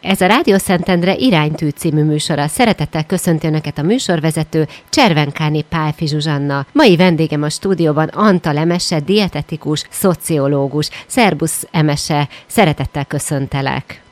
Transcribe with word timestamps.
Ez 0.00 0.20
a 0.20 0.26
Rádió 0.26 0.56
Szentendre 0.56 1.14
iránytű 1.14 1.68
című 1.68 2.02
műsora. 2.02 2.46
Szeretettel 2.46 3.06
köszönti 3.06 3.46
Önöket 3.46 3.78
a 3.78 3.82
műsorvezető 3.82 4.66
Cservenkáni 4.90 5.62
Pálfi 5.62 6.06
Zsuzsanna. 6.06 6.66
Mai 6.72 6.96
vendégem 6.96 7.42
a 7.42 7.48
stúdióban 7.48 8.08
Anta 8.08 8.52
Lemese, 8.52 9.00
dietetikus, 9.00 9.84
szociológus. 9.90 10.88
Szerbusz 11.06 11.66
Emese, 11.70 12.28
szeretettel 12.46 13.04
köszöntelek. 13.04 14.02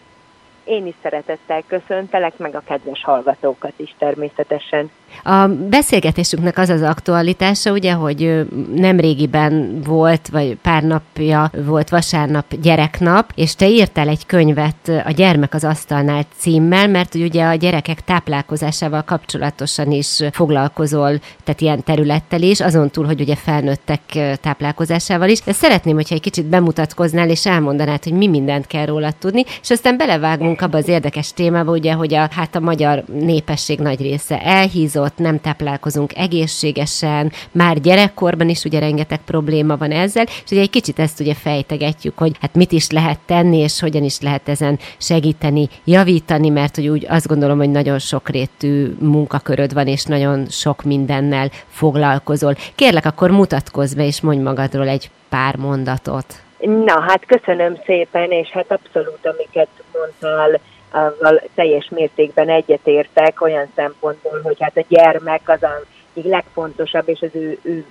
Én 0.64 0.86
is 0.86 0.94
szeretettel 1.02 1.62
köszöntelek, 1.66 2.38
meg 2.38 2.54
a 2.54 2.62
kedves 2.66 3.02
hallgatókat 3.02 3.72
is 3.76 3.94
természetesen. 3.98 4.90
A 5.24 5.46
beszélgetésünknek 5.70 6.58
az 6.58 6.68
az 6.68 6.82
aktualitása, 6.82 7.72
ugye, 7.72 7.92
hogy 7.92 8.46
nem 8.74 9.00
régiben 9.00 9.80
volt, 9.84 10.28
vagy 10.28 10.56
pár 10.62 10.82
napja 10.82 11.50
volt 11.64 11.88
vasárnap 11.88 12.44
gyereknap, 12.62 13.32
és 13.34 13.54
te 13.54 13.68
írtál 13.68 14.08
egy 14.08 14.26
könyvet 14.26 14.88
a 15.04 15.10
Gyermek 15.10 15.54
az 15.54 15.64
asztalnál 15.64 16.24
címmel, 16.36 16.88
mert 16.88 17.14
ugye 17.14 17.44
a 17.44 17.54
gyerekek 17.54 18.04
táplálkozásával 18.04 19.02
kapcsolatosan 19.02 19.90
is 19.90 20.22
foglalkozol, 20.32 21.18
tehát 21.44 21.60
ilyen 21.60 21.82
területtel 21.82 22.42
is, 22.42 22.60
azon 22.60 22.90
túl, 22.90 23.04
hogy 23.04 23.20
ugye 23.20 23.36
felnőttek 23.36 24.00
táplálkozásával 24.40 25.28
is. 25.28 25.40
De 25.40 25.52
szeretném, 25.52 25.94
hogyha 25.94 26.14
egy 26.14 26.20
kicsit 26.20 26.46
bemutatkoznál, 26.46 27.30
és 27.30 27.46
elmondanád, 27.46 28.04
hogy 28.04 28.12
mi 28.12 28.28
mindent 28.28 28.66
kell 28.66 28.86
róla 28.86 29.12
tudni, 29.12 29.44
és 29.62 29.70
aztán 29.70 29.96
belevágunk 29.96 30.60
abba 30.60 30.78
az 30.78 30.88
érdekes 30.88 31.32
témába, 31.32 31.72
ugye, 31.72 31.92
hogy 31.92 32.14
a, 32.14 32.28
hát 32.30 32.54
a 32.54 32.60
magyar 32.60 33.04
népesség 33.12 33.78
nagy 33.78 34.00
része 34.00 34.40
elhízott, 34.42 34.95
ott 35.00 35.18
nem 35.18 35.40
táplálkozunk 35.40 36.16
egészségesen, 36.16 37.32
már 37.52 37.80
gyerekkorban 37.80 38.48
is 38.48 38.64
ugye 38.64 38.78
rengeteg 38.78 39.18
probléma 39.24 39.76
van 39.76 39.90
ezzel, 39.90 40.24
és 40.44 40.50
ugye 40.50 40.60
egy 40.60 40.70
kicsit 40.70 40.98
ezt 40.98 41.20
ugye 41.20 41.34
fejtegetjük, 41.34 42.18
hogy 42.18 42.36
hát 42.40 42.54
mit 42.54 42.72
is 42.72 42.90
lehet 42.90 43.18
tenni, 43.26 43.58
és 43.58 43.80
hogyan 43.80 44.02
is 44.02 44.20
lehet 44.20 44.48
ezen 44.48 44.78
segíteni, 44.98 45.68
javítani, 45.84 46.48
mert 46.48 46.74
hogy 46.74 46.88
úgy 46.88 47.06
azt 47.08 47.26
gondolom, 47.26 47.58
hogy 47.58 47.70
nagyon 47.70 47.98
sokrétű 47.98 48.94
munkaköröd 48.98 49.72
van, 49.72 49.86
és 49.86 50.04
nagyon 50.04 50.46
sok 50.46 50.82
mindennel 50.82 51.50
foglalkozol. 51.68 52.54
Kérlek, 52.74 53.06
akkor 53.06 53.30
mutatkozz 53.30 53.94
be, 53.94 54.06
és 54.06 54.20
mondj 54.20 54.42
magadról 54.42 54.88
egy 54.88 55.10
pár 55.28 55.56
mondatot. 55.56 56.26
Na, 56.58 57.00
hát 57.00 57.26
köszönöm 57.26 57.76
szépen, 57.86 58.30
és 58.30 58.48
hát 58.48 58.72
abszolút, 58.72 59.26
amiket 59.26 59.68
mondtál, 59.92 60.60
azzal 60.96 61.42
teljes 61.54 61.88
mértékben 61.88 62.48
egyetértek 62.48 63.40
olyan 63.40 63.66
szempontból, 63.74 64.40
hogy 64.42 64.56
hát 64.60 64.76
a 64.76 64.84
gyermek 64.88 65.48
az 65.48 65.62
a 65.62 65.82
legfontosabb, 66.12 67.08
és 67.08 67.20
az 67.20 67.30
ő, 67.32 67.58
ő, 67.62 67.84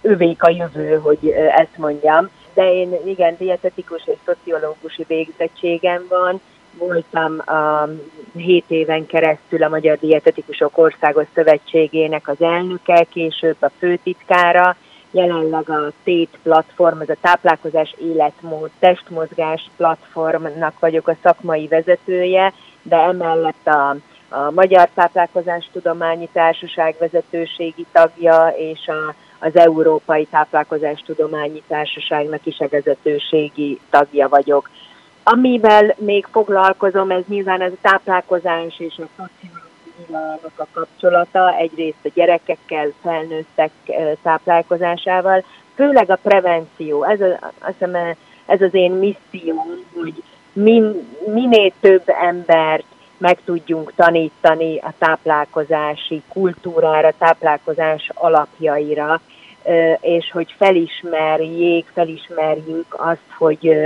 ővék 0.00 0.42
a 0.42 0.50
jövő, 0.50 0.94
hogy 0.94 1.28
ezt 1.56 1.76
mondjam. 1.76 2.30
De 2.54 2.72
én 2.72 2.96
igen, 3.04 3.36
dietetikus 3.38 4.06
és 4.06 4.16
szociológusi 4.24 5.04
végzettségem 5.08 6.06
van, 6.08 6.40
voltam 6.78 7.38
a 7.46 7.88
7 8.36 8.64
éven 8.68 9.06
keresztül 9.06 9.62
a 9.62 9.68
Magyar 9.68 9.98
Dietetikusok 9.98 10.78
Országos 10.78 11.26
Szövetségének 11.34 12.28
az 12.28 12.40
elnöke, 12.40 13.06
később 13.10 13.56
a 13.60 13.70
főtitkára, 13.78 14.76
jelenleg 15.10 15.70
a 15.70 15.92
TÉT 16.04 16.38
platform, 16.42 17.00
ez 17.00 17.08
a 17.08 17.16
táplálkozás 17.20 17.94
életmód, 17.98 18.70
testmozgás 18.78 19.70
platformnak 19.76 20.78
vagyok 20.78 21.08
a 21.08 21.16
szakmai 21.22 21.66
vezetője, 21.66 22.52
de 22.82 22.96
emellett 22.96 23.66
a, 23.66 23.96
a 24.28 24.50
Magyar 24.50 24.88
Táplálkozás 24.94 25.68
Tudományi 25.72 26.28
Társaság 26.32 26.94
vezetőségi 26.98 27.86
tagja 27.92 28.54
és 28.56 28.88
a, 28.88 29.14
az 29.38 29.56
Európai 29.56 30.24
Táplálkozás 30.24 31.00
Tudományi 31.06 31.62
Társaságnak 31.68 32.46
is 32.46 32.58
a 32.58 32.68
vezetőségi 32.68 33.80
tagja 33.90 34.28
vagyok. 34.28 34.70
Amivel 35.22 35.94
még 35.98 36.26
foglalkozom, 36.30 37.10
ez 37.10 37.22
nyilván 37.28 37.60
ez 37.60 37.72
a 37.72 37.88
táplálkozás 37.88 38.78
és 38.78 38.94
a 38.98 39.08
szociális 39.16 39.65
világnak 40.06 40.52
a 40.56 40.66
kapcsolata, 40.72 41.56
egyrészt 41.56 42.04
a 42.04 42.10
gyerekekkel, 42.14 42.92
felnőttek 43.02 43.70
táplálkozásával, 44.22 45.44
főleg 45.74 46.10
a 46.10 46.18
prevenció. 46.22 47.04
Ez, 47.04 47.20
a, 47.20 47.52
azt 47.58 47.74
hiszem, 47.78 47.94
ez 48.46 48.60
az 48.62 48.74
én 48.74 48.92
misszióm, 48.92 49.84
hogy 49.94 50.22
min, 50.52 51.08
minél 51.26 51.72
több 51.80 52.02
embert 52.06 52.84
meg 53.18 53.38
tudjunk 53.44 53.92
tanítani 53.94 54.78
a 54.78 54.92
táplálkozási 54.98 56.22
kultúrára, 56.28 57.12
táplálkozás 57.18 58.10
alapjaira, 58.14 59.20
és 60.00 60.30
hogy 60.32 60.54
felismerjék, 60.56 61.86
felismerjük 61.94 62.94
azt, 62.98 63.30
hogy 63.38 63.76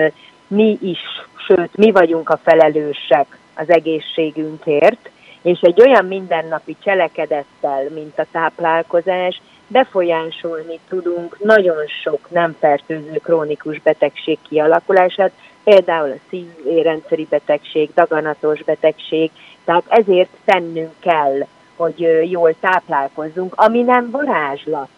mi 0.46 0.78
is, 0.80 0.98
sőt, 1.46 1.76
mi 1.76 1.90
vagyunk 1.90 2.28
a 2.28 2.40
felelősek 2.42 3.38
az 3.54 3.70
egészségünkért, 3.70 5.10
és 5.42 5.60
egy 5.60 5.80
olyan 5.80 6.04
mindennapi 6.04 6.76
cselekedettel, 6.82 7.88
mint 7.94 8.18
a 8.18 8.26
táplálkozás, 8.32 9.40
befolyásolni 9.66 10.78
tudunk 10.88 11.38
nagyon 11.38 11.86
sok 12.02 12.30
nem 12.30 12.56
fertőző 12.58 13.20
krónikus 13.22 13.80
betegség 13.80 14.38
kialakulását, 14.48 15.32
például 15.64 16.10
a 16.10 16.20
szívérendszeri 16.28 17.26
betegség, 17.30 17.90
daganatos 17.94 18.62
betegség, 18.62 19.30
tehát 19.64 19.84
ezért 19.88 20.30
tennünk 20.44 20.92
kell, 20.98 21.46
hogy 21.76 22.28
jól 22.30 22.54
táplálkozzunk, 22.60 23.54
ami 23.56 23.82
nem 23.82 24.10
varázslat. 24.10 24.88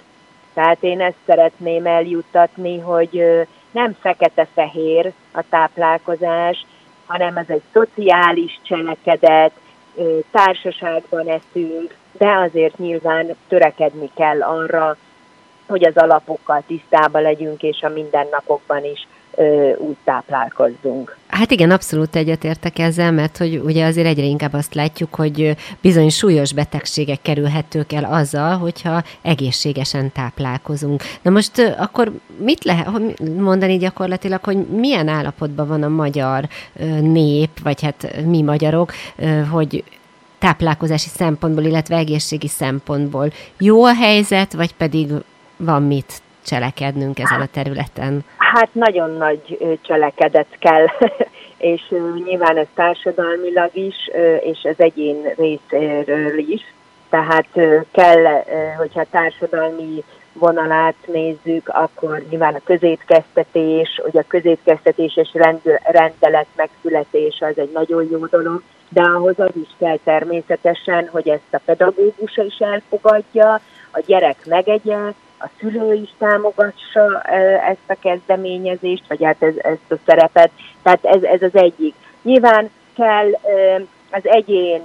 Tehát 0.54 0.82
én 0.82 1.00
ezt 1.00 1.16
szeretném 1.26 1.86
eljuttatni, 1.86 2.78
hogy 2.78 3.24
nem 3.70 3.96
fekete-fehér 4.00 5.12
a 5.32 5.42
táplálkozás, 5.48 6.66
hanem 7.06 7.36
ez 7.36 7.48
egy 7.48 7.62
szociális 7.72 8.60
cselekedet, 8.62 9.52
társaságban 10.30 11.28
eszünk, 11.28 11.96
de 12.12 12.28
azért 12.28 12.78
nyilván 12.78 13.36
törekedni 13.48 14.10
kell 14.14 14.42
arra, 14.42 14.96
hogy 15.66 15.84
az 15.84 15.96
alapokkal 15.96 16.62
tisztában 16.66 17.22
legyünk, 17.22 17.62
és 17.62 17.82
a 17.82 17.88
mindennapokban 17.88 18.84
is 18.84 19.06
úgy 19.78 19.96
táplálkozzunk. 20.04 21.16
Hát 21.26 21.50
igen, 21.50 21.70
abszolút 21.70 22.16
egyetértek 22.16 22.78
ezzel, 22.78 23.12
mert 23.12 23.36
hogy 23.36 23.60
ugye 23.64 23.86
azért 23.86 24.06
egyre 24.06 24.24
inkább 24.24 24.52
azt 24.52 24.74
látjuk, 24.74 25.14
hogy 25.14 25.56
bizony 25.80 26.08
súlyos 26.08 26.52
betegségek 26.52 27.22
kerülhetők 27.22 27.92
el 27.92 28.04
azzal, 28.04 28.56
hogyha 28.56 29.02
egészségesen 29.22 30.12
táplálkozunk. 30.12 31.02
Na 31.22 31.30
most 31.30 31.74
akkor 31.78 32.12
mit 32.36 32.64
lehet 32.64 32.88
mondani 33.38 33.76
gyakorlatilag, 33.76 34.44
hogy 34.44 34.66
milyen 34.66 35.08
állapotban 35.08 35.68
van 35.68 35.82
a 35.82 35.88
magyar 35.88 36.48
nép, 37.00 37.62
vagy 37.62 37.82
hát 37.82 38.16
mi 38.24 38.42
magyarok, 38.42 38.92
hogy 39.50 39.84
táplálkozási 40.38 41.08
szempontból, 41.08 41.64
illetve 41.64 41.96
egészségi 41.96 42.48
szempontból 42.48 43.32
jó 43.58 43.84
a 43.84 43.94
helyzet, 43.94 44.52
vagy 44.52 44.74
pedig 44.74 45.08
van 45.56 45.82
mit 45.82 46.22
cselekednünk 46.44 47.18
ezen 47.18 47.40
a 47.40 47.46
területen? 47.46 48.24
Hát 48.36 48.68
nagyon 48.72 49.10
nagy 49.10 49.58
cselekedet 49.82 50.58
kell, 50.58 50.86
és 51.72 51.82
nyilván 52.24 52.56
ez 52.56 52.66
társadalmilag 52.74 53.70
is, 53.72 54.10
és 54.40 54.58
az 54.62 54.74
egyén 54.76 55.22
részéről 55.36 56.38
is. 56.38 56.60
Tehát 57.10 57.46
kell, 57.92 58.44
hogyha 58.76 59.04
társadalmi 59.10 60.04
vonalát 60.32 60.94
nézzük, 61.06 61.68
akkor 61.68 62.22
nyilván 62.30 62.54
a 62.54 62.60
közétkeztetés, 62.64 64.00
hogy 64.02 64.18
a 64.18 64.24
közétkeztetéses 64.28 65.34
rendelet 65.82 66.46
megszületése 66.56 67.46
az 67.46 67.58
egy 67.58 67.70
nagyon 67.72 68.08
jó 68.10 68.26
dolog, 68.26 68.62
de 68.88 69.02
ahhoz 69.02 69.38
az 69.38 69.50
is 69.62 69.68
kell 69.78 69.98
természetesen, 70.04 71.08
hogy 71.12 71.28
ezt 71.28 71.42
a 71.50 71.60
pedagógus 71.64 72.36
is 72.36 72.58
elfogadja, 72.58 73.60
a 73.90 74.02
gyerek 74.06 74.46
megegye, 74.46 74.98
a 75.42 75.50
szülő 75.60 75.94
is 75.94 76.10
támogassa 76.18 77.20
ezt 77.68 77.86
a 77.86 77.96
kezdeményezést, 78.00 79.04
vagy 79.08 79.24
hát 79.24 79.42
ez, 79.42 79.54
ezt 79.56 79.90
a 79.92 79.94
szerepet. 80.06 80.50
Tehát 80.82 81.04
ez, 81.04 81.22
ez 81.22 81.42
az 81.42 81.54
egyik. 81.54 81.94
Nyilván 82.22 82.70
kell 82.94 83.30
az 84.10 84.22
egyén 84.22 84.82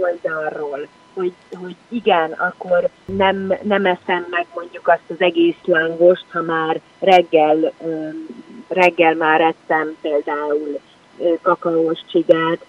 oldalról, 0.00 0.88
hogy, 1.14 1.32
hogy 1.60 1.76
igen, 1.88 2.32
akkor 2.32 2.88
nem, 3.04 3.54
nem 3.62 3.86
eszem 3.86 4.26
meg 4.30 4.46
mondjuk 4.54 4.88
azt 4.88 5.08
az 5.08 5.20
egész 5.20 5.56
lángost, 5.64 6.26
ha 6.32 6.42
már 6.42 6.80
reggel, 6.98 7.72
reggel 8.68 9.14
már 9.14 9.40
ettem 9.40 9.96
például 10.00 10.80
kakaós 11.42 12.00
csigát, 12.10 12.64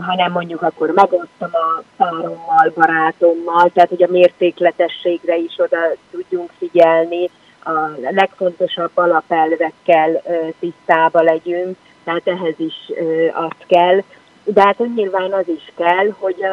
hanem 0.00 0.32
mondjuk 0.32 0.62
akkor 0.62 0.90
megosztom 0.90 1.50
a 1.52 1.82
párommal, 1.96 2.72
barátommal, 2.74 3.70
tehát 3.74 3.88
hogy 3.88 4.02
a 4.02 4.10
mértékletességre 4.10 5.36
is 5.36 5.58
oda 5.58 5.78
tudjunk 6.10 6.50
figyelni, 6.58 7.30
a 7.64 8.10
legfontosabb 8.10 8.90
alapelvekkel 8.94 10.22
tisztába 10.58 11.22
legyünk, 11.22 11.76
tehát 12.04 12.26
ehhez 12.28 12.54
is 12.56 12.74
azt 13.32 13.66
kell. 13.66 14.02
De 14.44 14.62
hát 14.62 14.94
nyilván 14.94 15.32
az 15.32 15.48
is 15.48 15.72
kell, 15.76 16.14
hogy, 16.18 16.44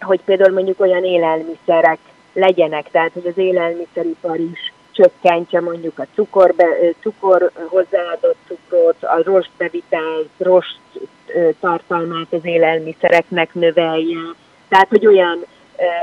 hogy 0.00 0.20
például 0.24 0.52
mondjuk 0.54 0.80
olyan 0.80 1.04
élelmiszerek 1.04 1.98
legyenek, 2.32 2.90
tehát 2.90 3.12
hogy 3.12 3.26
az 3.26 3.38
élelmiszeripar 3.38 4.38
is 4.38 4.72
csökkentje 4.98 5.60
mondjuk 5.60 5.98
a 5.98 6.06
cukorbe, 6.14 6.64
cukor 7.00 7.50
hozzáadott 7.66 8.36
cukrot, 8.46 9.02
a 9.02 9.22
rostbevitelt, 9.22 10.28
rost 10.38 10.78
tartalmát 11.60 12.26
az 12.30 12.44
élelmiszereknek 12.44 13.54
növelje, 13.54 14.18
tehát 14.68 14.88
hogy 14.88 15.06
olyan 15.06 15.44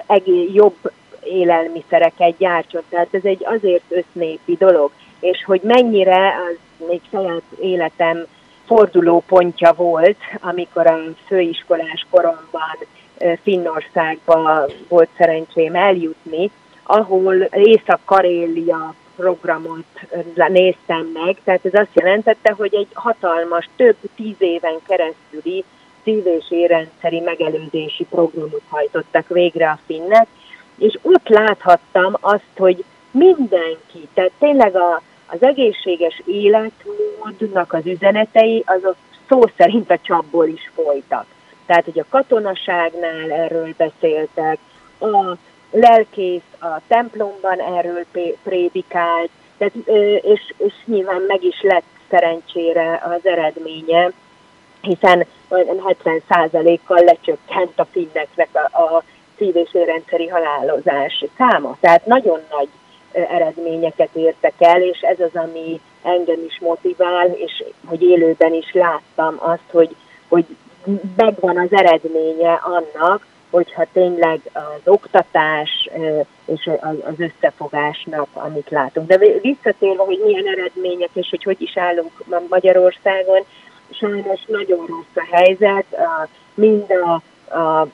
egész, 0.07 0.53
jobb 0.53 0.77
élelmiszereket 1.23 2.37
gyártson. 2.37 2.81
Tehát 2.89 3.07
ez 3.11 3.23
egy 3.23 3.45
azért 3.45 3.83
össznépi 3.89 4.55
dolog, 4.59 4.91
és 5.19 5.43
hogy 5.45 5.61
mennyire 5.63 6.27
az 6.27 6.87
még 6.87 7.01
saját 7.11 7.43
életem 7.59 8.25
fordulópontja 8.65 9.73
volt, 9.73 10.17
amikor 10.41 10.87
a 10.87 10.99
főiskolás 11.27 12.05
koromban 12.09 12.77
Finnországba 13.43 14.65
volt 14.87 15.09
szerencsém 15.17 15.75
eljutni, 15.75 16.51
ahol 16.85 17.35
Észak-Karélia 17.51 18.93
programot 19.15 19.85
néztem 20.47 21.09
meg, 21.13 21.37
tehát 21.43 21.65
ez 21.65 21.73
azt 21.73 21.93
jelentette, 21.93 22.53
hogy 22.57 22.75
egy 22.75 22.87
hatalmas, 22.93 23.69
több 23.75 23.95
tíz 24.15 24.35
éven 24.37 24.79
keresztüli 24.87 25.63
szív- 26.03 26.25
és 26.25 26.45
érrendszeri 26.49 27.19
megelőzési 27.19 28.05
programot 28.09 28.61
hajtottak 28.69 29.27
végre 29.27 29.69
a 29.69 29.79
finnek, 29.85 30.27
és 30.77 30.97
ott 31.01 31.27
láthattam 31.27 32.13
azt, 32.19 32.57
hogy 32.57 32.83
mindenki, 33.11 34.07
tehát 34.13 34.31
tényleg 34.39 34.75
a, 34.75 35.01
az 35.25 35.43
egészséges 35.43 36.21
életmódnak 36.25 37.73
az 37.73 37.85
üzenetei, 37.85 38.63
azok 38.65 38.95
szó 39.27 39.41
szerint 39.57 39.91
a 39.91 39.99
csapból 40.01 40.47
is 40.47 40.71
folytak. 40.75 41.25
Tehát, 41.65 41.85
hogy 41.85 41.99
a 41.99 42.05
katonaságnál 42.09 43.31
erről 43.31 43.73
beszéltek, 43.77 44.57
a 44.99 45.37
lelkész 45.75 46.41
a 46.59 46.81
templomban 46.87 47.59
erről 47.59 48.05
prédikált, 48.43 49.29
tehát, 49.57 49.73
és, 50.21 50.53
és 50.57 50.73
nyilván 50.85 51.21
meg 51.27 51.43
is 51.43 51.61
lett 51.61 51.83
szerencsére 52.09 53.01
az 53.05 53.25
eredménye, 53.25 54.11
hiszen 54.81 55.25
70%-kal 55.49 57.03
lecsökkent 57.03 57.79
a 57.79 57.85
finneknek 57.91 58.49
a, 58.51 58.81
a 58.81 59.03
szív- 59.37 59.55
és 59.55 59.73
érrendszeri 59.73 60.27
halálozás 60.27 61.25
száma. 61.37 61.77
Tehát 61.79 62.05
nagyon 62.05 62.39
nagy 62.51 62.67
eredményeket 63.11 64.09
értek 64.13 64.53
el, 64.57 64.81
és 64.81 64.99
ez 64.99 65.19
az, 65.19 65.41
ami 65.41 65.81
engem 66.03 66.43
is 66.47 66.59
motivál, 66.59 67.27
és 67.27 67.63
hogy 67.85 68.01
élőben 68.01 68.53
is 68.53 68.73
láttam 68.73 69.35
azt, 69.39 69.69
hogy, 69.71 69.95
hogy 70.27 70.45
megvan 71.15 71.57
az 71.57 71.71
eredménye 71.71 72.61
annak, 72.63 73.25
hogyha 73.55 73.85
tényleg 73.93 74.39
az 74.53 74.81
oktatás 74.83 75.89
és 76.45 76.69
az 76.83 77.19
összefogásnak, 77.19 78.27
amit 78.33 78.69
látunk. 78.69 79.07
De 79.07 79.17
visszatérve, 79.41 80.03
hogy 80.03 80.21
milyen 80.25 80.47
eredmények, 80.47 81.09
és 81.13 81.27
hogy 81.29 81.43
hogy 81.43 81.61
is 81.61 81.77
állunk 81.77 82.11
Magyarországon, 82.49 83.45
sajnos 83.91 84.41
nagyon 84.47 84.85
rossz 84.85 85.25
a 85.25 85.35
helyzet, 85.35 85.85
mind 86.53 86.91
a 86.91 87.21
a 87.49 87.87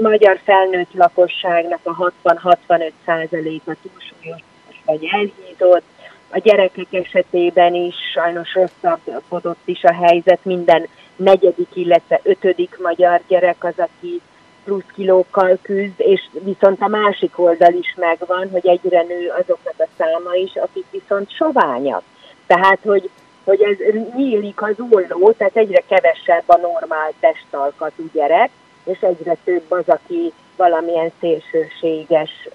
magyar 0.00 0.40
felnőtt 0.44 0.92
lakosságnak 0.94 1.78
a 1.82 2.12
60-65 2.24 2.90
százaléka 3.04 3.76
túlsúlyos 3.82 4.40
vagy 4.84 5.08
elhízott, 5.12 5.84
a 6.30 6.38
gyerekek 6.38 6.86
esetében 6.90 7.74
is 7.74 7.94
sajnos 8.12 8.54
rosszabbodott 8.54 9.62
is 9.64 9.84
a 9.84 9.92
helyzet, 9.92 10.38
minden 10.42 10.88
negyedik, 11.16 11.68
illetve 11.72 12.20
ötödik 12.22 12.78
magyar 12.82 13.20
gyerek 13.28 13.64
az, 13.64 13.74
aki 13.76 14.20
plusz 14.64 14.84
kilókkal 14.94 15.58
küzd, 15.62 15.94
és 15.96 16.20
viszont 16.42 16.80
a 16.80 16.88
másik 16.88 17.38
oldal 17.38 17.72
is 17.72 17.94
megvan, 17.96 18.50
hogy 18.50 18.66
egyre 18.66 19.02
nő 19.02 19.28
azoknak 19.28 19.74
a 19.78 19.86
száma 19.98 20.34
is, 20.34 20.54
akik 20.54 20.84
viszont 20.90 21.34
soványak. 21.34 22.02
Tehát, 22.46 22.78
hogy, 22.82 23.10
hogy 23.44 23.62
ez 23.62 23.76
nyílik 24.16 24.62
az 24.62 24.74
olló, 24.90 25.32
tehát 25.32 25.56
egyre 25.56 25.82
kevesebb 25.88 26.44
a 26.46 26.56
normál 26.56 27.12
testalkatú 27.20 28.08
gyerek, 28.12 28.50
és 28.84 29.00
egyre 29.00 29.36
több 29.44 29.64
az, 29.68 29.88
aki 29.88 30.32
valamilyen 30.56 31.12
szélsőséges 31.20 32.48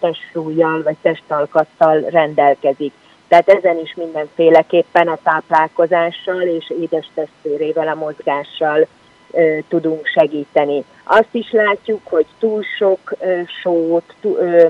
testsúlyjal 0.00 0.82
vagy 0.82 0.96
testalkattal 1.02 2.00
rendelkezik. 2.00 2.92
Tehát 3.28 3.48
ezen 3.48 3.78
is 3.78 3.94
mindenféleképpen 3.94 5.08
a 5.08 5.18
táplálkozással 5.22 6.40
és 6.40 6.72
édes 6.80 7.10
testvérével, 7.14 7.88
a 7.88 7.94
mozgással 7.94 8.78
ö, 8.80 9.01
tudunk 9.68 10.06
segíteni. 10.06 10.84
Azt 11.04 11.28
is 11.34 11.50
látjuk, 11.50 12.00
hogy 12.04 12.26
túl 12.38 12.62
sok 12.78 13.12
ö, 13.20 13.40
sót, 13.62 14.14
túl, 14.20 14.36
ö, 14.36 14.68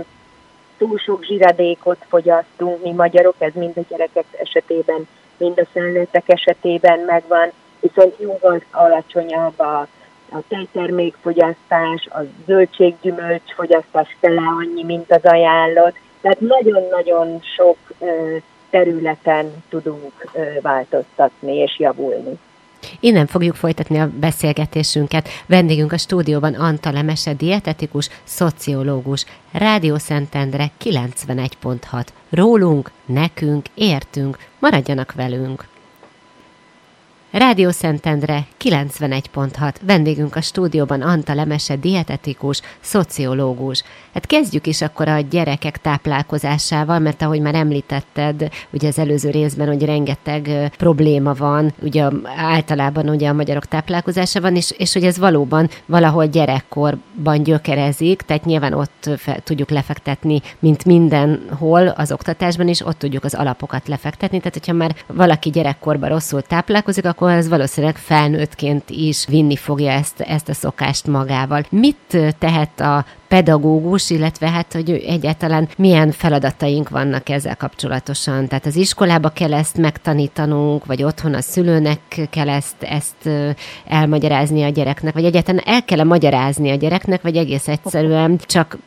sok 0.97 1.25
zsiradékot 1.25 2.05
fogyasztunk 2.09 2.83
mi 2.83 2.93
magyarok, 2.93 3.35
ez 3.39 3.53
mind 3.55 3.77
a 3.77 3.85
gyerekek 3.89 4.25
esetében, 4.33 5.09
mind 5.37 5.59
a 5.59 5.67
felnőttek 5.73 6.29
esetében 6.29 6.99
megvan, 6.99 7.53
viszont 7.81 8.15
jóval 8.19 8.63
alacsonyabb 8.71 9.61
a 9.61 9.87
a 10.35 10.43
tejtermékfogyasztás, 10.49 12.07
a 12.11 12.21
zöldséggyümölcs 12.47 13.55
fogyasztás 13.55 14.17
fele 14.21 14.43
annyi, 14.61 14.85
mint 14.85 15.13
az 15.13 15.25
ajánlott. 15.25 15.97
Tehát 16.21 16.41
nagyon-nagyon 16.41 17.41
sok 17.57 17.77
területen 18.71 19.65
tudunk 19.69 20.31
változtatni 20.61 21.57
és 21.57 21.79
javulni. 21.79 22.39
Innen 23.01 23.27
fogjuk 23.27 23.55
folytatni 23.55 23.99
a 23.99 24.11
beszélgetésünket. 24.21 25.29
Vendégünk 25.47 25.93
a 25.93 25.99
stúdióban 25.99 26.55
Anta 26.55 26.91
Lemese, 26.91 27.35
dietetikus, 27.35 28.09
szociológus, 28.25 29.25
Rádió 29.53 29.97
Szentendre 29.99 30.71
91.6. 30.85 32.07
Rólunk, 32.31 32.91
nekünk, 33.07 33.67
értünk, 33.75 34.39
maradjanak 34.59 35.13
velünk! 35.13 35.72
Rádió 37.33 37.71
Szentendre 37.71 38.47
91.6. 38.65 39.75
Vendégünk 39.87 40.37
a 40.37 40.41
stúdióban 40.41 41.03
Anta 41.03 41.35
Lemese, 41.35 41.77
dietetikus, 41.77 42.61
szociológus. 42.81 43.83
Hát 44.15 44.27
kezdjük 44.27 44.67
is 44.67 44.83
akkor 44.83 45.09
a 45.09 45.21
gyerekek 45.21 45.79
táplálkozásával, 45.79 46.99
mert 46.99 47.23
ahogy 47.23 47.41
már 47.41 47.55
említetted, 47.55 48.49
ugye 48.71 48.89
az 48.89 48.99
előző 48.99 49.31
részben, 49.31 49.67
hogy 49.67 49.85
rengeteg 49.85 50.73
probléma 50.77 51.35
van, 51.35 51.75
ugye 51.83 52.09
általában 52.37 53.09
ugye 53.09 53.29
a 53.29 53.33
magyarok 53.33 53.67
táplálkozása 53.67 54.41
van, 54.41 54.57
és, 54.57 54.71
és 54.71 54.93
hogy 54.93 55.05
ez 55.05 55.19
valóban 55.19 55.69
valahol 55.87 56.27
gyerekkorban 56.27 57.43
gyökerezik, 57.43 58.23
tehát 58.23 58.45
nyilván 58.45 58.73
ott 58.73 59.11
fe, 59.17 59.41
tudjuk 59.45 59.71
lefektetni, 59.71 60.41
mint 60.59 60.85
mindenhol 60.85 61.89
az 61.89 62.13
oktatásban 62.13 62.69
is, 62.69 62.87
ott 62.87 62.99
tudjuk 62.99 63.25
az 63.25 63.35
alapokat 63.35 63.89
lefektetni, 63.89 64.39
tehát 64.39 64.55
hogyha 64.55 64.73
már 64.73 64.95
valaki 65.07 65.51
gyerekkorban 65.51 66.09
rosszul 66.09 66.43
táplálkozik, 66.43 67.05
akkor 67.05 67.22
akkor 67.23 67.35
az 67.35 67.49
valószínűleg 67.49 67.97
felnőttként 67.97 68.91
is 68.91 69.27
vinni 69.27 69.57
fogja 69.57 69.91
ezt, 69.91 70.21
ezt 70.21 70.49
a 70.49 70.55
szokást 70.55 71.07
magával. 71.07 71.65
Mit 71.71 72.17
tehet 72.39 72.81
a 72.81 73.05
pedagógus, 73.29 74.11
illetve 74.11 74.51
hát, 74.51 74.73
hogy 74.73 74.91
egyáltalán 74.91 75.69
milyen 75.77 76.11
feladataink 76.11 76.89
vannak 76.89 77.29
ezzel 77.29 77.57
kapcsolatosan. 77.57 78.49
Tehát 78.49 78.67
az 78.67 78.77
iskolába 78.77 79.29
kell 79.29 79.55
ezt 79.55 79.77
megtanítanunk, 79.77 80.87
vagy 80.87 81.03
otthon 81.03 81.35
a 81.35 81.41
szülőnek 81.41 82.29
kell 82.31 82.49
ezt, 82.49 82.83
ezt 82.83 83.29
elmagyarázni 83.87 84.63
a 84.63 84.69
gyereknek, 84.69 85.15
vagy 85.15 85.25
egyáltalán 85.25 85.63
el 85.67 85.85
kell 85.85 86.05
magyarázni 86.05 86.71
a 86.71 86.75
gyereknek, 86.75 87.23
vagy 87.23 87.37
egész 87.37 87.69
egyszerűen 87.69 88.39
csak 88.47 88.79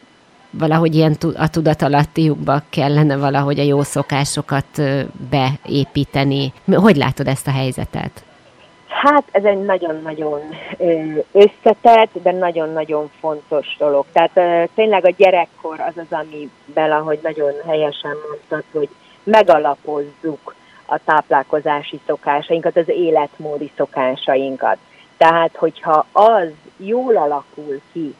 valahogy 0.58 0.96
ilyen 0.96 1.18
a 1.38 1.50
tudatalattiukba 1.50 2.62
kellene 2.70 3.18
valahogy 3.18 3.60
a 3.60 3.64
jó 3.64 3.82
szokásokat 3.82 4.82
beépíteni. 5.30 6.54
Hogy 6.66 6.96
látod 6.96 7.28
ezt 7.28 7.48
a 7.48 7.52
helyzetet? 7.52 8.24
Hát 8.88 9.24
ez 9.32 9.44
egy 9.44 9.66
nagyon-nagyon 9.66 10.40
összetett, 11.32 12.10
de 12.24 12.32
nagyon-nagyon 12.32 13.10
fontos 13.20 13.76
dolog. 13.80 14.06
Tehát 14.12 14.70
tényleg 14.76 15.06
a 15.06 15.14
gyerekkor 15.18 15.80
az 15.80 15.94
az, 16.10 16.18
amiben, 16.26 16.92
ahogy 16.92 17.20
nagyon 17.24 17.52
helyesen 17.68 18.16
mondtad, 18.30 18.64
hogy 18.72 18.90
megalapozzuk 19.24 20.56
a 20.86 21.00
táplálkozási 21.06 22.00
szokásainkat, 22.06 22.78
az 22.78 22.90
életmódi 22.90 23.72
szokásainkat. 23.78 24.78
Tehát, 25.18 25.56
hogyha 25.56 26.06
az 26.12 26.48
jól 26.78 27.18
alakul 27.18 27.82
ki, 27.94 28.16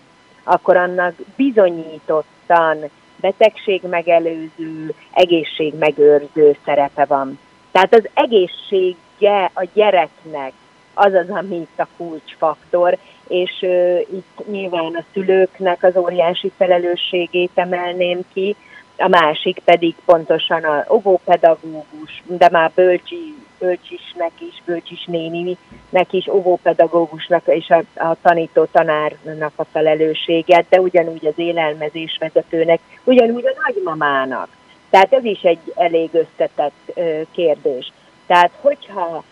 akkor 0.46 0.78
annak 0.78 1.14
bizonyítottan 1.36 2.78
betegségmegelőző, 3.16 4.94
egészségmegőrző 5.14 6.58
szerepe 6.66 7.06
van. 7.06 7.40
Tehát 7.72 7.94
az 7.94 8.10
egészsége 8.14 9.52
a 9.54 9.68
gyereknek 9.74 10.54
az 10.94 11.14
az, 11.14 11.30
ami 11.30 11.56
itt 11.56 11.80
a 11.80 11.88
kulcsfaktor, 11.98 12.98
és 13.28 13.52
uh, 13.62 14.00
itt 14.00 14.48
nyilván 14.52 14.96
a 14.96 15.04
szülőknek 15.14 15.84
az 15.84 15.98
óriási 15.98 16.52
felelősségét 16.58 17.52
emelném 17.54 18.20
ki, 18.34 18.56
a 18.98 19.08
másik 19.08 19.60
pedig 19.60 19.96
pontosan 20.06 20.64
a 20.64 20.86
óvópedagógus, 20.90 22.24
de 22.26 22.50
már 22.52 22.72
bölcsi, 22.76 23.36
bölcsisnek 23.60 24.32
is, 24.38 24.62
bölcsis 24.66 25.06
néninek 25.06 26.08
is, 26.12 26.28
óvópedagógusnak 26.28 27.44
és 27.46 27.70
a, 27.70 28.04
a 28.10 28.16
tanító 28.22 28.66
tanárnak 28.66 29.54
a 29.56 29.66
felelősséget, 29.72 30.66
de 30.70 30.80
ugyanúgy 30.80 31.26
az 31.26 31.34
élelmezésvezetőnek, 31.36 32.80
ugyanúgy 33.04 33.46
a 33.46 33.62
nagymamának. 33.66 34.48
Tehát 34.90 35.14
ez 35.14 35.24
is 35.24 35.42
egy 35.42 35.74
elég 35.76 36.10
összetett 36.12 37.00
kérdés. 37.32 37.92
Tehát 38.28 38.52
hogyha 38.62 39.24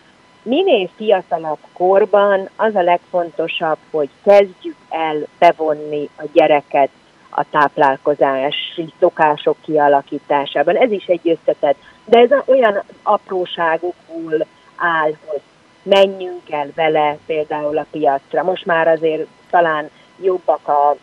minél 0.42 0.88
fiatalabb 0.96 1.58
korban 1.72 2.48
az 2.56 2.74
a 2.74 2.82
legfontosabb, 2.82 3.78
hogy 3.90 4.08
kezdjük 4.24 4.76
el 4.88 5.16
bevonni 5.38 6.08
a 6.16 6.24
gyereket 6.32 6.88
a 7.36 7.44
táplálkozási 7.50 8.92
szokások 9.00 9.56
kialakításában. 9.64 10.76
Ez 10.76 10.90
is 10.90 11.04
egy 11.06 11.28
összetett, 11.28 11.76
de 12.04 12.18
ez 12.18 12.30
olyan 12.46 12.82
apróságokból 13.02 14.46
áll, 14.76 15.12
hogy 15.24 15.40
menjünk 15.82 16.50
el 16.50 16.68
vele 16.74 17.18
például 17.26 17.78
a 17.78 17.86
piacra. 17.90 18.42
Most 18.42 18.66
már 18.66 18.88
azért 18.88 19.26
talán 19.50 19.90
jobbak 20.22 20.68
a 20.68 20.96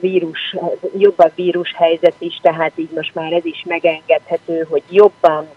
vírus, 0.00 0.56
jobb 0.98 1.18
a 1.18 1.30
vírus 1.34 1.74
helyzet 1.76 2.14
is, 2.18 2.38
tehát 2.42 2.72
így 2.74 2.90
most 2.94 3.14
már 3.14 3.32
ez 3.32 3.44
is 3.44 3.64
megengedhető, 3.66 4.66
hogy 4.70 4.82
jobban 4.90 5.48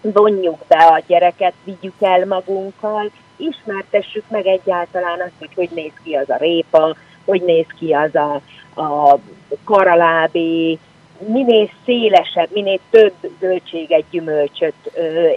vonjuk 0.00 0.58
be 0.68 0.84
a 0.84 1.02
gyereket, 1.06 1.54
vigyük 1.64 1.94
el 2.00 2.26
magunkkal, 2.26 3.10
ismertessük 3.36 4.24
meg 4.28 4.46
egyáltalán 4.46 5.20
azt, 5.20 5.38
hogy 5.38 5.54
hogy 5.54 5.68
néz 5.74 5.92
ki 6.02 6.14
az 6.14 6.30
a 6.30 6.36
répa, 6.36 6.96
hogy 7.24 7.42
néz 7.42 7.66
ki 7.78 7.92
az 7.92 8.14
a, 8.14 8.40
a 8.80 9.18
karalábé, 9.64 10.78
minél 11.18 11.70
szélesebb, 11.84 12.48
minél 12.52 12.78
több 12.90 13.14
zöldséget, 13.40 14.04
gyümölcsöt, 14.10 14.74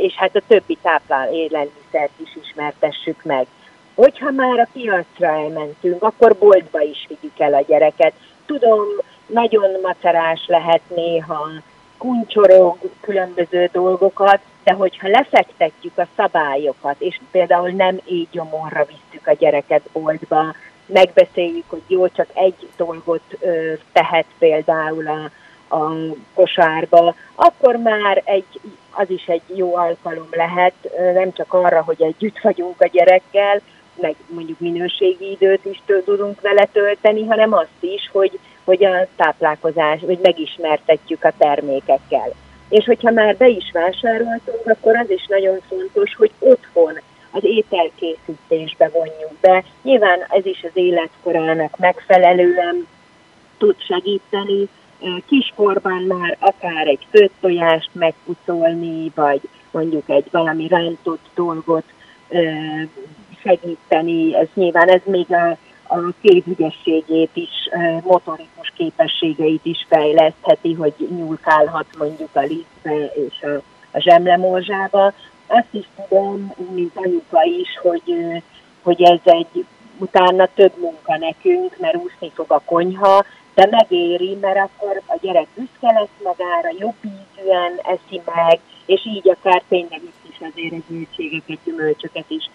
és 0.01 0.13
hát 0.13 0.36
a 0.36 0.41
többi 0.48 0.77
táplál 0.82 1.34
élelmiszert 1.34 2.12
is 2.24 2.38
ismertessük 2.44 3.24
meg. 3.24 3.48
Hogyha 3.96 4.32
már 4.32 4.60
a 4.60 4.67
piacra 4.74 5.27
elmentünk, 5.27 6.03
akkor 6.03 6.36
boltba 6.39 6.82
is 6.82 7.08
vigyük 7.08 7.39
el 7.39 7.53
a 7.53 7.63
gyereket. 7.67 8.13
Tudom, 8.46 8.84
nagyon 9.25 9.70
macerás 9.82 10.46
lehet 10.48 10.82
néha, 10.96 11.50
kuncsorog 11.98 12.77
különböző 13.01 13.70
dolgokat, 13.72 14.39
de 14.63 14.74
hogyha 14.74 15.08
lefektetjük 15.08 15.98
a 15.98 16.08
szabályokat, 16.15 16.96
és 17.00 17.20
például 17.32 17.70
nem 17.70 18.00
így 18.06 18.27
gyomorra 18.32 18.86
visszük 18.86 19.27
a 19.27 19.34
gyereket 19.34 19.82
boltba, 19.94 20.56
megbeszéljük, 20.88 21.65
hogy 21.67 21.82
jó, 21.88 22.08
csak 22.08 22.27
egy 22.34 22.67
dolgot 22.77 23.22
ö, 23.39 23.74
tehet 23.91 24.25
például 24.38 25.08
a, 25.08 25.29
a 25.75 25.94
kosárba, 26.34 27.15
akkor 27.36 27.75
már 27.75 28.22
egy, 28.25 28.60
az 28.91 29.10
is 29.10 29.25
egy 29.25 29.41
jó 29.56 29.75
alkalom 29.75 30.27
lehet, 30.32 30.74
nem 31.13 31.34
csak 31.34 31.53
arra, 31.53 31.84
hogy 31.84 32.01
együtt 32.01 32.39
vagyunk 32.39 32.82
a 32.82 32.88
gyerekkel, 32.88 33.62
meg 34.01 34.15
mondjuk 34.27 34.60
minőségi 34.60 35.32
időt 35.32 35.65
is 35.65 35.82
tudunk 35.86 36.41
vele 36.41 36.67
tölteni, 36.72 37.25
hanem 37.25 37.53
azt 37.53 37.79
is, 37.79 38.10
hogy, 38.12 38.39
hogy 38.63 38.86
a 38.86 39.08
táplálkozás, 39.15 40.01
vagy 40.01 40.20
megismertetjük 40.22 41.24
a 41.24 41.34
termékekkel. 41.38 42.34
És 42.70 42.86
hogyha 42.86 43.12
már 43.12 43.38
be 43.38 43.48
is 43.48 43.72
vásároltunk, 43.74 44.65
akkor 44.65 44.96
az 44.96 45.10
is 45.10 45.25
nagyon 45.27 45.60
fontos, 45.67 46.15
hogy 46.15 46.32
otthon 46.39 47.00
az 47.31 47.43
ételkészítésbe 47.43 48.89
vonjuk 48.89 49.39
be. 49.41 49.63
Nyilván 49.81 50.19
ez 50.29 50.46
is 50.46 50.63
az 50.63 50.72
életkorának 50.74 51.77
megfelelően 51.77 52.88
tud 53.57 53.75
segíteni. 53.79 54.67
Kiskorban 55.27 56.03
már 56.03 56.38
akár 56.39 56.88
egy 56.88 57.07
főtt 57.10 57.34
tojást 57.39 57.89
megpucolni, 57.93 59.12
vagy 59.15 59.41
mondjuk 59.72 60.10
egy 60.10 60.25
valami 60.31 60.67
rántott 60.67 61.25
dolgot 61.36 61.84
segíteni. 63.41 64.36
Ez 64.36 64.48
nyilván 64.53 64.89
ez 64.89 65.01
még 65.03 65.25
a, 65.31 65.57
a 65.96 66.13
kézügyességét 66.22 67.31
is, 67.34 67.69
motorikus 68.03 68.74
képességeit 68.77 69.65
is 69.65 69.86
fejlesztheti, 69.89 70.74
hogy 70.74 70.93
nyúlkálhat 71.10 71.86
mondjuk 71.98 72.29
a 72.34 72.39
lisztbe 72.39 73.05
és 73.05 73.41
a, 73.41 73.62
a 73.91 74.00
zsemlemorzsába. 74.00 75.13
Azt 75.48 75.72
is 75.72 75.86
tudom, 75.96 76.54
mint 76.72 76.92
anyuka 76.96 77.44
is, 77.44 77.80
hogy, 77.82 78.16
hogy 78.84 79.01
ez 79.01 79.20
egy 79.24 79.66
utána 79.98 80.48
több 80.56 80.72
munka 80.80 81.18
nekünk, 81.18 81.77
mert 81.77 81.96
úszni 81.96 82.32
fog 82.34 82.51
a 82.51 82.62
konyha, 82.66 83.24
de 83.54 83.68
megéri, 83.72 84.38
mert 84.42 84.58
akkor 84.58 85.01
a 85.06 85.18
gyerek 85.22 85.48
büszke 85.56 85.92
lesz 85.92 86.18
magára, 86.24 86.70
jobb 86.80 86.96
ízűen 87.04 87.80
eszi 87.84 88.22
meg, 88.25 88.60
és 88.86 89.06
így 89.06 89.30
akár 89.30 89.63
tényleg 89.68 90.01
itt 90.04 90.30
is 90.30 90.38
azért 90.54 90.74
a 90.74 90.86
zöldségeket, 90.89 91.58
gyümölcsöket 91.63 92.30
is 92.30 92.50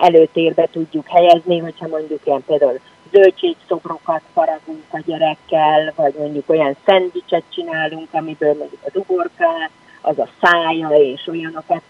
előtérbe 0.00 0.68
tudjuk 0.72 1.08
helyezni, 1.08 1.58
hogyha 1.58 1.88
mondjuk 1.88 2.20
ilyen 2.24 2.44
például 2.46 2.80
zöldségszobrokat 3.12 4.22
faragunk 4.32 4.84
a 4.90 5.00
gyerekkel, 5.06 5.92
vagy 5.96 6.14
mondjuk 6.18 6.48
olyan 6.50 6.76
szendvicset 6.84 7.42
csinálunk, 7.48 8.08
amiből 8.10 8.54
mondjuk 8.58 8.80
az 8.84 8.92
uborka, 8.94 9.70
az 10.04 10.18
a 10.18 10.28
szája, 10.40 10.88
és 10.88 11.26
olyanokat 11.26 11.82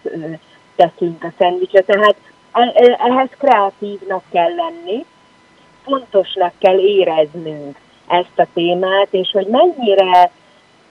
teszünk 0.75 1.23
a 1.23 1.31
szendvicset. 1.37 1.85
Tehát 1.85 2.15
e, 2.51 2.61
e, 2.61 2.99
ehhez 3.09 3.29
kreatívnak 3.37 4.23
kell 4.31 4.55
lenni, 4.55 5.05
fontosnak 5.83 6.53
kell 6.57 6.77
éreznünk 6.79 7.79
ezt 8.07 8.39
a 8.39 8.47
témát, 8.53 9.07
és 9.11 9.31
hogy 9.31 9.47
mennyire 9.47 10.31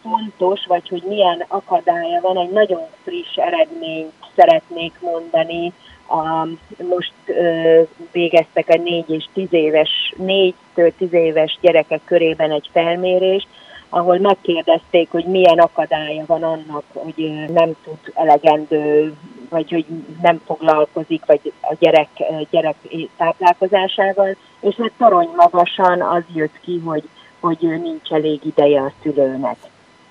fontos, 0.03 0.67
vagy 0.67 0.89
hogy 0.89 1.03
milyen 1.07 1.45
akadálya 1.49 2.21
van, 2.21 2.39
egy 2.39 2.51
nagyon 2.51 2.83
friss 3.03 3.37
eredményt 3.37 4.13
szeretnék 4.37 4.93
mondani, 5.01 5.73
a, 6.09 6.47
most 6.89 7.13
ö, 7.27 7.83
végeztek 8.13 8.69
a 8.69 8.77
négy 8.77 9.11
és 9.11 9.25
tíz 9.33 9.53
éves, 9.53 10.13
négytől 10.17 10.93
tíz 10.99 11.13
éves 11.13 11.59
gyerekek 11.61 12.01
körében 12.05 12.51
egy 12.51 12.69
felmérést, 12.73 13.47
ahol 13.95 14.19
megkérdezték, 14.19 15.11
hogy 15.11 15.25
milyen 15.25 15.59
akadálya 15.59 16.25
van 16.27 16.43
annak, 16.43 16.85
hogy 16.93 17.45
nem 17.53 17.73
tud 17.85 17.99
elegendő, 18.15 19.15
vagy 19.49 19.71
hogy 19.71 19.85
nem 20.23 20.41
foglalkozik, 20.47 21.25
vagy 21.27 21.53
a 21.61 21.75
gyerek, 21.79 22.09
gyerek 22.51 22.77
táplálkozásával, 23.17 24.37
és 24.61 24.75
hát 24.75 24.93
torony 24.99 25.29
magasan 25.37 26.03
az 26.03 26.23
jött 26.35 26.61
ki, 26.61 26.81
hogy, 26.85 27.09
hogy 27.41 27.59
nincs 27.61 28.11
elég 28.11 28.45
ideje 28.45 28.81
a 28.81 28.93
szülőnek. 29.03 29.57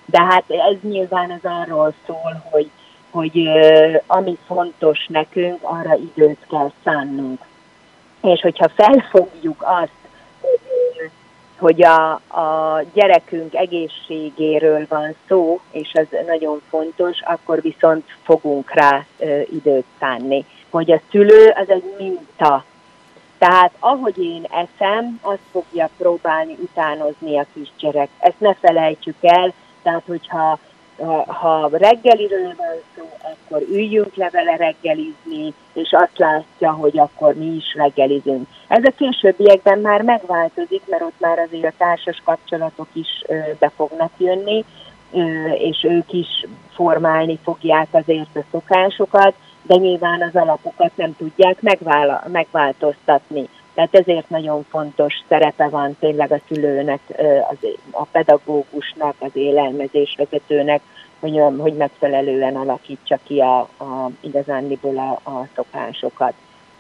De 0.05 0.21
hát 0.21 0.43
ez 0.47 0.77
nyilván 0.81 1.31
az 1.31 1.51
arról 1.51 1.93
szól, 2.05 2.43
hogy 2.51 2.69
hogy 3.11 3.49
ami 4.07 4.37
fontos 4.45 5.05
nekünk, 5.07 5.57
arra 5.61 5.95
időt 5.95 6.45
kell 6.49 6.71
szánnunk. 6.83 7.39
És 8.21 8.41
hogyha 8.41 8.69
felfogjuk 8.69 9.63
azt, 9.65 10.02
hogy 11.63 11.83
a, 11.83 12.11
a 12.13 12.81
gyerekünk 12.93 13.55
egészségéről 13.55 14.85
van 14.89 15.15
szó, 15.27 15.59
és 15.71 15.91
ez 15.91 16.07
nagyon 16.27 16.61
fontos, 16.69 17.21
akkor 17.21 17.61
viszont 17.61 18.03
fogunk 18.23 18.73
rá 18.73 19.05
ö, 19.19 19.41
időt 19.51 19.85
szánni. 19.99 20.45
Hogy 20.69 20.91
a 20.91 21.01
szülő 21.11 21.53
az 21.55 21.69
egy 21.69 21.95
minta. 21.97 22.63
Tehát 23.37 23.71
ahogy 23.79 24.17
én 24.23 24.43
eszem, 24.43 25.19
azt 25.21 25.45
fogja 25.51 25.89
próbálni 25.97 26.55
utánozni 26.61 27.37
a 27.37 27.45
kisgyerek. 27.53 28.09
Ezt 28.19 28.39
ne 28.39 28.53
felejtsük 28.53 29.17
el, 29.21 29.53
tehát 29.83 30.03
hogyha 30.07 30.59
ha 31.27 31.69
reggeliről 31.71 32.53
van 32.57 32.75
szó, 32.95 33.03
akkor 33.21 33.67
üljünk 33.69 34.15
le 34.15 34.29
vele 34.29 34.55
reggelizni, 34.55 35.53
és 35.73 35.91
azt 35.91 36.17
látja, 36.17 36.71
hogy 36.71 36.99
akkor 36.99 37.33
mi 37.33 37.45
is 37.45 37.73
reggelizünk. 37.75 38.47
Ez 38.67 38.83
a 38.83 38.93
későbbiekben 38.97 39.79
már 39.79 40.01
megváltozik, 40.01 40.81
mert 40.87 41.01
ott 41.01 41.19
már 41.19 41.39
azért 41.39 41.65
a 41.65 41.77
társas 41.77 42.21
kapcsolatok 42.25 42.87
is 42.93 43.23
be 43.59 43.71
fognak 43.75 44.11
jönni, 44.17 44.65
és 45.57 45.83
ők 45.83 46.13
is 46.13 46.45
formálni 46.73 47.39
fogják 47.43 47.87
azért 47.91 48.35
a 48.35 48.43
szokásokat, 48.51 49.33
de 49.61 49.75
nyilván 49.75 50.21
az 50.21 50.41
alapokat 50.41 50.91
nem 50.95 51.15
tudják 51.17 51.61
megváltoztatni. 52.31 53.49
Tehát 53.73 53.95
ezért 53.95 54.29
nagyon 54.29 54.65
fontos 54.69 55.13
szerepe 55.27 55.67
van 55.67 55.95
tényleg 55.99 56.31
a 56.31 56.39
szülőnek, 56.47 56.99
az, 57.49 57.57
a 57.91 58.03
pedagógusnak, 58.03 59.15
az 59.19 59.31
élelmezésvezetőnek, 59.33 60.81
hogy, 61.19 61.41
hogy 61.57 61.73
megfelelően 61.73 62.55
alakítsa 62.55 63.19
ki 63.23 63.39
a, 63.39 63.59
a, 63.59 64.09
igazándiból 64.19 64.97
a, 64.97 65.29
a 65.29 65.47
szokásokat. 65.55 66.33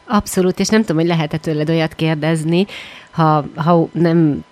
Abszolút, 0.07 0.59
és 0.59 0.67
nem 0.67 0.81
tudom, 0.81 0.97
hogy 0.97 1.07
lehet-e 1.07 1.37
tőled 1.37 1.69
olyat 1.69 1.93
kérdezni, 1.93 2.65
ha, 3.11 3.43
ha 3.55 3.87
nem 3.91 4.45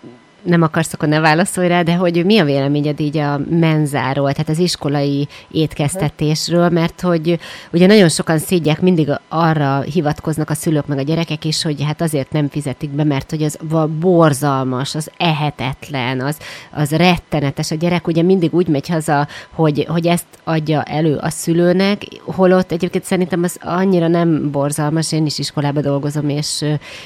nem 0.43 0.61
akarsz, 0.61 0.93
akkor 0.93 1.07
ne 1.07 1.19
válaszolj 1.19 1.67
rá, 1.67 1.81
de 1.81 1.95
hogy 1.95 2.25
mi 2.25 2.39
a 2.39 2.43
véleményed 2.43 2.99
így 2.99 3.17
a 3.17 3.39
menzáról, 3.49 4.31
tehát 4.31 4.49
az 4.49 4.57
iskolai 4.57 5.27
étkeztetésről, 5.51 6.69
mert 6.69 7.01
hogy 7.01 7.39
ugye 7.71 7.87
nagyon 7.87 8.09
sokan 8.09 8.37
szédják, 8.37 8.81
mindig 8.81 9.09
arra 9.29 9.81
hivatkoznak 9.81 10.49
a 10.49 10.53
szülők 10.53 10.87
meg 10.87 10.97
a 10.97 11.01
gyerekek 11.01 11.45
is, 11.45 11.63
hogy 11.63 11.83
hát 11.83 12.01
azért 12.01 12.31
nem 12.31 12.49
fizetik 12.49 12.89
be, 12.89 13.03
mert 13.03 13.29
hogy 13.29 13.43
az 13.43 13.57
borzalmas, 13.99 14.95
az 14.95 15.11
ehetetlen, 15.17 16.21
az, 16.21 16.37
az 16.71 16.91
rettenetes. 16.91 17.71
A 17.71 17.75
gyerek 17.75 18.07
ugye 18.07 18.21
mindig 18.21 18.53
úgy 18.53 18.67
megy 18.67 18.87
haza, 18.87 19.27
hogy, 19.51 19.85
hogy 19.89 20.07
ezt 20.07 20.25
adja 20.43 20.83
elő 20.83 21.15
a 21.15 21.29
szülőnek, 21.29 22.01
holott 22.25 22.71
egyébként 22.71 23.03
szerintem 23.03 23.43
az 23.43 23.57
annyira 23.61 24.07
nem 24.07 24.51
borzalmas, 24.51 25.11
én 25.11 25.25
is 25.25 25.39
iskolába 25.39 25.81
dolgozom, 25.81 26.29
és, 26.29 26.65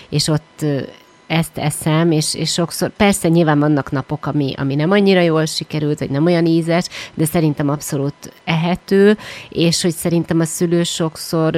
és 0.10 0.28
ott 0.28 0.66
ezt 1.28 1.58
eszem, 1.58 2.12
és, 2.12 2.34
és 2.34 2.52
sokszor, 2.52 2.90
persze 2.90 3.28
nyilván 3.28 3.60
vannak 3.60 3.92
napok, 3.92 4.26
ami, 4.26 4.54
ami 4.58 4.76
nem 4.76 4.92
annyira 4.92 5.22
jól 5.22 5.46
sikerült, 5.46 6.00
vagy 6.00 6.10
nem 6.10 6.26
olyan 6.26 6.46
ízes, 6.46 6.86
de 7.14 7.26
szerintem 7.26 7.70
abszolút 7.70 8.34
ehető, 8.44 9.18
és 9.50 9.82
hogy 9.82 9.94
szerintem 9.94 10.40
a 10.40 10.46
szülő 10.46 10.84
sokszor 10.84 11.58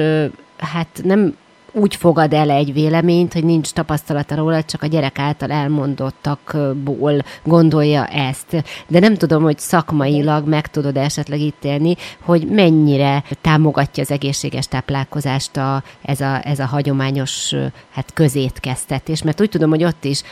hát 0.58 1.00
nem 1.04 1.36
úgy 1.78 1.96
fogad 1.96 2.32
el 2.32 2.50
egy 2.50 2.72
véleményt, 2.72 3.32
hogy 3.32 3.44
nincs 3.44 3.70
tapasztalata 3.70 4.34
róla, 4.34 4.62
csak 4.62 4.82
a 4.82 4.86
gyerek 4.86 5.18
által 5.18 5.50
elmondottakból 5.50 7.22
gondolja 7.44 8.06
ezt. 8.06 8.64
De 8.88 8.98
nem 8.98 9.14
tudom, 9.14 9.42
hogy 9.42 9.58
szakmailag 9.58 10.48
meg 10.48 10.66
tudod 10.66 10.96
esetleg 10.96 11.40
ítélni, 11.40 11.96
hogy 12.22 12.48
mennyire 12.48 13.24
támogatja 13.40 14.02
az 14.02 14.10
egészséges 14.10 14.66
táplálkozást 14.66 15.56
a, 15.56 15.82
ez, 16.02 16.20
a, 16.20 16.46
ez 16.46 16.58
a 16.58 16.66
hagyományos 16.66 17.54
hát 17.90 18.12
közétkeztetés, 18.12 19.22
mert 19.22 19.40
úgy 19.40 19.48
tudom, 19.48 19.70
hogy 19.70 19.84
ott 19.84 20.04
is 20.04 20.22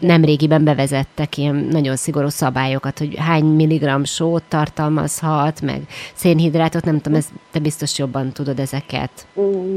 nemrégiben 0.00 0.64
bevezettek 0.64 1.36
ilyen 1.36 1.54
nagyon 1.54 1.96
szigorú 1.96 2.28
szabályokat, 2.28 2.98
hogy 2.98 3.14
hány 3.16 3.44
milligram 3.44 4.04
sót 4.04 4.42
tartalmazhat, 4.48 5.60
meg 5.60 5.82
szénhidrátot, 6.14 6.84
nem 6.84 7.00
tudom, 7.00 7.18
ez, 7.18 7.28
te 7.52 7.58
biztos 7.58 7.98
jobban 7.98 8.32
tudod 8.32 8.58
ezeket. 8.58 9.26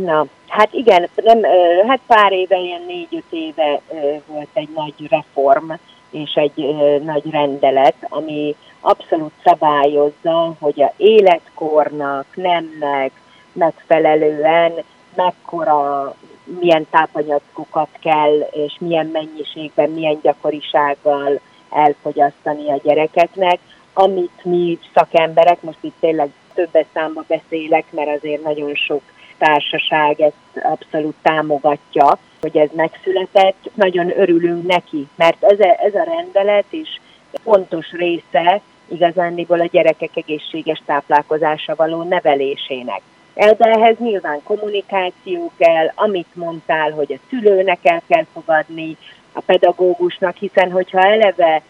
Na, 0.05 0.27
hát 0.49 0.73
igen, 0.73 1.09
nem, 1.15 1.41
hát 1.87 1.99
pár 2.07 2.31
éve, 2.31 2.57
ilyen 2.57 2.81
négy-öt 2.87 3.23
éve 3.29 3.81
volt 4.25 4.49
egy 4.53 4.69
nagy 4.75 5.09
reform, 5.09 5.71
és 6.09 6.33
egy 6.33 6.75
nagy 7.03 7.31
rendelet, 7.31 7.95
ami 8.01 8.55
abszolút 8.79 9.31
szabályozza, 9.43 10.53
hogy 10.59 10.81
a 10.81 10.93
életkornak, 10.97 12.25
nemnek 12.35 13.11
megfelelően 13.53 14.73
mekkora 15.15 16.15
milyen 16.59 16.87
tápanyagokat 16.89 17.89
kell, 17.99 18.39
és 18.51 18.75
milyen 18.79 19.05
mennyiségben, 19.05 19.89
milyen 19.89 20.19
gyakorisággal 20.21 21.39
elfogyasztani 21.69 22.71
a 22.71 22.79
gyerekeknek, 22.83 23.59
amit 23.93 24.43
mi 24.43 24.79
szakemberek, 24.93 25.61
most 25.61 25.77
itt 25.81 25.95
tényleg 25.99 26.29
többes 26.53 26.85
számba 26.93 27.23
beszélek, 27.27 27.85
mert 27.89 28.17
azért 28.17 28.43
nagyon 28.43 28.75
sok 28.75 29.01
társaság 29.39 30.21
ezt 30.21 30.65
abszolút 30.65 31.15
támogatja, 31.21 32.17
hogy 32.41 32.57
ez 32.57 32.69
megszületett. 32.75 33.69
Nagyon 33.73 34.19
örülünk 34.19 34.67
neki, 34.67 35.07
mert 35.15 35.43
ez 35.43 35.59
a, 35.59 35.77
ez 35.85 35.93
a 35.93 36.03
rendelet 36.03 36.65
is 36.69 37.01
fontos 37.43 37.91
része 37.91 38.61
igazándiból 38.87 39.59
a 39.59 39.65
gyerekek 39.71 40.15
egészséges 40.15 40.81
táplálkozása 40.85 41.75
való 41.75 42.03
nevelésének. 42.03 43.01
De 43.33 43.55
ehhez 43.59 43.95
nyilván 43.97 44.43
kommunikáció 44.43 45.51
kell, 45.57 45.91
amit 45.95 46.35
mondtál, 46.35 46.91
hogy 46.91 47.13
a 47.13 47.27
szülőnek 47.29 47.79
el 47.81 48.01
kell 48.07 48.25
fogadni, 48.33 48.97
a 49.33 49.41
pedagógusnak, 49.45 50.35
hiszen 50.35 50.71
hogyha 50.71 50.99
eleve, 50.99 51.61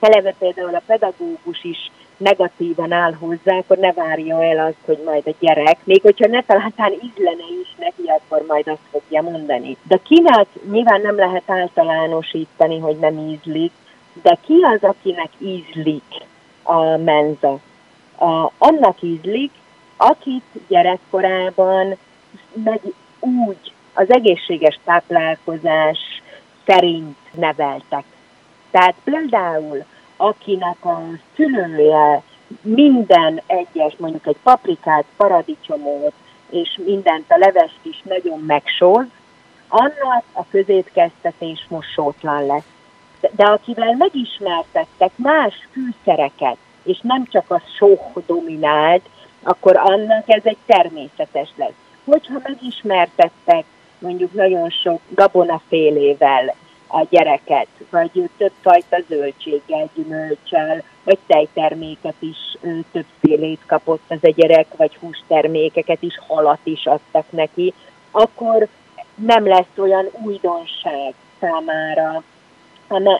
eleve 0.00 0.34
például 0.38 0.74
a 0.74 0.82
pedagógus 0.86 1.64
is 1.64 1.90
negatívan 2.16 2.92
áll 2.92 3.12
hozzá, 3.12 3.56
akkor 3.56 3.76
ne 3.76 3.92
várja 3.92 4.44
el 4.44 4.66
azt, 4.66 4.84
hogy 4.84 5.02
majd 5.04 5.22
a 5.26 5.34
gyerek, 5.38 5.78
még 5.84 6.02
hogyha 6.02 6.26
ne 6.26 6.42
találtán 6.42 6.92
ízlene 6.92 7.44
is 7.62 7.74
neki, 7.78 8.10
akkor 8.18 8.44
majd 8.48 8.68
azt 8.68 8.88
fogja 8.90 9.22
mondani. 9.22 9.76
De 9.82 10.00
kinek 10.02 10.46
nyilván 10.70 11.00
nem 11.00 11.16
lehet 11.16 11.50
általánosítani, 11.50 12.78
hogy 12.78 12.96
nem 12.96 13.18
ízlik, 13.18 13.72
de 14.22 14.38
ki 14.46 14.54
az, 14.62 14.88
akinek 14.88 15.30
ízlik 15.38 16.24
a 16.62 16.96
menza? 16.96 17.58
A, 18.18 18.52
annak 18.58 19.02
ízlik, 19.02 19.50
akit 19.96 20.44
gyerekkorában 20.68 21.96
meg 22.52 22.80
úgy 23.20 23.72
az 23.94 24.06
egészséges 24.10 24.78
táplálkozás 24.84 25.98
szerint 26.66 27.16
neveltek. 27.32 28.04
Tehát 28.70 28.94
például, 29.04 29.84
akinek 30.16 30.84
a 30.84 31.02
szülője 31.34 32.22
minden 32.62 33.42
egyes, 33.46 33.94
mondjuk 33.98 34.26
egy 34.26 34.36
paprikát, 34.42 35.04
paradicsomot, 35.16 36.12
és 36.50 36.78
mindent, 36.84 37.24
a 37.28 37.36
levest 37.38 37.78
is 37.82 38.02
nagyon 38.04 38.40
megsóz, 38.46 39.06
annak 39.68 40.24
a 40.32 40.44
közétkeztetés 40.50 41.66
mosótlan 41.68 42.46
lesz. 42.46 42.66
De, 43.20 43.30
de 43.36 43.44
akivel 43.44 43.94
megismertettek 43.98 45.10
más 45.16 45.54
fűszereket, 45.72 46.56
és 46.82 46.98
nem 47.02 47.24
csak 47.24 47.50
a 47.50 47.62
sóh 47.76 48.12
dominált, 48.26 49.08
akkor 49.42 49.76
annak 49.76 50.24
ez 50.26 50.42
egy 50.44 50.58
természetes 50.66 51.48
lesz. 51.56 51.74
Hogyha 52.04 52.40
megismertettek 52.42 53.64
mondjuk 53.98 54.32
nagyon 54.32 54.70
sok 54.70 55.00
gabonafélével 55.08 56.54
a 56.96 57.06
gyereket, 57.10 57.66
vagy 57.90 58.30
többfajta 58.36 58.96
zöldséggel, 59.08 59.88
gyümölcsel, 59.94 60.82
vagy 61.04 61.18
tejterméket 61.26 62.14
is 62.18 62.56
többfélét 62.92 63.60
kapott 63.66 64.02
az 64.08 64.18
a 64.22 64.32
gyerek, 64.36 64.66
vagy 64.76 64.96
hústermékeket 64.96 66.02
is, 66.02 66.18
halat 66.26 66.60
is 66.62 66.86
adtak 66.86 67.24
neki, 67.30 67.74
akkor 68.10 68.68
nem 69.14 69.46
lesz 69.46 69.76
olyan 69.76 70.08
újdonság 70.24 71.14
számára, 71.40 72.22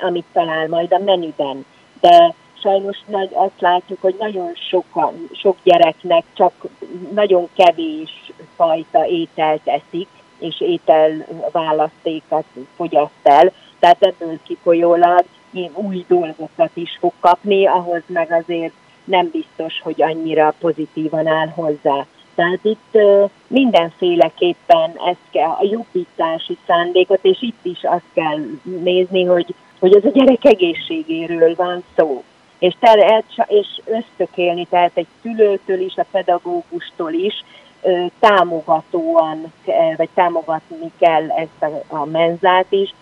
amit 0.00 0.26
talál 0.32 0.68
majd 0.68 0.92
a 0.92 0.98
menüben. 0.98 1.64
De 2.00 2.34
sajnos 2.62 2.98
nagy, 3.06 3.30
azt 3.32 3.60
látjuk, 3.60 4.00
hogy 4.00 4.16
nagyon 4.18 4.52
sokan, 4.54 5.28
sok 5.32 5.56
gyereknek 5.62 6.24
csak 6.34 6.52
nagyon 7.12 7.48
kevés 7.56 8.32
fajta 8.56 9.06
ételt 9.06 9.68
eszik, 9.68 10.08
és 10.38 10.60
étel 10.60 11.26
választékat 11.52 12.44
fogyaszt 12.76 13.12
el, 13.22 13.52
tehát 13.78 14.02
ebből 14.02 14.38
kifolyólag 14.42 15.24
új 15.72 16.04
dolgokat 16.08 16.70
is 16.74 16.96
fog 17.00 17.12
kapni, 17.20 17.66
ahhoz 17.66 18.02
meg 18.06 18.32
azért 18.32 18.72
nem 19.04 19.28
biztos, 19.32 19.80
hogy 19.82 20.02
annyira 20.02 20.54
pozitívan 20.58 21.26
áll 21.26 21.48
hozzá. 21.48 22.06
Tehát 22.34 22.60
itt 22.62 22.98
mindenféleképpen 23.46 24.90
ezt 25.06 25.30
kell, 25.30 25.48
a 25.48 25.64
jobbítási 25.70 26.58
szándékot, 26.66 27.18
és 27.22 27.42
itt 27.42 27.60
is 27.62 27.78
azt 27.82 28.10
kell 28.12 28.38
nézni, 28.62 29.24
hogy, 29.24 29.54
hogy 29.78 29.92
az 29.92 30.04
a 30.04 30.10
gyerek 30.10 30.44
egészségéről 30.44 31.54
van 31.54 31.84
szó 31.96 32.24
és, 32.58 32.74
ter, 32.80 33.24
és 33.46 33.66
ösztökélni, 33.84 34.66
tehát 34.70 34.90
egy 34.94 35.06
szülőtől 35.22 35.80
is, 35.80 35.96
a 35.96 36.04
pedagógustól 36.10 37.12
is 37.12 37.44
támogatóan, 38.18 39.52
vagy 39.96 40.08
támogatni 40.14 40.92
kell 40.98 41.30
ezt 41.30 41.62
a, 41.88 41.94
a 41.94 42.04
menzát 42.04 42.66
is, 42.68 42.94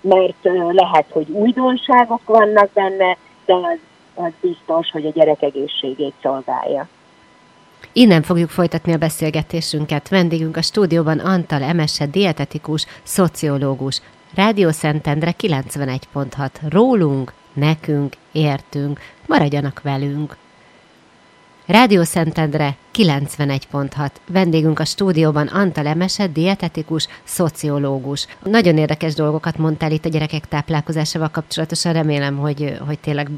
mert 0.00 0.34
lehet, 0.70 1.06
hogy 1.10 1.30
újdonságok 1.30 2.20
vannak 2.24 2.70
benne, 2.72 3.16
de 3.44 3.54
az, 3.54 3.78
az 4.14 4.32
biztos, 4.40 4.90
hogy 4.90 5.06
a 5.06 5.10
gyerek 5.10 5.42
egészségét 5.42 6.14
szolgálja. 6.22 6.88
Innen 7.92 8.22
fogjuk 8.22 8.50
folytatni 8.50 8.92
a 8.92 8.96
beszélgetésünket. 8.96 10.08
Vendégünk 10.08 10.56
a 10.56 10.62
stúdióban 10.62 11.18
Antal 11.18 11.62
Emese, 11.62 12.06
dietetikus, 12.06 12.86
szociológus. 13.02 14.00
Rádió 14.34 14.70
Szentendre 14.70 15.34
91.6. 15.38 16.48
Rólunk, 16.68 17.32
nekünk, 17.52 18.14
értünk, 18.32 19.00
maradjanak 19.26 19.80
velünk. 19.82 20.36
Rádió 21.66 22.02
Szentendre 22.02 22.76
91.6. 22.94 24.10
Vendégünk 24.28 24.78
a 24.78 24.84
stúdióban 24.84 25.46
Antal 25.46 25.86
Emese, 25.86 26.26
dietetikus, 26.26 27.08
szociológus. 27.24 28.26
Nagyon 28.42 28.78
érdekes 28.78 29.14
dolgokat 29.14 29.58
mondtál 29.58 29.92
itt 29.92 30.04
a 30.04 30.08
gyerekek 30.08 30.48
táplálkozásával 30.48 31.28
kapcsolatosan. 31.28 31.92
Remélem, 31.92 32.36
hogy, 32.36 32.76
hogy 32.86 32.98
tényleg 32.98 33.30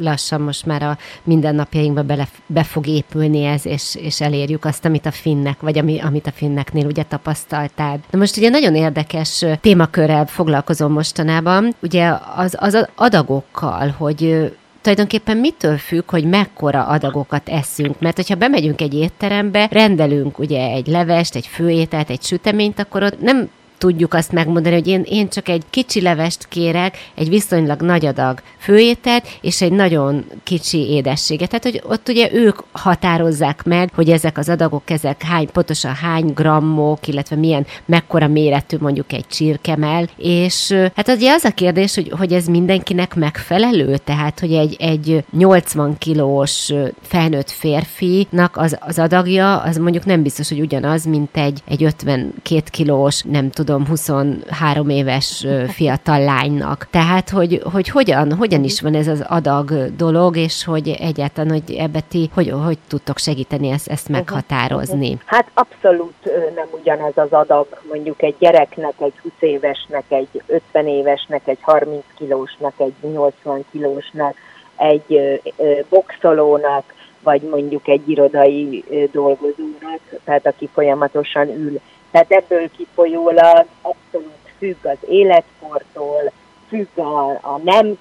lassan 0.00 0.40
most 0.40 0.66
már 0.66 0.82
a 0.82 0.98
mindennapjainkba 1.24 2.02
bele, 2.02 2.28
be 2.46 2.62
fog 2.62 2.86
épülni 2.86 3.44
ez, 3.44 3.66
és, 3.66 3.94
és 3.94 4.20
elérjük 4.20 4.64
azt, 4.64 4.84
amit 4.84 5.06
a 5.06 5.10
finnek, 5.10 5.60
vagy 5.60 5.78
ami, 5.78 6.00
amit 6.00 6.26
a 6.26 6.32
finneknél 6.32 6.86
ugye 6.86 7.02
tapasztaltál. 7.02 8.00
Na 8.10 8.18
most 8.18 8.36
ugye 8.36 8.48
nagyon 8.48 8.74
érdekes 8.74 9.44
témakörrel 9.60 10.26
foglalkozom 10.26 10.92
mostanában, 10.92 11.74
ugye 11.82 12.12
az, 12.36 12.56
az 12.58 12.88
adagokkal, 12.94 13.94
hogy 13.98 14.50
tulajdonképpen 14.86 15.36
mitől 15.36 15.78
függ, 15.78 16.10
hogy 16.10 16.24
mekkora 16.24 16.86
adagokat 16.86 17.48
eszünk? 17.48 18.00
Mert 18.00 18.16
hogyha 18.16 18.34
bemegyünk 18.34 18.80
egy 18.80 18.94
étterembe, 18.94 19.68
rendelünk 19.70 20.38
ugye 20.38 20.70
egy 20.70 20.86
levest, 20.86 21.34
egy 21.34 21.46
főételt, 21.46 22.10
egy 22.10 22.22
süteményt, 22.22 22.78
akkor 22.78 23.02
ott 23.02 23.20
nem 23.20 23.50
tudjuk 23.78 24.14
azt 24.14 24.32
megmondani, 24.32 24.74
hogy 24.74 24.86
én, 24.86 25.02
én 25.08 25.28
csak 25.28 25.48
egy 25.48 25.62
kicsi 25.70 26.00
levest 26.00 26.48
kérek, 26.48 26.96
egy 27.14 27.28
viszonylag 27.28 27.80
nagy 27.80 28.06
adag 28.06 28.40
főételt, 28.58 29.26
és 29.40 29.62
egy 29.62 29.72
nagyon 29.72 30.24
kicsi 30.42 30.90
édességet. 30.90 31.48
Tehát, 31.48 31.64
hogy 31.64 31.82
ott 31.84 32.08
ugye 32.08 32.32
ők 32.32 32.58
határozzák 32.72 33.64
meg, 33.64 33.90
hogy 33.94 34.10
ezek 34.10 34.38
az 34.38 34.48
adagok, 34.48 34.90
ezek 34.90 35.22
hány, 35.22 35.50
pontosan 35.52 35.94
hány 35.94 36.32
grammok, 36.34 37.06
illetve 37.06 37.36
milyen, 37.36 37.66
mekkora 37.84 38.28
méretű 38.28 38.76
mondjuk 38.80 39.12
egy 39.12 39.26
csirkemel, 39.26 40.08
és 40.16 40.74
hát 40.94 41.08
ugye 41.08 41.32
az 41.32 41.44
a 41.44 41.50
kérdés, 41.50 41.94
hogy, 41.94 42.12
hogy 42.18 42.32
ez 42.32 42.46
mindenkinek 42.46 43.14
megfelelő, 43.14 43.96
tehát, 43.96 44.40
hogy 44.40 44.52
egy, 44.52 44.76
egy 44.78 45.24
80 45.30 45.98
kilós 45.98 46.72
felnőtt 47.02 47.50
férfinak 47.50 48.56
az, 48.56 48.78
az 48.80 48.98
adagja, 48.98 49.56
az 49.56 49.76
mondjuk 49.76 50.04
nem 50.04 50.22
biztos, 50.22 50.48
hogy 50.48 50.60
ugyanaz, 50.60 51.04
mint 51.04 51.36
egy, 51.36 51.62
egy 51.68 51.84
52 51.84 52.62
kilós, 52.70 53.22
nem 53.22 53.50
tudom, 53.50 53.65
tudom, 53.66 53.86
23 53.86 54.88
éves 54.88 55.46
fiatal 55.68 56.24
lánynak. 56.24 56.86
Tehát, 56.90 57.30
hogy, 57.30 57.62
hogy 57.72 57.88
hogyan, 57.88 58.32
hogyan 58.32 58.64
is 58.64 58.80
van 58.80 58.94
ez 58.94 59.06
az 59.06 59.24
adag 59.28 59.70
dolog, 59.96 60.36
és 60.36 60.64
hogy 60.64 60.88
egyáltalán, 60.88 61.50
hogy 61.50 61.76
ebbe 61.78 62.00
ti, 62.08 62.30
hogy, 62.34 62.52
hogy 62.64 62.78
tudtok 62.88 63.18
segíteni 63.18 63.68
ezt, 63.70 63.88
ezt 63.88 64.08
meghatározni? 64.08 65.18
Hát 65.24 65.50
abszolút 65.54 66.14
nem 66.54 66.66
ugyanaz 66.80 67.12
az 67.14 67.32
adag, 67.32 67.66
mondjuk 67.88 68.22
egy 68.22 68.34
gyereknek, 68.38 68.94
egy 68.98 69.14
20 69.22 69.32
évesnek, 69.38 70.04
egy 70.08 70.42
50 70.46 70.86
évesnek, 70.86 71.42
egy 71.44 71.58
30 71.60 72.04
kilósnak, 72.16 72.72
egy 72.76 72.94
80 73.12 73.64
kilósnak, 73.70 74.34
egy 74.76 75.40
boxolónak, 75.88 76.94
vagy 77.22 77.42
mondjuk 77.42 77.88
egy 77.88 78.08
irodai 78.08 78.84
dolgozónak, 79.12 80.00
tehát 80.24 80.46
aki 80.46 80.68
folyamatosan 80.72 81.48
ül. 81.48 81.80
Tehát 82.16 82.30
ebből 82.30 82.70
kifolyólag 82.76 83.66
abszolút 83.82 84.48
függ 84.58 84.76
az 84.82 85.08
életkortól, 85.08 86.32
függ 86.68 86.98
a, 86.98 87.28
a 87.30 87.60
nem, 87.64 87.98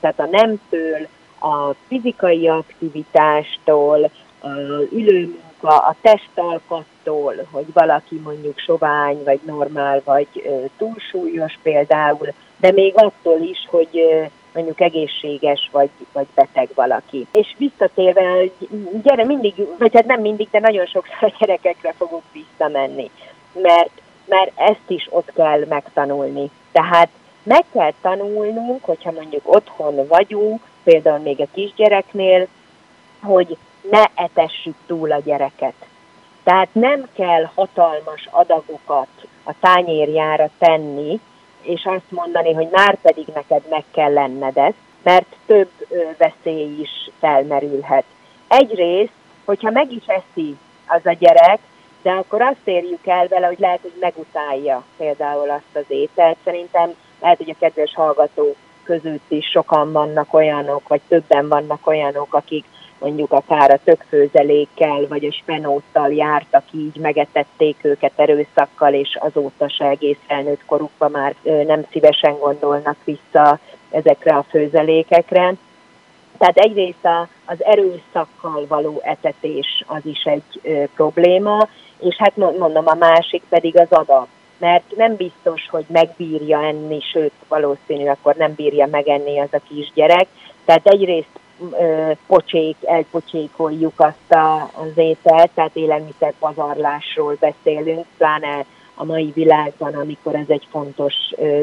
tehát 0.00 0.20
a 0.20 0.28
nemtől, 0.30 1.08
a 1.40 1.74
fizikai 1.88 2.48
aktivitástól, 2.48 4.10
a 4.40 4.48
ülőmunka, 4.90 5.78
a 5.78 5.96
testalkattól, 6.00 7.34
hogy 7.50 7.72
valaki 7.72 8.20
mondjuk 8.24 8.58
sovány, 8.58 9.22
vagy 9.24 9.40
normál, 9.46 10.02
vagy 10.04 10.28
túlsúlyos 10.78 11.58
például, 11.62 12.32
de 12.56 12.70
még 12.72 12.92
attól 12.96 13.40
is, 13.40 13.66
hogy 13.70 14.28
mondjuk 14.54 14.80
egészséges 14.80 15.68
vagy, 15.72 15.90
vagy 16.12 16.26
beteg 16.34 16.68
valaki. 16.74 17.26
És 17.32 17.54
visszatérve, 17.58 18.42
gyere 19.02 19.24
mindig, 19.24 19.54
vagy 19.78 19.94
hát 19.94 20.06
nem 20.06 20.20
mindig, 20.20 20.48
de 20.50 20.58
nagyon 20.58 20.86
sokszor 20.86 21.16
a 21.20 21.32
gyerekekre 21.38 21.94
fogok 21.96 22.22
visszamenni, 22.32 23.10
mert, 23.52 24.00
mert 24.26 24.52
ezt 24.54 24.86
is 24.86 25.06
ott 25.10 25.32
kell 25.34 25.64
megtanulni. 25.68 26.50
Tehát 26.72 27.08
meg 27.42 27.64
kell 27.72 27.92
tanulnunk, 28.00 28.84
hogyha 28.84 29.10
mondjuk 29.10 29.54
otthon 29.54 30.06
vagyunk, 30.06 30.62
például 30.82 31.18
még 31.18 31.40
a 31.40 31.46
kisgyereknél, 31.52 32.46
hogy 33.22 33.56
ne 33.90 34.04
etessük 34.14 34.74
túl 34.86 35.12
a 35.12 35.20
gyereket. 35.24 35.74
Tehát 36.42 36.68
nem 36.72 37.08
kell 37.14 37.50
hatalmas 37.54 38.28
adagokat 38.30 39.08
a 39.44 39.54
tányérjára 39.60 40.50
tenni, 40.58 41.20
és 41.62 41.84
azt 41.84 42.10
mondani, 42.10 42.52
hogy 42.52 42.68
már 42.70 42.98
pedig 43.02 43.26
neked 43.34 43.62
meg 43.70 43.84
kell 43.90 44.12
lenned 44.12 44.56
ezt, 44.56 44.78
mert 45.02 45.36
több 45.46 45.70
veszély 46.18 46.80
is 46.80 47.10
felmerülhet. 47.18 48.04
Egyrészt, 48.48 49.12
hogyha 49.44 49.70
meg 49.70 49.92
is 49.92 50.04
eszi 50.06 50.56
az 50.86 51.06
a 51.06 51.12
gyerek, 51.12 51.58
de 52.02 52.10
akkor 52.10 52.42
azt 52.42 52.64
érjük 52.64 53.06
el 53.06 53.26
vele, 53.28 53.46
hogy 53.46 53.58
lehet, 53.58 53.80
hogy 53.82 53.94
megutálja 54.00 54.84
például 54.96 55.50
azt 55.50 55.74
az 55.76 55.84
ételt. 55.88 56.36
Szerintem 56.44 56.94
lehet, 57.20 57.36
hogy 57.36 57.50
a 57.50 57.58
kedves 57.58 57.94
hallgatók 57.94 58.56
között 58.82 59.24
is 59.28 59.46
sokan 59.46 59.92
vannak 59.92 60.34
olyanok, 60.34 60.88
vagy 60.88 61.00
többen 61.08 61.48
vannak 61.48 61.86
olyanok, 61.86 62.34
akik 62.34 62.64
mondjuk 62.98 63.32
akár 63.32 63.70
a 63.70 63.80
tökfőzelékkel 63.84 65.06
vagy 65.08 65.24
a 65.24 65.32
spenóttal 65.32 66.12
jártak 66.12 66.64
így, 66.72 66.96
megetették 66.96 67.76
őket 67.82 68.12
erőszakkal, 68.16 68.94
és 68.94 69.18
azóta 69.20 69.68
se 69.68 69.84
egész 69.84 70.18
felnőtt 70.26 70.64
korukban 70.66 71.10
már 71.10 71.34
nem 71.42 71.84
szívesen 71.90 72.38
gondolnak 72.38 72.96
vissza 73.04 73.58
ezekre 73.90 74.34
a 74.34 74.42
főzelékekre. 74.42 75.54
Tehát 76.40 76.56
egyrészt 76.56 77.08
az 77.44 77.64
erőszakkal 77.64 78.66
való 78.68 79.00
etetés 79.04 79.84
az 79.86 80.00
is 80.02 80.22
egy 80.22 80.60
ö, 80.62 80.84
probléma, 80.94 81.68
és 81.98 82.16
hát 82.16 82.36
mondom, 82.36 82.86
a 82.86 82.94
másik 82.94 83.42
pedig 83.48 83.78
az 83.78 83.86
adag. 83.90 84.26
Mert 84.58 84.96
nem 84.96 85.16
biztos, 85.16 85.68
hogy 85.70 85.84
megbírja 85.88 86.62
enni, 86.62 87.00
sőt, 87.00 87.32
valószínű, 87.48 88.06
akkor 88.06 88.34
nem 88.34 88.54
bírja 88.54 88.86
megenni 88.86 89.40
az 89.40 89.48
a 89.52 89.60
kisgyerek. 89.68 90.26
Tehát 90.64 90.86
egyrészt 90.86 91.40
pocsék, 92.26 92.76
elpocsékoljuk 92.84 94.00
azt 94.00 94.32
a, 94.32 94.62
az 94.62 94.92
ételt, 94.94 95.50
tehát 95.54 95.76
élelmiszer 95.76 96.32
pazarlásról 96.38 97.36
beszélünk, 97.40 98.06
pláne 98.16 98.64
a 98.94 99.04
mai 99.04 99.30
világban, 99.34 99.94
amikor 99.94 100.34
ez 100.34 100.48
egy 100.48 100.66
fontos 100.70 101.14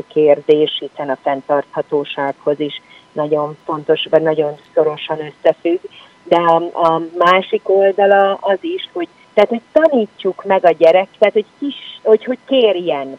kérdés, 0.08 0.78
hiszen 0.80 1.10
a 1.10 1.18
fenntarthatósághoz 1.24 2.60
is 2.60 2.82
nagyon 3.17 3.58
fontos, 3.65 4.08
vagy 4.10 4.21
nagyon 4.21 4.56
szorosan 4.73 5.17
összefügg. 5.19 5.80
De 6.23 6.36
a, 6.36 7.01
másik 7.17 7.69
oldala 7.69 8.38
az 8.41 8.58
is, 8.62 8.89
hogy 8.93 9.08
tehát, 9.34 9.49
hogy 9.49 9.62
tanítsuk 9.71 10.43
meg 10.43 10.65
a 10.65 10.71
gyerek, 10.71 11.08
tehát, 11.19 11.34
hogy, 11.34 11.45
kis, 11.60 11.75
hogy, 12.03 12.23
hogy 12.23 12.38
kérjen. 12.45 13.17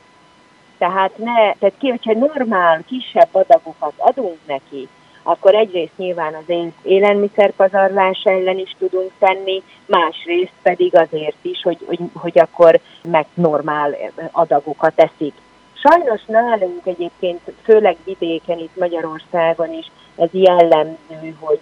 Tehát, 0.78 1.18
ne, 1.18 1.34
tehát 1.34 1.74
ki, 1.78 1.88
hogyha 1.88 2.12
normál, 2.12 2.82
kisebb 2.87 3.28
adagokat 3.32 3.92
adunk 3.96 4.38
neki, 4.46 4.88
akkor 5.22 5.54
egyrészt 5.54 5.96
nyilván 5.96 6.34
az 6.34 6.54
élelmiszerpazarlás 6.82 8.22
ellen 8.24 8.58
is 8.58 8.76
tudunk 8.78 9.11
tenni, 9.18 9.62
másrészt 9.87 10.52
pedig 10.62 10.96
azért 10.96 11.37
is, 11.42 11.62
hogy, 11.62 11.78
hogy, 11.87 11.98
hogy 12.12 12.38
akkor 12.38 12.80
meg 13.11 13.26
normál 13.34 13.96
adagokat 14.30 14.92
eszik. 14.96 15.34
Sajnos 15.82 16.22
nálunk 16.26 16.86
egyébként, 16.86 17.40
főleg 17.62 17.96
vidéken, 18.04 18.58
itt 18.58 18.76
Magyarországon 18.76 19.72
is 19.72 19.90
ez 20.16 20.28
jellemző, 20.30 21.36
hogy, 21.40 21.60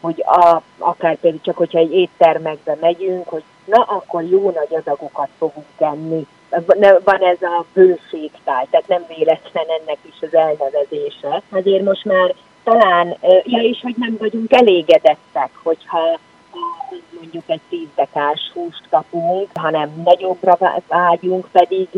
hogy 0.00 0.24
a, 0.26 0.62
akár 0.78 1.16
például 1.16 1.42
csak, 1.42 1.56
hogyha 1.56 1.78
egy 1.78 1.92
éttermekbe 1.92 2.76
megyünk, 2.80 3.28
hogy 3.28 3.42
na 3.64 3.82
akkor 3.82 4.22
jó 4.22 4.50
nagy 4.50 4.74
adagokat 4.74 5.28
fogunk 5.38 5.66
enni. 5.78 6.26
Van 7.04 7.20
ez 7.20 7.42
a 7.42 7.64
bőségtál, 7.72 8.66
tehát 8.70 8.88
nem 8.88 9.04
véletlen 9.16 9.66
ennek 9.80 9.98
is 10.02 10.16
az 10.20 10.34
elnevezése. 10.34 11.42
Azért 11.50 11.84
most 11.84 12.04
már 12.04 12.34
talán, 12.64 13.16
ja 13.44 13.62
és 13.62 13.80
hogy 13.82 13.94
nem 13.98 14.16
vagyunk 14.18 14.52
elégedettek, 14.52 15.50
hogyha 15.62 16.18
mondjuk 17.20 17.44
egy 17.46 17.60
tízdekás 17.68 18.50
húst 18.54 18.82
kapunk, 18.90 19.48
hanem 19.54 20.02
nagyobbra 20.04 20.58
vágyunk, 20.88 21.48
pedig 21.52 21.88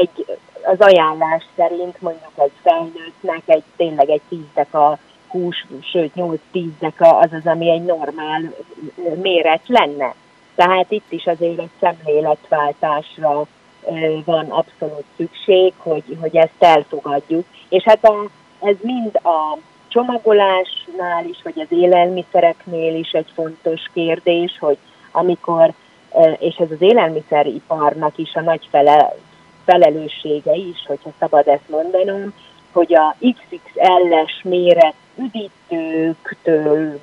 egy, 0.00 0.38
az 0.64 0.80
ajánlás 0.80 1.44
szerint 1.56 2.00
mondjuk 2.00 2.32
egy 2.34 2.52
felnőttnek 2.62 3.42
egy 3.46 3.62
tényleg 3.76 4.10
egy 4.10 4.20
tízdeka 4.28 4.98
hús, 5.28 5.66
sőt 5.80 6.12
8-10 6.16 6.66
deka 6.78 7.18
az 7.18 7.32
az, 7.32 7.46
ami 7.46 7.70
egy 7.70 7.82
normál 7.82 8.54
méret 9.22 9.62
lenne. 9.66 10.14
Tehát 10.54 10.90
itt 10.90 11.12
is 11.12 11.26
azért 11.26 11.58
egy 11.58 11.70
szemléletváltásra 11.80 13.46
van 14.24 14.46
abszolút 14.50 15.04
szükség, 15.16 15.72
hogy, 15.76 16.16
hogy 16.20 16.36
ezt 16.36 16.58
elfogadjuk. 16.58 17.46
És 17.68 17.82
hát 17.82 18.04
a, 18.04 18.28
ez 18.60 18.76
mind 18.80 19.16
a 19.22 19.58
csomagolásnál 19.88 21.24
is, 21.24 21.42
vagy 21.42 21.60
az 21.60 21.78
élelmiszereknél 21.78 22.94
is 22.94 23.10
egy 23.10 23.30
fontos 23.34 23.80
kérdés, 23.92 24.58
hogy 24.60 24.78
amikor, 25.12 25.72
és 26.38 26.56
ez 26.56 26.70
az 26.70 26.80
élelmiszeriparnak 26.80 28.18
is 28.18 28.34
a 28.34 28.40
nagy 28.40 28.68
fele, 28.70 29.14
felelőssége 29.64 30.54
is, 30.54 30.84
hogyha 30.86 31.10
szabad 31.18 31.48
ezt 31.48 31.68
mondanom, 31.68 32.34
hogy 32.72 32.94
a 32.94 33.16
XXL-es 33.20 34.42
méret 34.42 34.94
üdítőktől, 35.16 37.00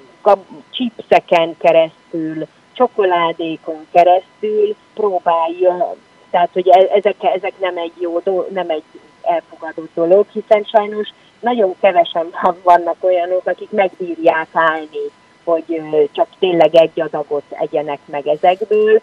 chipseken 0.70 1.58
keresztül, 1.58 2.48
csokoládékon 2.74 3.88
keresztül 3.92 4.76
próbálja, 4.94 5.96
tehát 6.30 6.50
hogy 6.54 6.70
e, 6.70 6.88
ezek, 6.96 7.16
ezek 7.24 7.54
nem 7.60 7.78
egy 7.78 7.94
jó, 8.00 8.22
nem 8.50 8.70
egy 8.70 8.84
elfogadott 9.22 9.90
dolog, 9.94 10.26
hiszen 10.32 10.64
sajnos 10.64 11.10
nagyon 11.40 11.76
kevesen 11.82 12.28
vannak 12.64 12.96
olyanok, 13.00 13.46
akik 13.46 13.70
megbírják 13.70 14.48
állni, 14.54 15.12
hogy 15.44 15.82
csak 16.12 16.28
tényleg 16.40 16.76
egy 16.76 17.02
adagot 17.02 17.44
egyenek 17.50 18.00
meg 18.06 18.28
ezekből, 18.28 19.02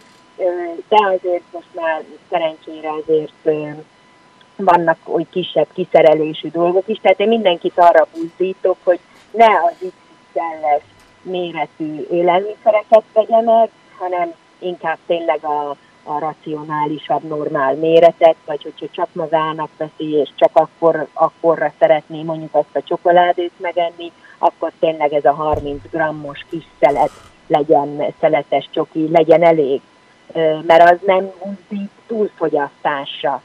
de 0.88 0.96
azért 1.14 1.42
most 1.52 1.68
már 1.74 2.02
szerencsére 2.30 2.90
azért 2.90 3.32
vannak 4.56 4.98
oly 5.04 5.26
kisebb 5.30 5.66
kiszerelésű 5.72 6.48
dolgok 6.50 6.88
is, 6.88 6.98
tehát 7.02 7.20
én 7.20 7.28
mindenkit 7.28 7.78
arra 7.78 8.06
buzdítok, 8.14 8.76
hogy 8.84 8.98
ne 9.30 9.46
az 9.46 9.74
XXL-es 9.78 10.82
méretű 11.22 12.06
élelmiszereket 12.10 13.02
vegye 13.12 13.40
meg, 13.40 13.70
hanem 13.98 14.32
inkább 14.58 14.98
tényleg 15.06 15.44
a, 15.44 15.76
a 16.02 16.18
racionálisabb, 16.18 17.22
normál 17.22 17.74
méretet, 17.74 18.36
vagy 18.44 18.62
hogyha 18.62 18.86
csak 18.90 19.08
magának 19.12 19.70
veszi, 19.76 20.12
és 20.12 20.28
csak 20.34 20.50
akkor, 20.52 21.06
akkorra 21.12 21.72
szeretné 21.78 22.22
mondjuk 22.22 22.54
azt 22.54 22.76
a 22.76 22.82
csokoládét 22.82 23.52
megenni, 23.56 24.12
akkor 24.38 24.72
tényleg 24.78 25.12
ez 25.12 25.24
a 25.24 25.32
30 25.32 25.82
grammos 25.90 26.46
kis 26.50 26.64
szelet 26.80 27.10
legyen, 27.46 28.14
szeletes 28.20 28.68
csoki, 28.72 29.08
legyen 29.10 29.42
elég. 29.42 29.80
Mert 30.66 30.90
az 30.90 30.98
nem 31.06 31.32
buzdít 31.42 31.90
túlfogyasztásra. 32.06 33.42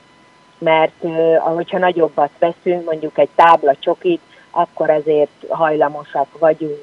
Mert 0.58 1.04
ahogyha 1.40 1.78
nagyobbat 1.78 2.32
veszünk, 2.40 2.86
mondjuk 2.86 3.18
egy 3.18 3.30
tábla 3.36 3.76
csokit, 3.80 4.22
akkor 4.52 4.90
azért 4.90 5.46
hajlamosak 5.50 6.40
vagyunk 6.40 6.80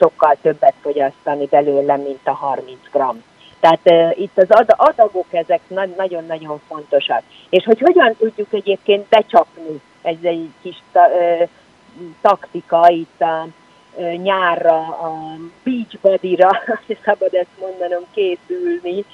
sokkal 0.00 0.36
többet 0.42 0.74
fogyasztani 0.80 1.46
belőle, 1.46 1.96
mint 1.96 2.20
a 2.24 2.32
30 2.32 2.78
gram. 2.92 3.22
Tehát 3.60 3.80
uh, 3.84 4.20
itt 4.20 4.38
az 4.38 4.46
ad- 4.48 4.74
adagok 4.76 5.26
ezek 5.30 5.60
na- 5.66 5.94
nagyon-nagyon 5.96 6.60
fontosak. 6.68 7.22
És 7.50 7.64
hogy 7.64 7.80
hogyan 7.80 8.16
tudjuk 8.18 8.52
egyébként 8.52 9.06
becsapni 9.08 9.80
ez 10.02 10.16
egy 10.22 10.50
kis 10.62 10.82
ta- 10.92 11.10
uh, 11.14 11.48
taktika 12.20 12.88
itt 12.88 13.20
a 13.20 13.46
nyárra, 14.22 14.78
a 14.78 15.36
beachbody-ra, 15.62 16.50
szabad 17.04 17.34
ezt 17.34 17.58
mondanom, 17.60 18.04
készülni, 18.14 19.04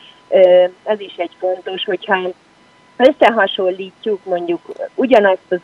ez 0.83 1.01
is 1.01 1.15
egy 1.17 1.31
fontos, 1.39 1.85
hogyha 1.85 2.19
összehasonlítjuk 2.97 4.25
mondjuk 4.25 4.61
ugyanazt 4.95 5.47
az, 5.49 5.61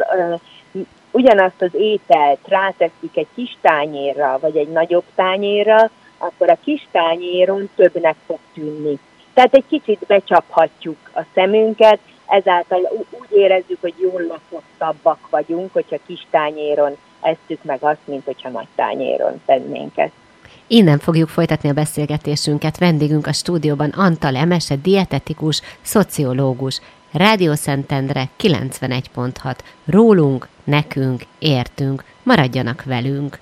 ugyanazt 1.11 1.63
az 1.63 1.75
ételt 1.75 2.49
ráteszik 2.49 3.17
egy 3.17 3.27
kis 3.35 3.57
tányérra, 3.61 4.39
vagy 4.41 4.57
egy 4.57 4.69
nagyobb 4.69 5.05
tányérra, 5.15 5.91
akkor 6.19 6.51
a 6.51 6.59
kis 6.65 6.87
tányéron 6.91 7.69
többnek 7.77 8.17
fog 8.27 8.39
tűnni. 8.55 8.99
Tehát 9.35 9.55
egy 9.55 9.67
kicsit 9.69 9.99
becsaphatjuk 10.07 11.11
a 11.15 11.21
szemünket, 11.35 11.99
ezáltal 12.27 13.07
úgy 13.11 13.39
érezzük, 13.39 13.81
hogy 13.81 13.95
jól 14.01 14.23
lakottabbak 14.23 15.31
vagyunk, 15.31 15.73
hogyha 15.73 15.97
kis 16.07 16.27
tányéron 16.31 16.97
esztük 17.23 17.63
meg 17.63 17.79
azt, 17.81 18.01
mint 18.05 18.25
hogyha 18.25 18.49
nagy 18.49 18.67
tányéron 18.75 19.41
tennénk 19.47 19.97
ezt. 19.99 20.13
Innen 20.67 20.99
fogjuk 20.99 21.29
folytatni 21.29 21.69
a 21.69 21.73
beszélgetésünket. 21.73 22.79
Vendégünk 22.79 23.27
a 23.27 23.33
stúdióban 23.33 23.91
Antal 23.91 24.37
Emese, 24.37 24.77
dietetikus, 24.77 25.63
szociológus. 25.83 26.81
Rádió 27.13 27.55
Szentendre 27.55 28.29
91.6. 28.41 29.57
Rólunk, 29.85 30.49
nekünk, 30.65 31.23
értünk. 31.39 32.05
Maradjanak 32.23 32.85
velünk. 32.85 33.39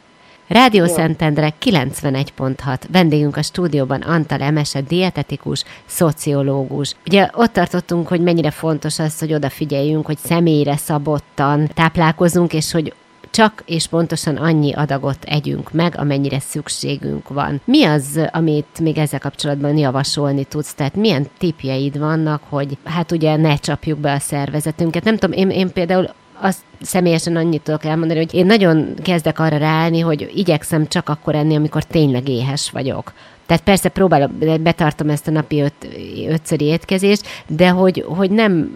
Rádió 0.51 0.85
Jó. 0.85 0.93
Szentendre 0.93 1.53
91.6. 1.61 2.81
Vendégünk 2.93 3.37
a 3.37 3.43
stúdióban 3.43 4.01
Antal 4.01 4.41
Emese, 4.41 4.81
dietetikus, 4.81 5.65
szociológus. 5.87 6.95
Ugye 7.07 7.31
ott 7.33 7.53
tartottunk, 7.53 8.09
hogy 8.09 8.21
mennyire 8.21 8.51
fontos 8.51 8.99
az, 8.99 9.19
hogy 9.19 9.35
odafigyeljünk, 9.35 10.07
hogy 10.07 10.19
személyre 10.19 10.77
szabottan 10.77 11.71
táplálkozunk, 11.75 12.53
és 12.53 12.73
hogy 12.73 12.95
csak 13.41 13.63
és 13.67 13.87
pontosan 13.87 14.37
annyi 14.37 14.73
adagot 14.73 15.25
együnk 15.25 15.73
meg, 15.73 15.95
amennyire 15.97 16.41
szükségünk 16.41 17.29
van. 17.29 17.61
Mi 17.65 17.85
az, 17.85 18.21
amit 18.33 18.81
még 18.81 18.99
ezzel 18.99 19.19
kapcsolatban 19.19 19.77
javasolni 19.77 20.45
tudsz? 20.45 20.75
Tehát 20.75 20.95
milyen 20.95 21.27
tipjeid 21.39 21.99
vannak, 21.99 22.43
hogy 22.49 22.79
hát 22.85 23.13
ugye 23.13 23.37
ne 23.37 23.57
csapjuk 23.57 23.99
be 23.99 24.13
a 24.13 24.19
szervezetünket? 24.19 25.05
Nem 25.05 25.17
tudom, 25.17 25.39
én, 25.39 25.51
én 25.51 25.73
például 25.73 26.09
azt 26.41 26.63
személyesen 26.81 27.37
annyit 27.37 27.63
tudok 27.63 27.85
elmondani, 27.85 28.19
hogy 28.19 28.35
én 28.35 28.47
nagyon 28.47 28.95
kezdek 29.03 29.39
arra 29.39 29.57
ráállni, 29.57 30.01
hogy 30.01 30.31
igyekszem 30.35 30.89
csak 30.89 31.09
akkor 31.09 31.35
enni, 31.35 31.57
amikor 31.57 31.85
tényleg 31.85 32.29
éhes 32.29 32.71
vagyok. 32.71 33.13
Tehát 33.51 33.65
persze 33.65 33.89
próbálom, 33.89 34.39
betartom 34.61 35.09
ezt 35.09 35.29
a 35.29 35.31
napi 35.31 35.61
öt, 35.61 35.89
ötszöri 36.29 36.65
étkezést, 36.65 37.27
de 37.47 37.69
hogy, 37.69 38.05
hogy 38.09 38.31
nem 38.31 38.71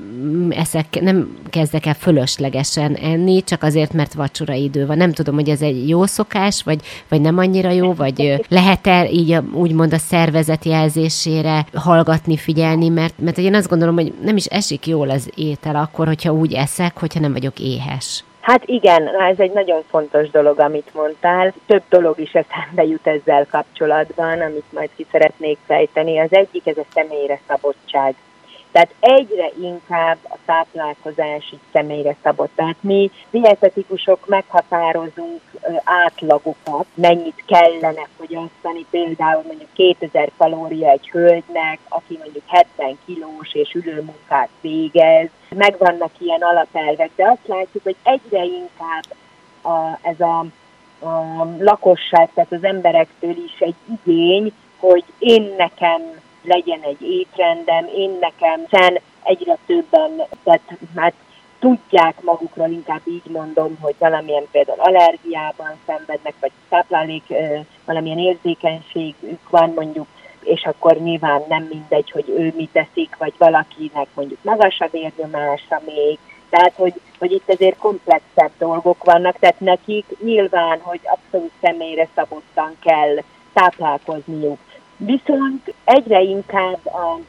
eszek, 0.51 1.01
nem 1.01 1.37
kezdek 1.51 1.87
el 1.87 1.95
fölöslegesen 1.95 2.95
enni, 2.95 3.43
csak 3.43 3.63
azért, 3.63 3.93
mert 3.93 4.15
vacsora 4.15 4.53
idő 4.53 4.87
van. 4.87 4.97
Nem 4.97 5.13
tudom, 5.13 5.35
hogy 5.35 5.49
ez 5.49 5.61
egy 5.61 5.89
jó 5.89 6.07
szokás, 6.07 6.63
vagy, 6.63 6.81
vagy 7.09 7.21
nem 7.21 7.39
annyira 7.39 7.71
jó, 7.71 7.95
vagy 7.95 8.45
lehet-e 8.49 9.11
így 9.11 9.39
úgymond 9.53 9.93
a 9.93 9.99
szervezet 9.99 10.65
jelzésére 10.65 11.67
hallgatni, 11.75 12.37
figyelni, 12.37 12.89
mert, 12.89 13.15
mert 13.19 13.39
én 13.39 13.55
azt 13.55 13.69
gondolom, 13.69 13.95
hogy 13.95 14.13
nem 14.25 14.37
is 14.37 14.45
esik 14.45 14.87
jól 14.87 15.11
az 15.11 15.31
étel 15.35 15.77
akkor, 15.77 16.07
hogyha 16.07 16.33
úgy 16.33 16.53
eszek, 16.53 16.99
hogyha 16.99 17.21
nem 17.21 17.33
vagyok 17.33 17.61
éhes. 17.61 17.94
Hát 18.41 18.65
igen, 18.65 19.09
ez 19.21 19.39
egy 19.39 19.53
nagyon 19.53 19.83
fontos 19.91 20.31
dolog, 20.31 20.59
amit 20.59 20.95
mondtál. 20.95 21.55
Több 21.67 21.83
dolog 21.89 22.19
is 22.19 22.33
eszembe 22.33 22.85
jut 22.85 23.07
ezzel 23.07 23.47
kapcsolatban, 23.51 24.41
amit 24.41 24.73
majd 24.73 24.91
ki 24.97 25.07
szeretnék 25.11 25.59
fejteni. 25.67 26.19
Az 26.19 26.33
egyik, 26.33 26.67
ez 26.67 26.77
a 26.77 26.85
személyre 26.95 27.41
szabottság. 27.47 28.15
Tehát 28.75 28.95
egyre 29.01 29.51
inkább 29.61 30.19
a 30.23 30.37
táplálkozás 30.45 31.53
így 31.53 31.61
személyre 31.73 32.17
szabott. 32.23 32.51
Tehát 32.55 32.77
mi 32.81 33.11
dietetikusok 33.31 34.27
meghatározunk 34.27 35.41
átlagokat, 35.85 36.87
mennyit 36.95 37.43
kellene 37.47 38.09
fogyasztani, 38.17 38.87
például 38.91 39.43
mondjuk 39.47 39.73
2000 39.73 40.31
kalória 40.37 40.91
egy 40.91 41.09
hölgynek, 41.09 41.79
aki 41.89 42.19
mondjuk 42.23 42.43
70 42.47 42.99
kilós 43.05 43.55
és 43.55 43.73
ülőmunkát 43.75 44.49
végez. 44.61 45.29
Megvannak 45.49 46.11
ilyen 46.19 46.41
alapelvek, 46.41 47.11
de 47.17 47.25
azt 47.25 47.47
látjuk, 47.47 47.83
hogy 47.83 47.97
egyre 48.03 48.45
inkább 48.45 49.05
a, 49.63 49.99
ez 50.03 50.21
a, 50.21 50.39
a 51.07 51.47
lakosság, 51.59 52.31
tehát 52.35 52.53
az 52.53 52.65
emberektől 52.65 53.37
is 53.45 53.59
egy 53.59 53.77
igény, 54.05 54.53
hogy 54.79 55.05
én 55.19 55.55
nekem 55.59 56.23
legyen 56.45 56.81
egy 56.83 57.03
étrendem, 57.03 57.87
én 57.97 58.19
nekem, 58.21 58.61
hiszen 58.69 59.01
egyre 59.23 59.57
többen, 59.67 60.23
tehát 60.45 60.61
hát 60.97 61.15
tudják 61.59 62.23
magukról, 62.23 62.69
inkább 62.69 63.01
így 63.05 63.31
mondom, 63.31 63.79
hogy 63.81 63.95
valamilyen 63.99 64.47
például 64.51 64.81
allergiában 64.81 65.73
szenvednek, 65.87 66.35
vagy 66.41 66.51
táplálék, 66.69 67.23
valamilyen 67.85 68.19
érzékenységük 68.19 69.51
van 69.51 69.73
mondjuk, 69.75 70.07
és 70.43 70.65
akkor 70.65 70.97
nyilván 70.97 71.43
nem 71.49 71.63
mindegy, 71.63 72.11
hogy 72.11 72.29
ő 72.29 72.53
mit 72.57 72.71
teszik, 72.73 73.17
vagy 73.19 73.33
valakinek 73.39 74.07
mondjuk 74.15 74.39
magasabb 74.43 74.95
érnyomása 74.95 75.81
még, 75.87 76.19
tehát, 76.51 76.73
hogy, 76.77 77.01
hogy 77.19 77.33
itt 77.33 77.49
azért 77.49 77.79
komplexebb 77.79 78.51
dolgok 78.59 79.05
vannak, 79.05 79.39
tehát 79.39 79.61
nekik 79.61 80.05
nyilván, 80.23 80.81
hogy 80.81 81.01
abszolút 81.05 81.53
személyre 81.61 82.09
szabottan 82.15 82.77
kell 82.81 83.17
táplálkozniuk. 83.53 84.59
Viszont 84.97 85.75
egyre 85.85 86.21
inkább 86.21 86.87
a, 86.87 87.21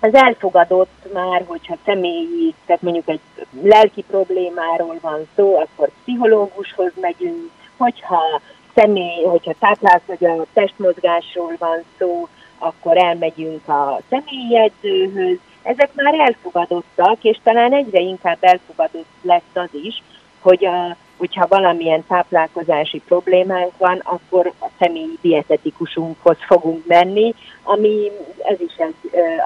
az 0.00 0.14
elfogadott 0.14 1.12
már, 1.12 1.44
hogyha 1.46 1.76
személyi, 1.84 2.54
tehát 2.66 2.82
mondjuk 2.82 3.08
egy 3.08 3.20
lelki 3.62 4.02
problémáról 4.02 4.98
van 5.00 5.28
szó, 5.36 5.56
akkor 5.56 5.90
pszichológushoz 6.02 6.92
megyünk, 7.00 7.50
hogyha 7.76 8.40
személy, 8.74 9.22
hogyha 9.24 9.54
táplálsz, 9.58 10.02
vagy 10.06 10.24
a 10.24 10.46
testmozgásról 10.52 11.54
van 11.58 11.82
szó, 11.98 12.28
akkor 12.58 12.96
elmegyünk 12.96 13.68
a 13.68 14.00
személyedzőhöz. 14.08 15.38
Ezek 15.62 15.90
már 15.94 16.14
elfogadottak, 16.14 17.24
és 17.24 17.38
talán 17.42 17.72
egyre 17.72 18.00
inkább 18.00 18.38
elfogadott 18.40 19.06
lesz 19.22 19.54
az 19.54 19.68
is, 19.72 20.02
hogy 20.40 20.64
a 20.64 20.96
hogyha 21.24 21.46
valamilyen 21.48 22.04
táplálkozási 22.08 23.02
problémánk 23.06 23.72
van, 23.78 24.00
akkor 24.04 24.52
a 24.60 24.66
személyi 24.78 25.18
dietetikusunkhoz 25.20 26.36
fogunk 26.46 26.86
menni, 26.86 27.34
ami 27.62 28.10
ez 28.42 28.60
is 28.60 28.74
egy 28.76 28.94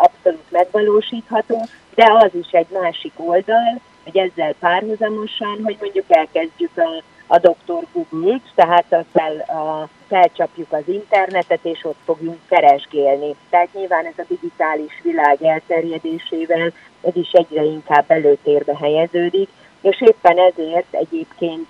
abszolút 0.03 0.51
megvalósítható, 0.51 1.67
de 1.95 2.13
az 2.19 2.31
is 2.35 2.51
egy 2.51 2.67
másik 2.83 3.13
oldal, 3.17 3.81
hogy 4.05 4.19
ezzel 4.19 4.55
párhuzamosan, 4.59 5.61
hogy 5.65 5.77
mondjuk 5.81 6.05
elkezdjük 6.09 6.71
a, 6.77 7.03
a 7.27 7.39
doktor 7.39 7.83
Google-t, 7.93 8.43
tehát 8.55 8.93
a 8.93 9.05
fel, 9.13 9.39
a, 9.39 9.89
felcsapjuk 10.09 10.73
az 10.73 10.83
internetet, 10.87 11.61
és 11.63 11.85
ott 11.85 11.99
fogjunk 12.05 12.39
keresgélni. 12.49 13.35
Tehát 13.51 13.69
nyilván 13.73 14.07
ez 14.07 14.19
a 14.19 14.25
digitális 14.29 15.01
világ 15.03 15.43
elterjedésével 15.43 16.73
ez 17.01 17.17
is 17.17 17.31
egyre 17.31 17.63
inkább 17.63 18.05
előtérbe 18.09 18.77
helyeződik, 18.77 19.49
és 19.81 20.01
éppen 20.01 20.39
ezért 20.39 20.95
egyébként 20.95 21.69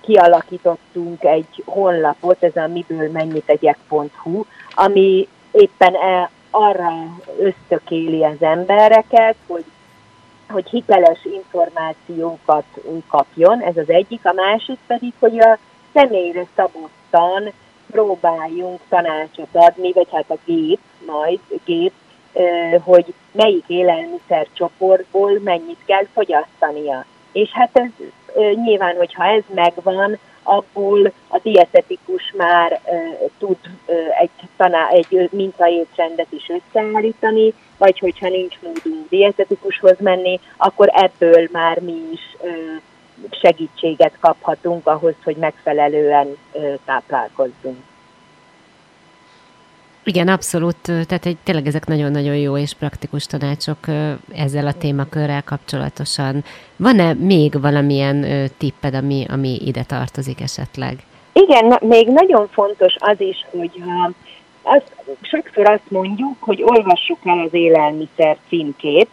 kialakítottunk 0.00 1.24
egy 1.24 1.62
honlapot, 1.64 2.42
ez 2.42 2.56
a 2.56 2.66
miből 2.66 3.10
mennyit 3.10 3.48
egyek.hu, 3.48 4.44
ami 4.74 5.28
éppen 5.50 5.94
e, 5.94 6.30
arra 6.50 6.90
ösztökéli 7.38 8.24
az 8.24 8.42
embereket, 8.42 9.36
hogy 9.46 9.64
hogy 10.48 10.68
hiteles 10.70 11.24
információkat 11.24 12.64
kapjon, 13.08 13.60
ez 13.60 13.76
az 13.76 13.90
egyik, 13.90 14.20
a 14.26 14.32
másik 14.32 14.78
pedig, 14.86 15.12
hogy 15.18 15.40
a 15.40 15.58
személyre 15.92 16.46
szabottan 16.56 17.52
próbáljunk 17.90 18.80
tanácsot 18.88 19.48
adni, 19.52 19.92
vagy 19.92 20.08
hát 20.12 20.30
a 20.30 20.38
gép, 20.44 20.78
majd 21.06 21.40
gép, 21.64 21.92
hogy 22.80 23.14
melyik 23.32 23.64
élelmiszer 23.66 24.46
csoportból 24.52 25.40
mennyit 25.44 25.78
kell 25.84 26.06
fogyasztania. 26.12 27.04
És 27.32 27.50
hát 27.50 27.70
ez 27.72 27.90
nyilván, 28.64 28.96
hogyha 28.96 29.24
ez 29.24 29.42
megvan, 29.54 30.18
abból 30.42 31.12
a 31.28 31.38
dietetikus 31.42 32.32
már 32.36 32.80
uh, 32.84 33.30
tud 33.38 33.56
uh, 33.86 34.20
egy, 34.20 34.30
taná, 34.56 34.88
egy 34.88 35.28
mintaétrendet 35.32 36.26
is 36.30 36.48
összeállítani, 36.48 37.52
vagy 37.78 37.98
hogyha 37.98 38.28
nincs 38.28 38.54
módunk 38.60 39.08
dietetikushoz 39.08 39.96
menni, 39.98 40.40
akkor 40.56 40.90
ebből 40.92 41.48
már 41.52 41.80
mi 41.80 41.96
is 42.12 42.36
uh, 42.40 42.50
segítséget 43.30 44.12
kaphatunk 44.20 44.86
ahhoz, 44.86 45.14
hogy 45.24 45.36
megfelelően 45.36 46.36
táplálkozzunk. 46.84 47.76
Igen, 50.04 50.28
abszolút. 50.28 50.82
Tehát 50.82 51.26
egy, 51.26 51.36
tényleg 51.44 51.66
ezek 51.66 51.86
nagyon-nagyon 51.86 52.36
jó 52.36 52.56
és 52.56 52.74
praktikus 52.74 53.26
tanácsok 53.26 53.78
ezzel 54.34 54.66
a 54.66 54.72
témakörrel 54.72 55.42
kapcsolatosan. 55.42 56.44
Van-e 56.76 57.12
még 57.12 57.60
valamilyen 57.60 58.26
tipped, 58.58 58.94
ami, 58.94 59.26
ami 59.28 59.58
ide 59.64 59.82
tartozik 59.82 60.40
esetleg? 60.40 60.98
Igen, 61.32 61.78
még 61.80 62.08
nagyon 62.08 62.48
fontos 62.48 62.94
az 62.98 63.20
is, 63.20 63.46
hogy 63.50 63.82
azt, 64.62 64.92
sokszor 65.20 65.70
azt 65.70 65.90
mondjuk, 65.90 66.36
hogy 66.40 66.62
olvassuk 66.62 67.18
el 67.24 67.38
az 67.38 67.54
élelmiszer 67.54 68.36
címkét, 68.48 69.10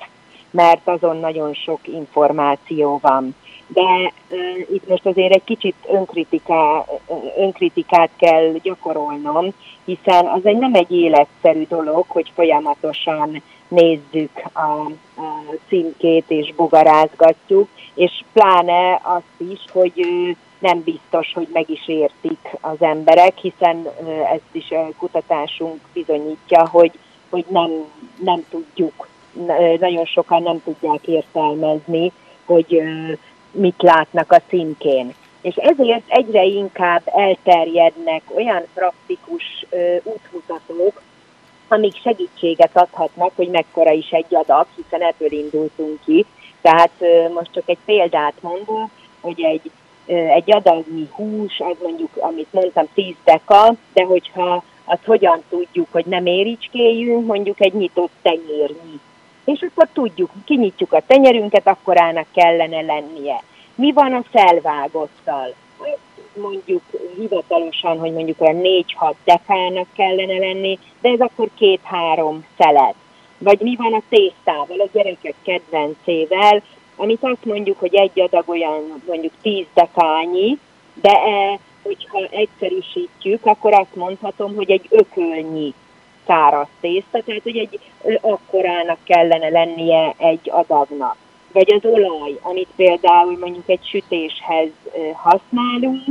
mert 0.52 0.88
azon 0.88 1.18
nagyon 1.18 1.54
sok 1.54 1.80
információ 1.84 3.00
van. 3.02 3.36
De 3.74 4.14
itt 4.72 4.88
most 4.88 5.06
azért 5.06 5.34
egy 5.34 5.44
kicsit 5.44 5.76
önkritiká, 5.88 6.86
önkritikát 7.38 8.10
kell 8.18 8.52
gyakorolnom, 8.62 9.54
hiszen 9.86 10.26
az 10.26 10.46
egy 10.46 10.58
nem 10.58 10.74
egy 10.74 10.92
életszerű 10.92 11.66
dolog, 11.68 12.06
hogy 12.08 12.32
folyamatosan 12.36 13.42
nézzük 13.68 14.32
a, 14.54 14.60
a 15.22 15.56
címkét 15.68 16.26
és 16.28 16.54
bogarázgatjuk, 16.56 17.68
és 17.94 18.24
pláne 18.34 19.00
azt 19.04 19.52
is, 19.52 19.60
hogy 19.72 20.08
nem 20.60 20.84
biztos, 20.84 21.34
hogy 21.34 21.48
meg 21.54 21.70
is 21.70 21.88
értik 21.88 22.58
az 22.62 22.78
emberek, 22.80 23.38
hiszen 23.38 23.88
ezt 24.34 24.50
is 24.52 24.72
a 24.72 24.90
kutatásunk 24.98 25.80
bizonyítja, 25.94 26.68
hogy, 26.68 26.92
hogy 27.30 27.46
nem, 27.48 27.72
nem 28.24 28.46
tudjuk, 28.50 29.08
nagyon 29.80 30.06
sokan 30.06 30.44
nem 30.44 30.62
tudják 30.64 31.08
értelmezni, 31.08 32.12
hogy 32.46 32.82
mit 33.52 33.82
látnak 33.82 34.32
a 34.32 34.42
címkén. 34.48 35.14
És 35.42 35.56
ezért 35.56 36.04
egyre 36.08 36.44
inkább 36.44 37.02
elterjednek 37.06 38.22
olyan 38.36 38.64
praktikus 38.74 39.66
útmutatók, 40.04 41.02
amik 41.68 42.02
segítséget 42.02 42.78
adhatnak, 42.78 43.32
hogy 43.36 43.48
mekkora 43.48 43.92
is 43.92 44.10
egy 44.10 44.36
adag, 44.36 44.66
hiszen 44.76 45.02
ebből 45.02 45.32
indultunk 45.32 46.00
ki. 46.06 46.26
Tehát 46.62 46.92
most 47.34 47.52
csak 47.52 47.64
egy 47.66 47.78
példát 47.86 48.42
mondok, 48.42 48.90
hogy 49.22 49.42
egy 49.42 49.72
egy 50.10 50.52
adagnyi 50.52 51.08
hús, 51.12 51.60
az 51.60 51.76
mondjuk, 51.82 52.10
amit 52.18 52.54
mondtam, 52.54 52.88
10 52.94 53.16
deka, 53.24 53.74
de 53.94 54.04
hogyha 54.04 54.64
azt 54.86 55.06
hogyan 55.06 55.44
tudjuk, 55.50 55.88
hogy 55.92 56.06
nem 56.06 56.26
éricskéljünk, 56.26 57.26
mondjuk 57.26 57.62
egy 57.62 57.74
nyitott 57.74 58.12
tenyérnyi. 58.22 59.00
És 59.54 59.62
akkor 59.62 59.88
tudjuk, 59.94 60.32
kinyitjuk 60.46 60.94
a 60.94 61.04
tenyerünket, 61.08 61.68
akkor 61.68 62.02
ának 62.02 62.26
kellene 62.32 62.82
lennie. 62.82 63.44
Mi 63.76 63.92
van 63.92 64.14
a 64.14 64.24
felvágottal? 64.32 65.54
mondjuk 66.42 66.82
hivatalosan, 67.18 68.00
hogy 68.00 68.14
mondjuk 68.14 68.42
olyan 68.42 68.62
4-6 68.64 69.14
dekának 69.24 69.88
kellene 69.94 70.38
lenni, 70.38 70.80
de 71.02 71.10
ez 71.10 71.20
akkor 71.20 71.50
két-három 71.56 72.46
szelet. 72.58 72.96
Vagy 73.38 73.60
mi 73.60 73.76
van 73.76 73.94
a 73.94 74.02
tésztával, 74.10 74.80
a 74.80 74.90
gyerekek 74.94 75.36
kedvencével, 75.42 76.62
amit 76.96 77.24
azt 77.24 77.46
mondjuk, 77.46 77.80
hogy 77.80 77.96
egy 77.96 78.20
adag 78.20 78.50
olyan 78.50 79.02
mondjuk 79.08 79.34
10 79.42 79.66
dekányi, 79.74 80.58
de 81.02 81.12
e, 81.12 81.60
hogyha 81.84 82.26
egyszerűsítjük, 82.32 83.46
akkor 83.46 83.74
azt 83.74 83.96
mondhatom, 83.96 84.56
hogy 84.56 84.72
egy 84.72 84.86
ökölnyi 84.90 85.74
száraz 86.30 86.68
tészta, 86.82 87.22
tehát 87.26 87.44
hogy 87.44 87.58
egy 87.58 87.80
akkorának 88.22 88.98
kellene 89.04 89.50
lennie 89.50 90.14
egy 90.18 90.50
adagnak. 90.52 91.16
Vagy 91.52 91.74
az 91.74 91.92
olaj, 91.92 92.40
amit 92.42 92.68
például 92.76 93.38
mondjuk 93.40 93.70
egy 93.70 93.86
sütéshez 93.90 94.70
használunk, 95.14 96.04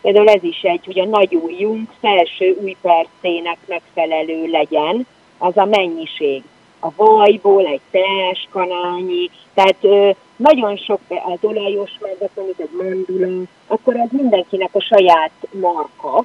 például 0.00 0.28
ez 0.28 0.42
is 0.42 0.60
egy, 0.62 0.84
hogy 0.84 0.98
a 0.98 1.04
nagy 1.04 1.34
ujjunk 1.34 1.90
felső 2.00 2.56
újpercének 2.62 3.58
megfelelő 3.66 4.46
legyen 4.46 5.06
az 5.38 5.56
a 5.56 5.64
mennyiség. 5.64 6.42
A 6.80 6.88
vajból 6.96 7.66
egy 7.66 7.80
teáskanálnyi, 7.90 9.30
tehát 9.54 9.76
ö, 9.80 10.10
nagyon 10.36 10.76
sok 10.76 11.00
az 11.08 11.38
olajos 11.40 11.90
meg, 12.00 12.30
mondjuk 12.34 12.60
egy 12.60 12.76
mandula, 12.82 13.42
akkor 13.66 13.96
ez 13.96 14.08
mindenkinek 14.10 14.70
a 14.72 14.80
saját 14.80 15.32
marka, 15.50 16.24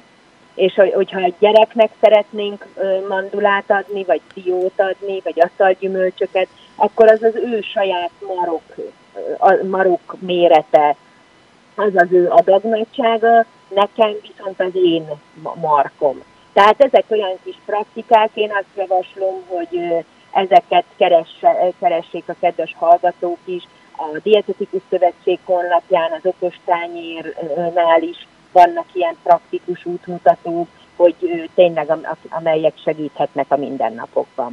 és 0.54 0.74
hogyha 0.74 1.20
egy 1.20 1.34
gyereknek 1.38 1.90
szeretnénk 2.00 2.66
mandulát 3.08 3.70
adni, 3.70 4.04
vagy 4.04 4.20
diót 4.34 4.80
adni, 4.80 5.20
vagy 5.24 5.40
asztalgyümölcsöket, 5.40 6.48
akkor 6.74 7.10
az 7.10 7.22
az 7.22 7.34
ő 7.34 7.60
saját 7.60 8.10
marok, 8.36 8.62
marok 9.68 10.16
mérete, 10.18 10.96
az 11.74 11.92
az 11.94 12.12
ő 12.12 12.28
adagnagysága, 12.28 13.44
nekem 13.68 14.12
viszont 14.22 14.60
az 14.60 14.70
én 14.72 15.06
markom. 15.54 16.22
Tehát 16.52 16.80
ezek 16.80 17.04
olyan 17.08 17.38
kis 17.44 17.56
praktikák, 17.66 18.30
én 18.34 18.50
azt 18.50 18.76
javaslom, 18.76 19.42
hogy 19.48 20.04
ezeket 20.32 20.84
keresse, 20.96 21.72
keressék 21.80 22.24
a 22.26 22.34
kedves 22.40 22.74
hallgatók 22.78 23.38
is, 23.44 23.68
a 23.96 24.18
Dietetikus 24.22 24.80
Szövetség 24.90 25.38
honlapján, 25.44 26.12
az 26.12 26.20
okostányérnál 26.22 28.02
is 28.02 28.26
vannak 28.52 28.86
ilyen 28.92 29.16
praktikus 29.22 29.86
útmutatók, 29.86 30.68
hogy 30.96 31.14
tényleg 31.54 31.98
amelyek 32.28 32.72
segíthetnek 32.84 33.46
a 33.48 33.56
mindennapokban. 33.56 34.52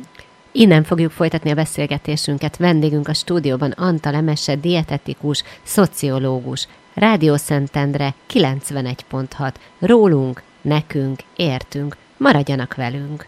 Innen 0.52 0.84
fogjuk 0.84 1.12
folytatni 1.12 1.52
a 1.52 1.56
beszélgetésünket. 1.56 2.58
Vendégünk 2.58 3.08
a 3.08 3.14
stúdióban 3.14 3.72
Antal 3.72 4.14
Emese, 4.14 4.56
dietetikus, 4.56 5.44
szociológus. 5.64 6.68
Rádió 6.94 7.36
Szentendre 7.36 8.14
91.6. 8.34 9.54
Rólunk, 9.80 10.42
nekünk, 10.62 11.20
értünk. 11.36 11.96
Maradjanak 12.18 12.76
velünk! 12.76 13.28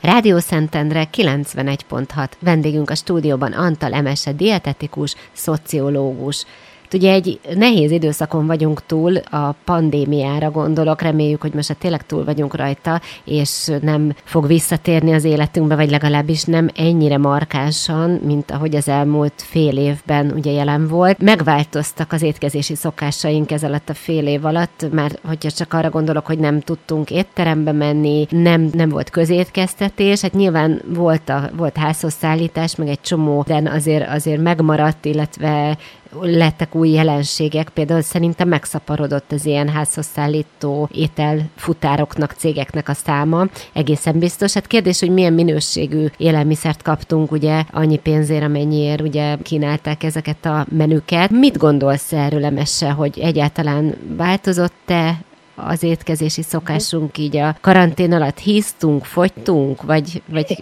Rádió 0.00 0.38
Szentendre 0.38 1.06
91.6. 1.12 2.28
Vendégünk 2.38 2.90
a 2.90 2.94
stúdióban 2.94 3.52
Antal 3.52 3.92
Emese, 3.92 4.32
dietetikus, 4.32 5.14
szociológus. 5.32 6.46
Ugye 6.92 7.12
egy 7.12 7.40
nehéz 7.54 7.90
időszakon 7.90 8.46
vagyunk 8.46 8.86
túl, 8.86 9.16
a 9.16 9.54
pandémiára 9.64 10.50
gondolok, 10.50 11.02
reméljük, 11.02 11.40
hogy 11.40 11.54
most 11.54 11.76
tényleg 11.78 12.06
túl 12.06 12.24
vagyunk 12.24 12.56
rajta, 12.56 13.00
és 13.24 13.70
nem 13.80 14.14
fog 14.24 14.46
visszatérni 14.46 15.12
az 15.12 15.24
életünkbe, 15.24 15.74
vagy 15.74 15.90
legalábbis 15.90 16.44
nem 16.44 16.68
ennyire 16.74 17.18
markánsan, 17.18 18.10
mint 18.10 18.50
ahogy 18.50 18.76
az 18.76 18.88
elmúlt 18.88 19.32
fél 19.36 19.78
évben 19.78 20.32
ugye 20.36 20.50
jelen 20.50 20.88
volt. 20.88 21.22
Megváltoztak 21.22 22.12
az 22.12 22.22
étkezési 22.22 22.74
szokásaink 22.74 23.50
ez 23.50 23.62
alatt 23.64 23.88
a 23.88 23.94
fél 23.94 24.26
év 24.26 24.44
alatt, 24.44 24.86
mert 24.90 25.18
hogyha 25.24 25.50
csak 25.50 25.72
arra 25.72 25.90
gondolok, 25.90 26.26
hogy 26.26 26.38
nem 26.38 26.60
tudtunk 26.60 27.10
étterembe 27.10 27.72
menni, 27.72 28.26
nem, 28.30 28.70
nem 28.72 28.88
volt 28.88 29.10
közétkeztetés, 29.10 30.20
hát 30.20 30.32
nyilván 30.32 30.82
volt, 30.94 31.28
a, 31.28 31.50
volt 31.56 31.76
házhozszállítás, 31.76 32.76
meg 32.76 32.88
egy 32.88 33.00
csomó, 33.00 33.44
de 33.46 33.62
azért, 33.70 34.08
azért 34.08 34.42
megmaradt, 34.42 35.04
illetve 35.04 35.76
lettek 36.20 36.74
új 36.74 36.90
jelenségek, 36.90 37.68
például 37.68 38.02
szerintem 38.02 38.48
megszaporodott 38.48 39.32
az 39.32 39.46
ilyen 39.46 39.68
házhoz 39.68 40.06
szállító 40.14 40.88
ételfutároknak, 40.92 42.32
cégeknek 42.32 42.88
a 42.88 42.94
száma, 42.94 43.46
egészen 43.72 44.18
biztos. 44.18 44.52
Hát 44.52 44.66
kérdés, 44.66 45.00
hogy 45.00 45.10
milyen 45.10 45.32
minőségű 45.32 46.06
élelmiszert 46.16 46.82
kaptunk, 46.82 47.32
ugye 47.32 47.62
annyi 47.70 47.98
pénzért, 47.98 48.44
amennyiért 48.44 49.00
ugye 49.00 49.36
kínálták 49.42 50.02
ezeket 50.02 50.46
a 50.46 50.66
menüket. 50.70 51.30
Mit 51.30 51.58
gondolsz 51.58 52.12
erről, 52.12 52.44
Emesse, 52.44 52.90
hogy 52.90 53.18
egyáltalán 53.18 53.94
változott-e 54.16 55.24
az 55.56 55.82
étkezési 55.82 56.42
szokásunk 56.42 57.18
így 57.18 57.36
a 57.36 57.54
karantén 57.60 58.12
alatt 58.12 58.38
híztunk, 58.38 59.04
fogytunk, 59.04 59.82
vagy, 59.82 60.22
vagy 60.26 60.56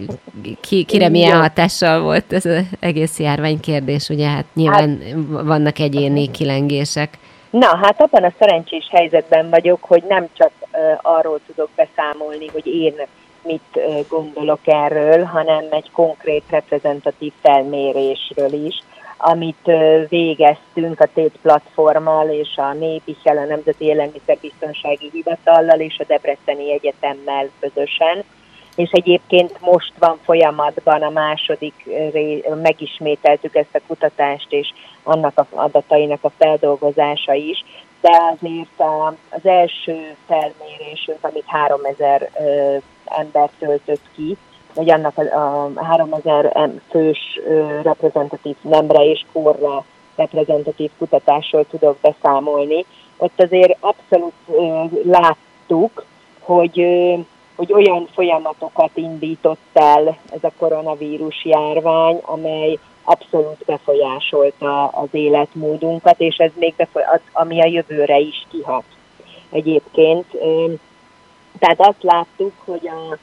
ki, 0.61 0.83
kire 0.83 1.09
milyen 1.09 1.39
hatással 1.39 2.01
volt? 2.01 2.33
Ez 2.33 2.45
az 2.45 2.63
egész 2.79 3.19
járvány 3.19 3.59
kérdés, 3.59 4.09
ugye? 4.09 4.27
Hát 4.27 4.45
nyilván 4.53 5.01
hát, 5.03 5.45
vannak 5.45 5.79
egyéni 5.79 6.31
kilengések. 6.31 7.17
Na, 7.49 7.77
hát 7.81 8.01
abban 8.01 8.23
a 8.23 8.33
szerencsés 8.39 8.87
helyzetben 8.91 9.49
vagyok, 9.49 9.83
hogy 9.83 10.03
nem 10.07 10.27
csak 10.33 10.51
uh, 10.61 10.79
arról 11.01 11.39
tudok 11.47 11.69
beszámolni, 11.75 12.47
hogy 12.47 12.67
én 12.67 12.93
mit 13.45 13.79
gondolok 14.09 14.59
erről, 14.63 15.23
hanem 15.23 15.65
egy 15.69 15.91
konkrét 15.91 16.43
reprezentatív 16.49 17.33
felmérésről 17.41 18.53
is, 18.53 18.83
amit 19.17 19.71
végeztünk 20.09 20.99
a 20.99 21.09
TÉT 21.13 21.37
platformmal 21.41 22.29
és 22.29 22.57
a 22.57 22.73
Népichel, 22.73 23.37
a 23.37 23.45
Nemzeti 23.45 23.85
Élelmiszerbiztonsági 23.85 25.09
Hivatallal 25.13 25.79
és 25.79 25.99
a 25.99 26.03
Debreceni 26.07 26.71
Egyetemmel 26.71 27.49
közösen. 27.59 28.23
És 28.75 28.89
egyébként 28.91 29.61
most 29.61 29.93
van 29.99 30.19
folyamatban 30.23 31.01
a 31.01 31.09
második, 31.09 31.89
megismételtük 32.61 33.55
ezt 33.55 33.75
a 33.75 33.81
kutatást, 33.87 34.51
és 34.51 34.73
annak 35.03 35.39
a 35.39 35.45
adatainak 35.51 36.23
a 36.23 36.31
feldolgozása 36.37 37.33
is, 37.33 37.65
de 38.01 38.35
azért 38.37 38.79
az 39.29 39.45
első 39.45 40.15
felmérésünk, 40.27 41.17
amit 41.21 41.43
3000 41.45 42.29
ember 43.05 43.49
töltött 43.59 44.03
ki, 44.15 44.37
vagy 44.75 44.89
annak 44.89 45.17
a, 45.17 45.63
a 45.63 45.83
3000 45.83 46.71
fős 46.89 47.39
reprezentatív 47.83 48.55
nemre 48.61 49.05
és 49.05 49.25
korra 49.33 49.85
reprezentatív 50.15 50.89
kutatásról 50.97 51.65
tudok 51.65 51.97
beszámolni. 52.01 52.85
Ott 53.17 53.41
azért 53.41 53.77
abszolút 53.79 54.33
láttuk, 55.03 56.05
hogy, 56.39 56.85
hogy 57.55 57.73
olyan 57.73 58.07
folyamatokat 58.13 58.91
indított 58.93 59.69
el 59.73 60.07
ez 60.07 60.43
a 60.43 60.51
koronavírus 60.57 61.45
járvány, 61.45 62.19
amely 62.21 62.79
abszolút 63.03 63.63
befolyásolta 63.65 64.87
az 64.87 65.07
életmódunkat, 65.11 66.19
és 66.19 66.35
ez 66.35 66.51
még 66.55 66.73
befolyás, 66.77 67.21
ami 67.31 67.61
a 67.61 67.65
jövőre 67.65 68.19
is 68.19 68.47
kihat. 68.51 68.83
Egyébként 69.51 70.25
Tehát 71.59 71.79
azt 71.79 72.03
láttuk, 72.03 72.53
hogy 72.65 72.87
a 72.87 73.17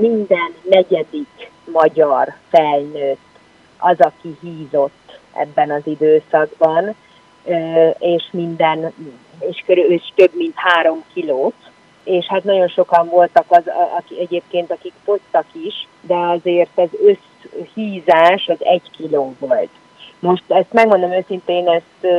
minden 0.00 0.54
negyedik 0.62 1.50
magyar 1.72 2.34
felnőtt 2.48 3.18
az, 3.78 4.00
aki 4.00 4.36
hízott 4.40 5.18
ebben 5.32 5.70
az 5.70 5.82
időszakban, 5.84 6.94
és 7.98 8.24
minden, 8.30 8.92
és, 9.38 9.62
körül, 9.66 9.92
és 9.92 10.02
több 10.14 10.34
mint 10.34 10.54
három 10.56 11.04
kilót, 11.12 11.54
és 12.04 12.26
hát 12.26 12.44
nagyon 12.44 12.68
sokan 12.68 13.08
voltak 13.08 13.44
az, 13.48 13.62
aki, 13.96 14.20
egyébként, 14.20 14.70
akik 14.70 14.92
fogytak 15.04 15.46
is, 15.52 15.86
de 16.00 16.14
azért 16.14 16.78
az 16.78 16.88
összhízás 17.04 18.48
az 18.48 18.58
egy 18.58 18.90
kiló 18.96 19.34
volt. 19.38 19.70
Most 20.18 20.42
ezt 20.48 20.72
megmondom 20.72 21.12
őszintén, 21.12 21.68
ezt 21.68 22.12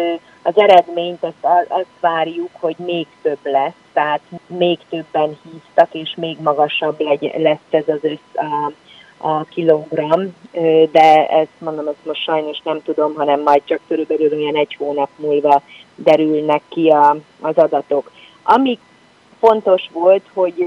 az 0.47 0.57
eredményt 0.57 1.23
azt, 1.23 1.67
azt 1.67 1.99
várjuk, 1.99 2.49
hogy 2.59 2.75
még 2.77 3.07
több 3.21 3.37
lesz, 3.43 3.73
tehát 3.93 4.21
még 4.47 4.79
többen 4.89 5.37
híztak, 5.43 5.93
és 5.93 6.13
még 6.15 6.37
magasabb 6.41 6.99
legy, 6.99 7.33
lesz 7.37 7.57
ez 7.69 7.87
az 7.87 7.99
össz, 8.01 8.45
a, 8.45 8.71
a 9.27 9.43
kilogram, 9.43 10.35
de 10.91 11.27
ezt 11.27 11.57
mondom, 11.57 11.87
ezt 11.87 12.05
most 12.05 12.23
sajnos 12.23 12.59
nem 12.63 12.83
tudom, 12.83 13.15
hanem 13.15 13.41
majd 13.41 13.61
csak 13.65 13.79
körülbelül 13.87 14.33
olyan 14.33 14.55
egy 14.55 14.75
hónap 14.77 15.09
múlva 15.15 15.61
derülnek 15.95 16.61
ki 16.69 16.89
a, 16.89 17.15
az 17.41 17.57
adatok. 17.57 18.11
Ami 18.43 18.79
fontos 19.39 19.89
volt, 19.93 20.23
hogy 20.33 20.65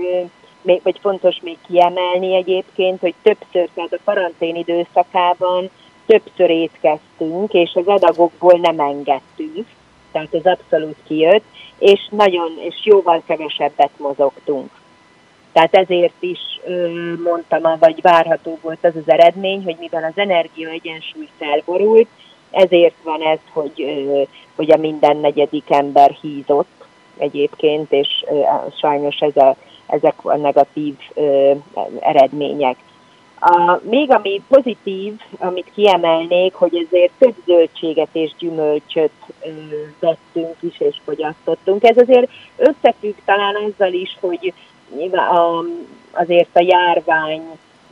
vagy 0.62 0.98
fontos 1.00 1.38
még 1.42 1.58
kiemelni 1.66 2.34
egyébként, 2.34 3.00
hogy 3.00 3.14
többször, 3.22 3.68
tehát 3.74 3.92
a 3.92 3.98
karantén 4.04 4.56
időszakában 4.56 5.70
többször 6.10 6.50
étkeztünk, 6.50 7.52
és 7.52 7.70
az 7.74 7.86
adagokból 7.86 8.58
nem 8.62 8.80
engedtünk, 8.80 9.66
tehát 10.12 10.34
ez 10.34 10.44
abszolút 10.44 10.96
kijött, 11.06 11.44
és 11.78 12.08
nagyon, 12.10 12.58
és 12.60 12.74
jóval 12.84 13.22
kevesebbet 13.26 13.90
mozogtunk. 13.96 14.70
Tehát 15.52 15.74
ezért 15.74 16.22
is 16.22 16.38
mondtam, 17.24 17.76
vagy 17.78 18.00
várható 18.00 18.58
volt 18.62 18.84
az 18.84 18.96
az 18.96 19.08
eredmény, 19.08 19.62
hogy 19.64 19.76
mivel 19.78 20.04
az 20.04 20.18
energia 20.18 20.68
egyensúly 20.68 21.28
felborult, 21.38 22.08
ezért 22.50 22.94
van 23.02 23.22
ez, 23.22 23.38
hogy, 23.52 23.86
hogy 24.56 24.70
a 24.70 24.76
minden 24.76 25.16
negyedik 25.16 25.70
ember 25.70 26.10
hízott 26.20 26.84
egyébként, 27.16 27.92
és 27.92 28.24
sajnos 28.78 29.18
ez 29.18 29.36
a, 29.36 29.56
ezek 29.86 30.14
a 30.22 30.36
negatív 30.36 30.94
eredmények. 32.00 32.76
A, 33.42 33.80
még 33.82 34.12
ami 34.12 34.42
pozitív, 34.48 35.12
amit 35.38 35.70
kiemelnék, 35.74 36.54
hogy 36.54 36.86
ezért 36.86 37.12
több 37.18 37.34
zöldséget 37.46 38.08
és 38.12 38.30
gyümölcsöt 38.38 39.12
ö, 39.44 39.48
vettünk 40.00 40.56
is 40.60 40.80
és 40.80 40.96
fogyasztottunk. 41.04 41.84
Ez 41.84 41.96
azért 41.96 42.30
összefügg 42.56 43.14
talán 43.24 43.54
azzal 43.54 43.92
is, 43.92 44.16
hogy 44.20 44.52
a, 45.12 45.64
azért 46.12 46.48
a 46.52 46.62
járvány, 46.62 47.42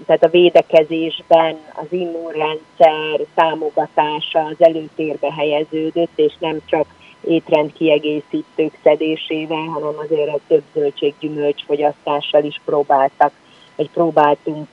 tehát 0.07 0.23
a 0.23 0.29
védekezésben 0.29 1.57
az 1.75 1.87
immunrendszer 1.91 3.21
támogatása 3.35 4.45
az 4.45 4.57
előtérbe 4.59 5.33
helyeződött, 5.33 6.13
és 6.19 6.33
nem 6.39 6.61
csak 6.67 6.87
étrend 7.21 7.73
kiegészítők 7.73 8.79
szedésével, 8.83 9.67
hanem 9.67 9.99
azért 9.99 10.35
a 10.35 10.41
több 10.49 10.63
zöldséggyümölcs 10.75 11.65
fogyasztással 11.65 12.45
is 12.45 12.61
próbáltak 12.65 13.33
vagy 13.79 13.91
próbáltunk 13.91 14.69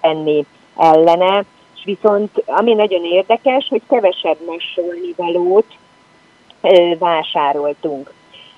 tenni 0.00 0.44
ellene, 0.76 1.44
és 1.76 1.84
viszont 1.84 2.42
ami 2.46 2.74
nagyon 2.74 3.04
érdekes, 3.04 3.66
hogy 3.68 3.82
kevesebb 3.88 4.36
messolni 4.46 5.14
valót 5.16 5.76
vásároltunk. 6.98 8.12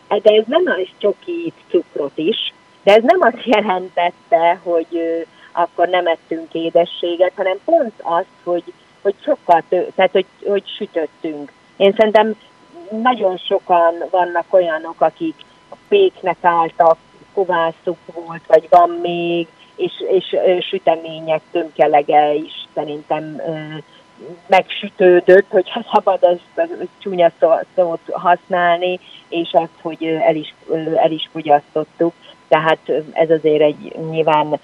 De 0.08 0.30
ez 0.32 0.44
nem 0.46 0.62
az 0.66 0.88
csokit, 0.98 1.54
cukrot 1.68 2.18
is, 2.18 2.52
de 2.82 2.94
ez 2.94 3.02
nem 3.02 3.20
azt 3.20 3.44
jelentette, 3.44 4.60
hogy 4.62 5.26
akkor 5.52 5.88
nem 5.88 6.06
ettünk 6.06 6.54
édességet, 6.54 7.32
hanem 7.36 7.56
pont 7.64 7.92
azt, 8.02 8.26
hogy, 8.44 8.64
hogy 9.02 9.14
sokkal 9.24 9.62
több, 9.68 9.92
tehát 9.94 10.12
hogy, 10.12 10.26
hogy 10.46 10.62
sütöttünk. 10.76 11.52
Én 11.76 11.94
szerintem 11.96 12.34
nagyon 13.02 13.36
sokan 13.36 13.94
vannak 14.10 14.44
olyanok, 14.50 15.00
akik 15.00 15.34
a 15.68 15.76
péknek 15.88 16.36
álltak, 16.40 16.96
kovászuk 17.34 17.98
volt, 18.14 18.42
vagy 18.46 18.66
van 18.70 18.90
még, 18.90 19.48
és, 19.76 19.92
és 20.10 20.36
sütemények 20.68 21.40
tömkelege 21.50 22.34
is 22.34 22.66
szerintem 22.74 23.40
megsütődött, 24.46 25.46
hogyha 25.48 25.84
szabad 25.92 26.18
azt 26.22 26.70
a 26.70 26.84
csúnya 26.98 27.30
szót 27.74 28.00
használni, 28.10 28.98
és 29.28 29.50
azt, 29.52 29.80
hogy 29.82 30.04
el 30.04 30.36
is, 30.36 30.54
el 30.96 31.10
is 31.10 31.28
fogyasztottuk. 31.32 32.12
Tehát 32.48 32.78
ez 33.12 33.30
azért 33.30 33.62
egy 33.62 33.94
nyilván 34.10 34.60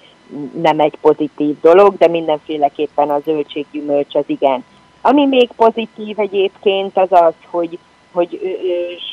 nem 0.61 0.79
egy 0.79 0.97
pozitív 1.01 1.59
dolog, 1.61 1.97
de 1.97 2.07
mindenféleképpen 2.07 3.09
a 3.09 3.19
zöldséggyümölcs 3.19 4.15
az 4.15 4.23
igen. 4.25 4.63
Ami 5.01 5.25
még 5.25 5.49
pozitív 5.55 6.19
egyébként 6.19 6.97
az 6.97 7.11
az, 7.11 7.33
hogy 7.49 7.79
hogy 8.11 8.39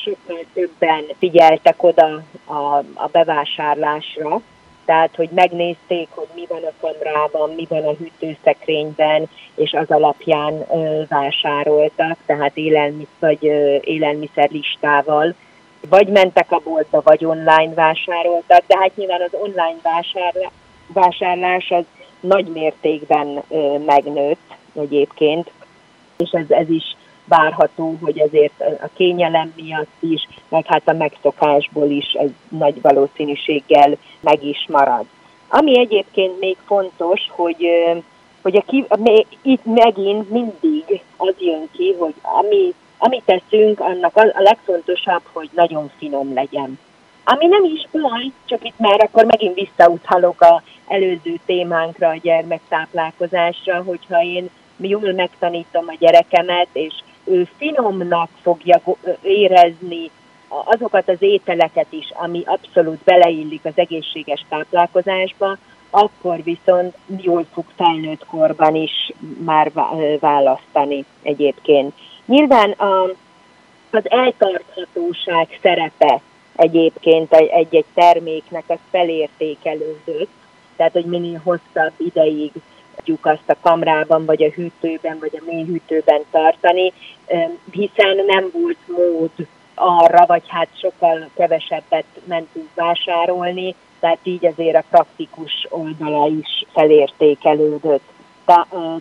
sokkal 0.04 0.44
többen 0.54 1.04
figyeltek 1.18 1.82
oda 1.82 2.22
a, 2.44 2.76
a 2.94 3.08
bevásárlásra, 3.12 4.40
tehát 4.86 5.16
hogy 5.16 5.28
megnézték, 5.34 6.08
hogy 6.10 6.26
mi 6.34 6.46
van 6.48 6.62
a 6.62 6.72
kamrában, 6.80 7.50
mi 7.54 7.66
van 7.68 7.84
a 7.84 7.92
hűtőszekrényben, 7.92 9.28
és 9.54 9.72
az 9.72 9.90
alapján 9.90 10.66
ö, 10.72 11.02
vásároltak, 11.08 12.18
tehát 12.26 12.56
élelmiszer, 12.56 13.14
vagy 13.18 13.46
ö, 13.46 13.76
élelmiszer 13.80 14.50
listával, 14.50 15.34
vagy 15.88 16.08
mentek 16.08 16.52
a 16.52 16.60
boltba, 16.64 17.00
vagy 17.04 17.24
online 17.24 17.74
vásároltak, 17.74 18.62
de 18.66 18.78
hát 18.78 18.96
nyilván 18.96 19.20
az 19.20 19.38
online 19.40 19.78
vásárlás, 19.82 20.50
vásárlás 20.86 21.70
az 21.70 21.84
nagy 22.20 22.46
mértékben 22.46 23.42
ö, 23.48 23.78
megnőtt 23.78 24.54
egyébként, 24.74 25.50
és 26.16 26.30
ez, 26.30 26.50
ez 26.50 26.70
is 26.70 26.96
várható, 27.28 27.96
hogy 28.02 28.18
ezért 28.18 28.60
a 28.60 28.88
kényelem 28.94 29.52
miatt 29.56 29.96
is, 30.00 30.28
meg 30.48 30.66
hát 30.66 30.88
a 30.88 30.92
megszokásból 30.92 31.90
is 31.90 32.12
ez 32.12 32.30
nagy 32.48 32.80
valószínűséggel 32.80 33.96
meg 34.20 34.44
is 34.44 34.66
marad. 34.68 35.04
Ami 35.48 35.78
egyébként 35.78 36.38
még 36.40 36.56
fontos, 36.66 37.20
hogy 37.30 37.66
hogy 38.42 38.56
a 38.56 38.62
ki, 38.66 38.84
itt 39.42 39.64
megint 39.64 40.30
mindig 40.30 41.02
az 41.16 41.34
jön 41.38 41.68
ki, 41.72 41.94
hogy 41.98 42.14
ami, 42.22 42.74
amit 42.98 43.22
teszünk, 43.24 43.80
annak 43.80 44.16
a 44.16 44.32
legfontosabb, 44.34 45.22
hogy 45.32 45.48
nagyon 45.52 45.90
finom 45.98 46.34
legyen. 46.34 46.78
Ami 47.24 47.46
nem 47.46 47.64
is 47.64 47.86
baj, 47.92 48.32
csak 48.44 48.64
itt 48.64 48.78
már 48.78 49.00
akkor 49.00 49.24
megint 49.24 49.54
visszautalok 49.54 50.40
a 50.40 50.62
előző 50.88 51.38
témánkra, 51.46 52.08
a 52.08 52.16
gyermektáplálkozásra, 52.22 53.82
hogyha 53.82 54.22
én 54.22 54.50
jól 54.76 55.12
megtanítom 55.12 55.84
a 55.86 55.96
gyerekemet, 55.98 56.68
és 56.72 56.94
ő 57.26 57.48
finomnak 57.56 58.28
fogja 58.42 58.80
érezni 59.22 60.10
azokat 60.48 61.08
az 61.08 61.16
ételeket 61.18 61.86
is, 61.90 62.12
ami 62.14 62.42
abszolút 62.44 62.98
beleillik 63.04 63.64
az 63.64 63.72
egészséges 63.74 64.44
táplálkozásba, 64.48 65.56
akkor 65.90 66.42
viszont 66.42 66.94
jól 67.20 67.46
fog 67.52 67.64
felnőtt 67.76 68.26
korban 68.26 68.74
is 68.74 69.12
már 69.44 69.72
választani 70.20 71.04
egyébként. 71.22 71.94
Nyilván 72.26 72.70
a, 72.70 73.02
az 73.90 74.10
eltarthatóság 74.10 75.58
szerepe 75.62 76.20
egyébként 76.56 77.32
egy-egy 77.32 77.84
terméknek 77.94 78.64
az 78.66 78.78
felértékelődött, 78.90 80.30
tehát 80.76 80.92
hogy 80.92 81.04
minél 81.04 81.40
hosszabb 81.44 81.92
ideig 81.96 82.52
tudjuk 82.96 83.26
azt 83.26 83.48
a 83.50 83.56
kamrában, 83.60 84.24
vagy 84.24 84.42
a 84.42 84.50
hűtőben, 84.50 85.18
vagy 85.20 85.40
a 85.40 85.44
mélyhűtőben 85.50 86.20
tartani, 86.30 86.92
hiszen 87.70 88.24
nem 88.26 88.50
volt 88.52 88.78
mód 88.86 89.30
arra, 89.74 90.26
vagy 90.26 90.42
hát 90.46 90.68
sokkal 90.80 91.30
kevesebbet 91.34 92.04
mentünk 92.24 92.68
vásárolni, 92.74 93.74
tehát 94.00 94.18
így 94.22 94.46
azért 94.46 94.76
a 94.76 94.84
praktikus 94.90 95.66
oldala 95.68 96.28
is 96.28 96.64
felértékelődött. 96.72 98.14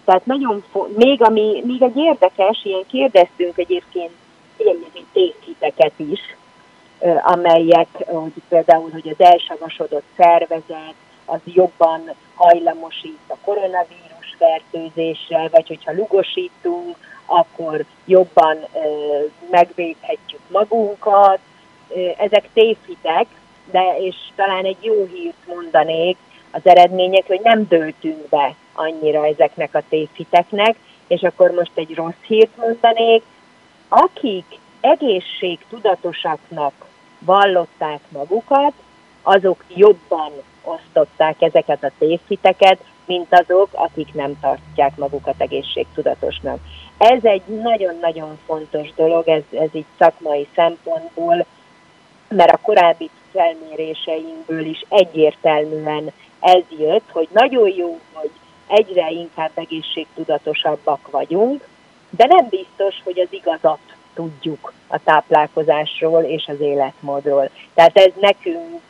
Tehát 0.06 0.26
nagyon, 0.26 0.64
még, 0.96 1.22
ami, 1.24 1.64
még 1.66 1.82
egy 1.82 1.98
érdekes, 1.98 2.62
ilyen 2.64 2.84
kérdeztünk 2.88 3.58
egyébként 3.58 4.12
ilyen 4.58 4.78
tészíteket 5.14 5.94
is, 5.98 6.20
amelyek 7.24 7.88
hogy 8.06 8.32
például, 8.50 8.90
hogy 8.92 9.16
az 9.18 9.26
elsavasodott 9.26 10.06
szervezet, 10.18 10.94
az 11.26 11.40
jobban 11.44 12.14
hajlamosít 12.36 13.20
a 13.28 13.36
koronavírus 13.44 14.36
fertőzésre, 14.38 15.48
vagy 15.52 15.68
hogyha 15.68 15.94
lugosítunk, 15.94 16.98
akkor 17.26 17.86
jobban 18.06 18.58
megvédhetjük 19.50 20.42
magunkat. 20.48 21.40
Ezek 22.18 22.50
tévhitek, 22.54 23.26
de 23.72 23.98
és 24.00 24.16
talán 24.36 24.66
egy 24.66 24.78
jó 24.82 25.06
hírt 25.14 25.48
mondanék 25.48 26.18
az 26.52 26.62
eredmények, 26.64 27.28
hogy 27.28 27.40
nem 27.44 27.68
döltünk 27.68 28.30
be 28.30 28.56
annyira 28.74 29.26
ezeknek 29.28 29.76
a 29.76 29.84
tévhiteknek, 29.90 30.76
és 31.08 31.22
akkor 31.22 31.52
most 31.52 31.72
egy 31.74 31.96
rossz 31.96 32.22
hírt 32.28 32.58
mondanék, 32.58 33.24
akik 33.88 34.60
egészségtudatosaknak 34.82 36.74
vallották 37.20 38.00
magukat, 38.10 38.74
azok 39.26 39.64
jobban 39.76 40.32
osztották 40.64 41.42
ezeket 41.42 41.84
a 41.84 41.92
tévhiteket, 41.98 42.80
mint 43.06 43.28
azok, 43.30 43.70
akik 43.72 44.14
nem 44.14 44.40
tartják 44.40 44.96
magukat 44.96 45.36
egészségtudatosnak. 45.38 46.60
Ez 46.98 47.24
egy 47.24 47.42
nagyon-nagyon 47.46 48.40
fontos 48.46 48.94
dolog, 48.96 49.28
ez, 49.28 49.42
ez 49.52 49.70
így 49.72 49.86
szakmai 49.98 50.48
szempontból, 50.56 51.46
mert 52.30 52.52
a 52.52 52.60
korábbi 52.62 53.10
felméréseinkből 53.32 54.66
is 54.66 54.86
egyértelműen 54.90 56.12
ez 56.40 56.64
jött, 56.80 57.10
hogy 57.12 57.28
nagyon 57.32 57.70
jó, 57.76 58.00
hogy 58.14 58.32
egyre 58.68 59.10
inkább 59.10 59.52
egészségtudatosabbak 59.54 61.12
vagyunk, 61.12 61.68
de 62.10 62.26
nem 62.26 62.48
biztos, 62.50 63.02
hogy 63.04 63.20
az 63.20 63.28
igazat 63.30 63.80
tudjuk 64.14 64.74
a 64.88 65.04
táplálkozásról 65.04 66.24
és 66.24 66.46
az 66.48 66.60
életmódról. 66.60 67.50
Tehát 67.74 67.98
ez 67.98 68.12
nekünk, 68.20 68.82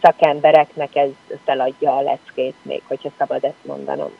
szakembereknek 0.00 0.96
ez 0.96 1.10
feladja 1.44 1.96
a 1.96 2.02
leckét 2.02 2.54
még, 2.62 2.82
hogyha 2.86 3.10
szabad 3.18 3.44
ezt 3.44 3.64
mondanom. 3.66 4.10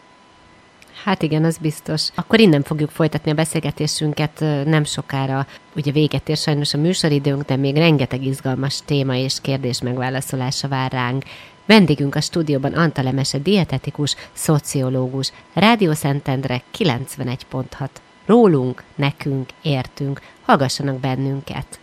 Hát 1.05 1.23
igen, 1.23 1.45
az 1.45 1.59
biztos. 1.59 2.09
Akkor 2.15 2.41
innen 2.41 2.63
fogjuk 2.63 2.91
folytatni 2.91 3.31
a 3.31 3.35
beszélgetésünket 3.35 4.41
nem 4.65 4.85
sokára. 4.85 5.47
Ugye 5.77 5.93
véget 5.93 6.29
ér 6.29 6.37
sajnos 6.37 6.75
a 6.75 6.79
műsoridőnk, 6.79 7.43
de 7.43 7.57
még 7.57 7.77
rengeteg 7.77 8.25
izgalmas 8.25 8.81
téma 8.85 9.15
és 9.15 9.41
kérdés 9.41 9.81
megválaszolása 9.81 10.69
vár 10.69 10.93
ránk. 10.93 11.25
Vendégünk 11.67 12.15
a 12.15 12.21
stúdióban 12.21 12.73
Antal 12.73 13.07
Emese, 13.07 13.39
dietetikus, 13.39 14.17
szociológus, 14.33 15.33
Rádió 15.55 15.93
Szentendre 15.93 16.63
91.6. 16.79 17.89
Rólunk, 18.27 18.83
nekünk, 18.95 19.49
értünk, 19.63 20.21
hallgassanak 20.43 21.01
bennünket! 21.01 21.79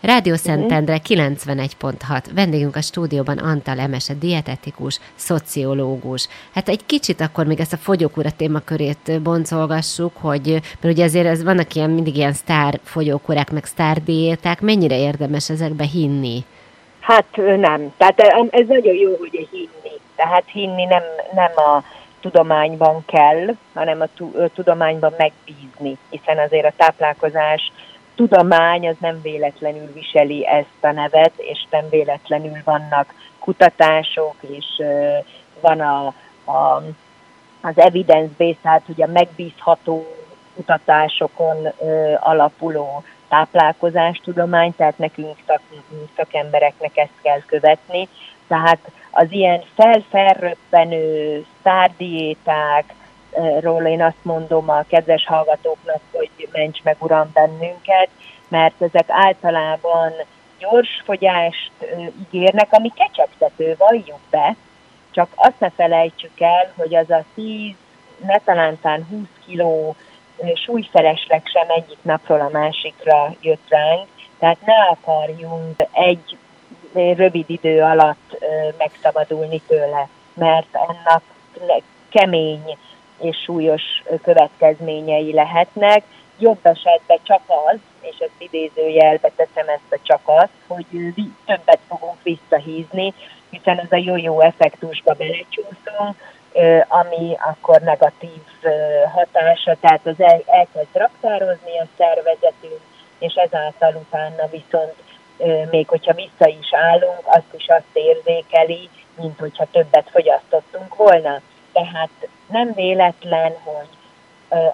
Rádió 0.00 0.34
Szentendre 0.34 0.98
91.6. 1.08 2.24
Vendégünk 2.34 2.76
a 2.76 2.80
stúdióban 2.80 3.38
Antal 3.38 3.78
Emese, 3.78 4.14
dietetikus, 4.14 5.00
szociológus. 5.14 6.28
Hát 6.54 6.68
egy 6.68 6.86
kicsit 6.86 7.20
akkor 7.20 7.46
még 7.46 7.60
ezt 7.60 7.72
a 7.72 7.76
fogyókúra 7.76 8.30
témakörét 8.36 9.22
boncolgassuk, 9.22 10.16
hogy 10.20 10.50
mert 10.80 10.94
ugye 10.94 11.04
azért 11.04 11.26
ez 11.26 11.42
vannak 11.42 11.74
ilyen, 11.74 11.90
mindig 11.90 12.16
ilyen 12.16 12.32
sztár 12.32 12.80
fogyókúrák, 12.84 13.50
meg 13.50 13.64
sztár 13.64 14.02
diéták, 14.02 14.60
mennyire 14.60 14.98
érdemes 14.98 15.50
ezekbe 15.50 15.84
hinni? 15.84 16.44
Hát 17.00 17.36
nem. 17.36 17.92
Tehát 17.96 18.20
ez 18.50 18.66
nagyon 18.66 18.94
jó, 18.94 19.16
hogy 19.18 19.48
hinni. 19.50 19.94
Tehát 20.16 20.44
hinni 20.46 20.84
nem, 20.84 21.02
nem 21.34 21.52
a 21.56 21.82
tudományban 22.20 23.04
kell, 23.06 23.54
hanem 23.74 24.00
a 24.00 24.08
tudományban 24.54 25.14
megbízni, 25.18 25.98
hiszen 26.10 26.38
azért 26.38 26.66
a 26.66 26.72
táplálkozás 26.76 27.72
tudomány 28.18 28.88
az 28.88 28.96
nem 29.00 29.20
véletlenül 29.22 29.92
viseli 29.92 30.46
ezt 30.46 30.80
a 30.80 30.92
nevet, 30.92 31.32
és 31.36 31.66
nem 31.70 31.88
véletlenül 31.90 32.56
vannak 32.64 33.14
kutatások, 33.38 34.34
és 34.40 34.82
van 35.60 35.80
a, 35.80 36.06
a, 36.50 36.82
az 37.60 37.78
evidence-based, 37.78 38.56
tehát 38.62 38.82
ugye 38.86 39.06
megbízható 39.06 40.06
kutatásokon 40.54 41.56
ö, 41.80 42.14
alapuló 42.20 43.02
táplálkozástudomány, 43.28 44.74
tehát 44.76 44.98
nekünk 44.98 45.36
szak, 45.46 45.60
szakembereknek 46.16 46.96
ezt 46.96 47.20
kell 47.22 47.40
követni. 47.46 48.08
Tehát 48.48 48.78
az 49.10 49.26
ilyen 49.30 49.62
felfelröppenő 49.74 51.44
szárdiéták, 51.62 52.94
ról 53.60 53.82
én 53.82 54.02
azt 54.02 54.22
mondom 54.24 54.70
a 54.70 54.84
kedves 54.88 55.26
hallgatóknak, 55.26 56.00
hogy 56.12 56.48
ments 56.52 56.82
meg 56.82 56.96
uram 56.98 57.30
bennünket, 57.32 58.08
mert 58.48 58.82
ezek 58.82 59.04
általában 59.08 60.12
gyors 60.58 61.02
fogyást 61.04 61.70
ígérnek, 62.20 62.68
ami 62.70 62.92
kecsegtető, 62.94 63.74
valljuk 63.78 64.20
be, 64.30 64.56
csak 65.10 65.28
azt 65.34 65.58
ne 65.60 65.70
felejtsük 65.70 66.40
el, 66.40 66.72
hogy 66.76 66.94
az 66.94 67.10
a 67.10 67.24
10, 67.34 67.74
ne 68.26 68.38
talántán 68.38 69.06
20 69.10 69.20
kiló 69.46 69.96
súlyfelesleg 70.54 71.42
sem 71.44 71.68
egyik 71.68 71.98
napról 72.02 72.40
a 72.40 72.48
másikra 72.52 73.34
jött 73.40 73.68
ránk, 73.68 74.06
tehát 74.38 74.58
ne 74.64 74.74
akarjunk 74.90 75.76
egy 75.92 76.36
rövid 76.92 77.50
idő 77.50 77.82
alatt 77.82 78.44
megszabadulni 78.78 79.60
tőle, 79.66 80.08
mert 80.34 80.68
annak 80.72 81.22
kemény 82.08 82.78
és 83.20 83.36
súlyos 83.36 83.82
következményei 84.22 85.32
lehetnek. 85.32 86.02
Jobb 86.38 86.58
esetben 86.62 87.18
csak 87.22 87.40
az, 87.46 87.78
és 88.00 88.16
ezt 88.18 88.30
idézőjelbe 88.38 89.30
teszem 89.36 89.68
ezt 89.68 89.92
a 89.92 89.96
csak 90.02 90.20
az, 90.24 90.48
hogy 90.66 90.86
többet 91.44 91.80
fogunk 91.88 92.22
visszahízni, 92.22 93.14
hiszen 93.50 93.78
ez 93.78 93.92
a 93.92 93.96
jó-jó 93.96 94.40
effektusba 94.40 95.12
belecsúszunk, 95.12 96.16
ami 96.88 97.36
akkor 97.50 97.80
negatív 97.80 98.42
hatása, 99.14 99.76
tehát 99.80 100.06
az 100.06 100.14
el, 100.20 100.42
elkezd 100.46 100.96
raktározni 100.96 101.78
a 101.78 101.86
szervezetünk, 101.96 102.80
és 103.18 103.34
ezáltal 103.34 103.94
utána 103.94 104.48
viszont 104.50 104.94
még 105.70 105.88
hogyha 105.88 106.14
vissza 106.14 106.48
is 106.48 106.68
állunk, 106.70 107.20
azt 107.24 107.54
is 107.56 107.66
azt 107.68 107.92
érzékeli, 107.92 108.88
mint 109.14 109.38
hogyha 109.38 109.66
többet 109.70 110.08
fogyasztottunk 110.10 110.96
volna. 110.96 111.40
Tehát 111.78 112.28
nem 112.46 112.72
véletlen, 112.74 113.52
hogy 113.64 113.88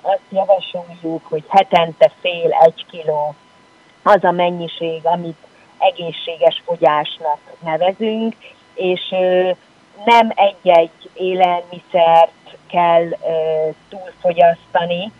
azt 0.02 0.20
javasoljuk, 0.28 1.26
hogy 1.28 1.44
hetente 1.48 2.10
fél 2.20 2.52
egy 2.52 2.86
kiló 2.90 3.34
az 4.02 4.24
a 4.24 4.30
mennyiség, 4.30 5.00
amit 5.02 5.36
egészséges 5.78 6.62
fogyásnak 6.64 7.38
nevezünk, 7.64 8.34
és 8.74 9.14
nem 10.04 10.32
egy-egy 10.34 11.10
élelmiszert 11.14 12.56
kell 12.66 13.08
túlfogyasztani. 13.88 15.12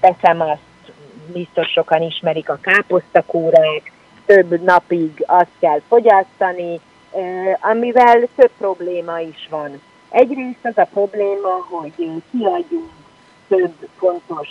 Teszem 0.00 0.40
azt, 0.40 0.92
biztos 1.32 1.70
sokan 1.70 2.02
ismerik 2.02 2.48
a 2.48 2.58
káposztakórák, 2.60 3.92
több 4.26 4.62
napig 4.62 5.24
azt 5.26 5.52
kell 5.60 5.80
fogyasztani, 5.88 6.80
amivel 7.60 8.20
több 8.36 8.50
probléma 8.58 9.18
is 9.18 9.46
van. 9.50 9.82
Egyrészt 10.12 10.58
az 10.62 10.78
a 10.78 10.88
probléma, 10.92 11.66
hogy 11.70 12.22
kiadjunk 12.30 12.90
több 13.48 13.88
fontos 13.96 14.48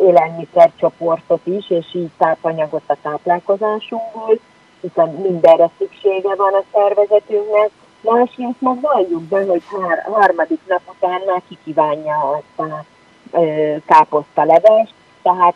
élelmiszercsoportot 0.00 1.46
is, 1.46 1.70
és 1.70 1.94
így 1.94 2.10
tápanyagot 2.18 2.82
a 2.86 2.96
táplálkozásunkból, 3.02 4.38
hiszen 4.80 5.08
mindenre 5.08 5.70
szüksége 5.78 6.34
van 6.34 6.54
a 6.54 6.62
szervezetünknek. 6.72 7.70
Másrészt 8.00 8.60
meg 8.60 8.80
valljuk 8.80 9.22
be, 9.22 9.44
hogy 9.44 9.62
hár, 9.66 10.02
harmadik 10.12 10.60
nap 10.68 10.80
után 10.94 11.20
már 11.26 11.42
kikívánja 11.48 12.30
azt 12.30 12.70
a 12.70 12.84
káposzta 13.86 14.44
levest, 14.44 14.94
tehát 15.22 15.54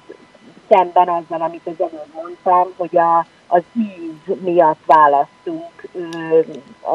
szemben 0.69 1.09
azzal, 1.09 1.41
amit 1.41 1.67
az 1.67 1.81
előbb 1.81 2.15
mondtam, 2.15 2.69
hogy 2.77 2.97
a, 2.97 3.27
az 3.47 3.63
íz 3.77 4.37
miatt 4.41 4.81
választunk 4.87 5.89
ö, 5.93 6.41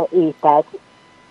ételt 0.10 0.66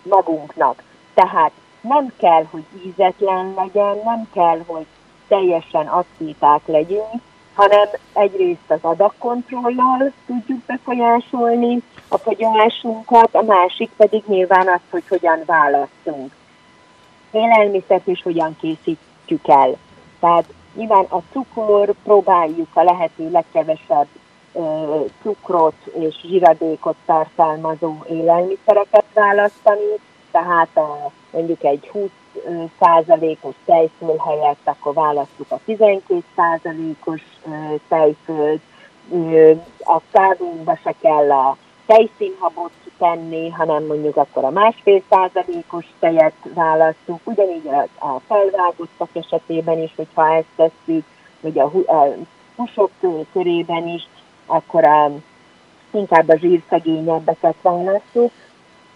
magunknak. 0.05 0.83
Tehát 1.15 1.53
nem 1.81 2.13
kell, 2.17 2.45
hogy 2.51 2.65
ízetlen 2.87 3.55
legyen, 3.57 3.97
nem 4.05 4.29
kell, 4.33 4.61
hogy 4.67 4.87
teljesen 5.29 5.87
asztíták 5.87 6.61
legyünk, 6.67 7.23
hanem 7.55 7.89
egyrészt 8.13 8.69
az 8.71 8.79
adagkontrollal 8.81 10.13
tudjuk 10.27 10.59
befolyásolni 10.67 11.83
a 12.09 12.19
fogyásunkat, 12.19 13.35
a 13.35 13.43
másik 13.43 13.91
pedig 13.97 14.23
nyilván 14.27 14.69
az, 14.69 14.81
hogy 14.91 15.09
hogyan 15.09 15.43
választunk. 15.47 16.33
Élelmiszert 17.31 18.07
is 18.07 18.23
hogyan 18.23 18.57
készítjük 18.61 19.49
el. 19.49 19.77
Tehát 20.21 20.45
nyilván 20.75 21.05
a 21.09 21.19
cukor 21.33 21.95
próbáljuk 22.03 22.69
a 22.73 22.83
lehető 22.83 23.31
legkevesebb 23.31 24.07
cukrot 25.23 25.75
és 25.99 26.21
zsiradékot 26.21 26.97
tartalmazó 27.07 27.95
élelmiszereket 28.09 29.05
választani, 29.15 29.99
tehát 30.31 30.77
a, 30.77 31.11
mondjuk 31.31 31.65
egy 31.65 31.89
20 31.89 32.11
százalékos 32.81 33.55
tejföl 33.65 34.17
helyett, 34.17 34.61
akkor 34.65 34.95
választjuk 34.95 35.51
a 35.51 35.61
12 35.65 36.23
százalékos 36.37 37.23
tejfölt, 37.89 38.61
a 39.79 40.01
kávénkba 40.11 40.79
se 40.83 40.95
kell 41.01 41.33
a 41.33 41.57
tejszínhabot 41.87 42.73
tenni, 42.99 43.51
hanem 43.51 43.87
mondjuk 43.87 44.17
akkor 44.17 44.45
a 44.45 44.51
másfél 44.51 45.03
százalékos 45.11 45.87
tejet 45.99 46.35
választjuk, 46.55 47.21
ugyanígy 47.25 47.67
a, 47.67 48.07
a 48.07 48.21
felvágottak 48.27 49.09
esetében 49.13 49.83
is, 49.83 49.93
hogyha 49.97 50.35
ezt 50.35 50.47
tesszük, 50.57 51.05
vagy 51.41 51.59
a, 51.59 51.65
a 51.93 52.15
húsok 52.57 52.91
körében 53.33 53.89
is, 53.89 54.09
akkor 54.47 54.85
a, 54.85 55.11
inkább 55.91 56.29
a 56.29 56.37
zsírszegényebbeket 56.37 57.55
választjuk, 57.63 58.33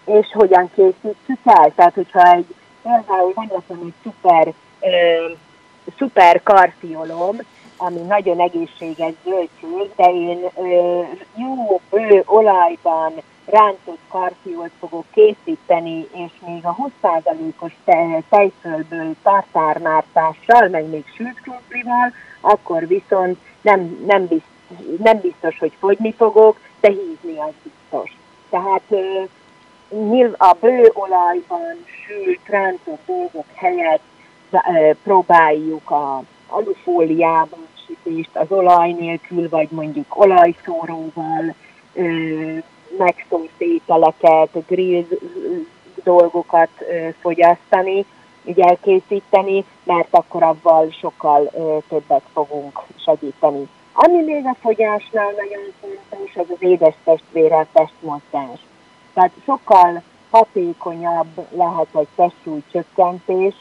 és 0.05 0.27
hogyan 0.33 0.71
készítjük 0.75 1.39
el. 1.45 1.73
Tehát, 1.75 1.95
hogyha 1.95 2.33
egy 2.33 2.55
például 2.83 3.33
van 3.35 3.51
nekem 3.55 3.83
egy 3.83 3.95
szuper, 4.03 4.53
ö, 4.81 5.33
szuper 5.97 6.43
karfiolom, 6.43 7.37
ami 7.77 8.01
nagyon 8.01 8.41
egészséges 8.41 9.13
zöldség, 9.25 9.91
de 9.97 10.11
én 10.13 10.39
ö, 10.57 11.03
jó 11.37 11.81
bő 11.91 12.23
olajban 12.27 13.13
rántott 13.51 13.99
karfiót 14.09 14.71
fogok 14.79 15.05
készíteni, 15.13 16.09
és 16.13 16.31
még 16.47 16.65
a 16.65 16.77
20%-os 17.03 17.73
tejfölből 18.29 19.15
tartármártással, 19.23 20.69
meg 20.69 20.89
még 20.89 21.05
sült 21.17 21.41
krumplival, 21.41 22.13
akkor 22.41 22.87
viszont 22.87 23.39
nem, 23.61 24.05
nem, 24.07 24.21
biztos, 24.27 24.58
nem 25.03 25.21
biztos, 25.21 25.59
hogy 25.59 25.73
fogyni 25.79 26.13
fogok, 26.13 26.59
de 26.81 26.89
hízni 26.89 27.39
az 27.39 27.53
biztos. 27.63 28.17
Tehát 28.51 28.83
a 30.37 30.57
bőolajban 30.61 31.85
sült, 32.07 32.41
rántott 32.47 33.01
dolgok 33.07 33.47
helyett 33.55 34.03
próbáljuk 35.03 35.91
a 35.91 36.23
alufóliában 36.49 37.67
sütést 37.87 38.37
az 38.37 38.47
olaj 38.49 38.93
nélkül, 38.93 39.49
vagy 39.49 39.69
mondjuk 39.71 40.19
olajszóróval, 40.19 41.55
megszórt 42.99 43.59
ételeket, 43.59 44.67
grill 44.67 45.05
dolgokat 46.05 46.71
fogyasztani, 47.21 48.05
így 48.45 48.61
elkészíteni, 48.61 49.65
mert 49.85 50.09
akkor 50.11 50.43
abban 50.43 50.91
sokkal 50.91 51.51
többet 51.89 52.23
fogunk 52.33 52.83
segíteni. 53.05 53.69
Ami 54.01 54.23
még 54.23 54.47
a 54.47 54.57
fogyásnál 54.61 55.33
nagyon 55.37 55.73
fontos, 55.81 56.37
az 56.37 56.47
az 56.49 56.63
édes 56.63 56.95
testvérrel 57.05 57.67
testmozgás. 57.73 58.61
Tehát 59.15 59.31
sokkal 59.45 60.03
hatékonyabb 60.31 61.47
lehet 61.51 61.87
egy 61.93 62.07
testsúly 62.15 62.63
csökkentés, 62.73 63.55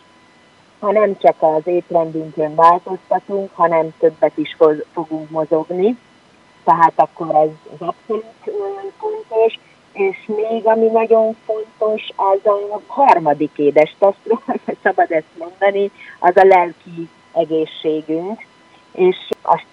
ha 0.80 0.92
nem 0.92 1.18
csak 1.18 1.36
az 1.40 1.62
étrendünkön 1.68 2.56
változtatunk, 2.56 3.50
hanem 3.54 3.94
többet 4.00 4.38
is 4.38 4.56
fogunk 4.94 5.30
mozogni. 5.30 5.98
Tehát 6.64 6.94
akkor 6.96 7.36
ez, 7.36 7.50
ez 7.74 7.88
abszolút 7.88 8.26
fontos. 8.98 9.60
És 9.92 10.18
még 10.26 10.66
ami 10.66 10.86
nagyon 10.86 11.36
fontos, 11.46 12.10
az 12.16 12.46
a 12.46 12.82
harmadik 12.88 13.58
édes 13.58 13.96
testről, 14.00 14.42
szabad 14.84 15.12
ezt 15.12 15.38
mondani, 15.38 15.92
az 16.20 16.36
a 16.36 16.44
lelki 16.44 17.10
egészségünk. 17.34 18.46
És 18.92 19.18
a 19.42 19.64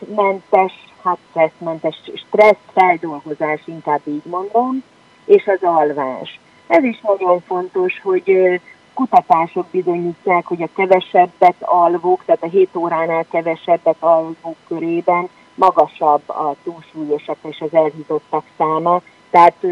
stresszmentes, 0.00 0.72
hát 1.02 1.18
stresszmentes, 1.30 2.00
stressz 2.14 2.72
feldolgozás, 2.72 3.60
inkább 3.64 4.00
így 4.04 4.24
mondom, 4.24 4.82
és 5.24 5.46
az 5.46 5.62
alvás. 5.62 6.40
Ez 6.66 6.84
is 6.84 7.00
nagyon 7.00 7.40
fontos, 7.40 8.00
hogy 8.02 8.60
kutatások 8.94 9.66
bizonyítják, 9.70 10.46
hogy 10.46 10.62
a 10.62 10.68
kevesebbet 10.76 11.54
alvók, 11.58 12.24
tehát 12.24 12.42
a 12.42 12.46
7 12.46 12.76
óránál 12.76 13.26
kevesebbet 13.30 13.96
alvók 13.98 14.56
körében 14.68 15.28
magasabb 15.54 16.28
a 16.28 16.54
túlsúlyosak 16.64 17.36
és 17.42 17.60
az 17.60 17.74
elhízottak 17.74 18.44
száma, 18.56 19.00
tehát 19.30 19.66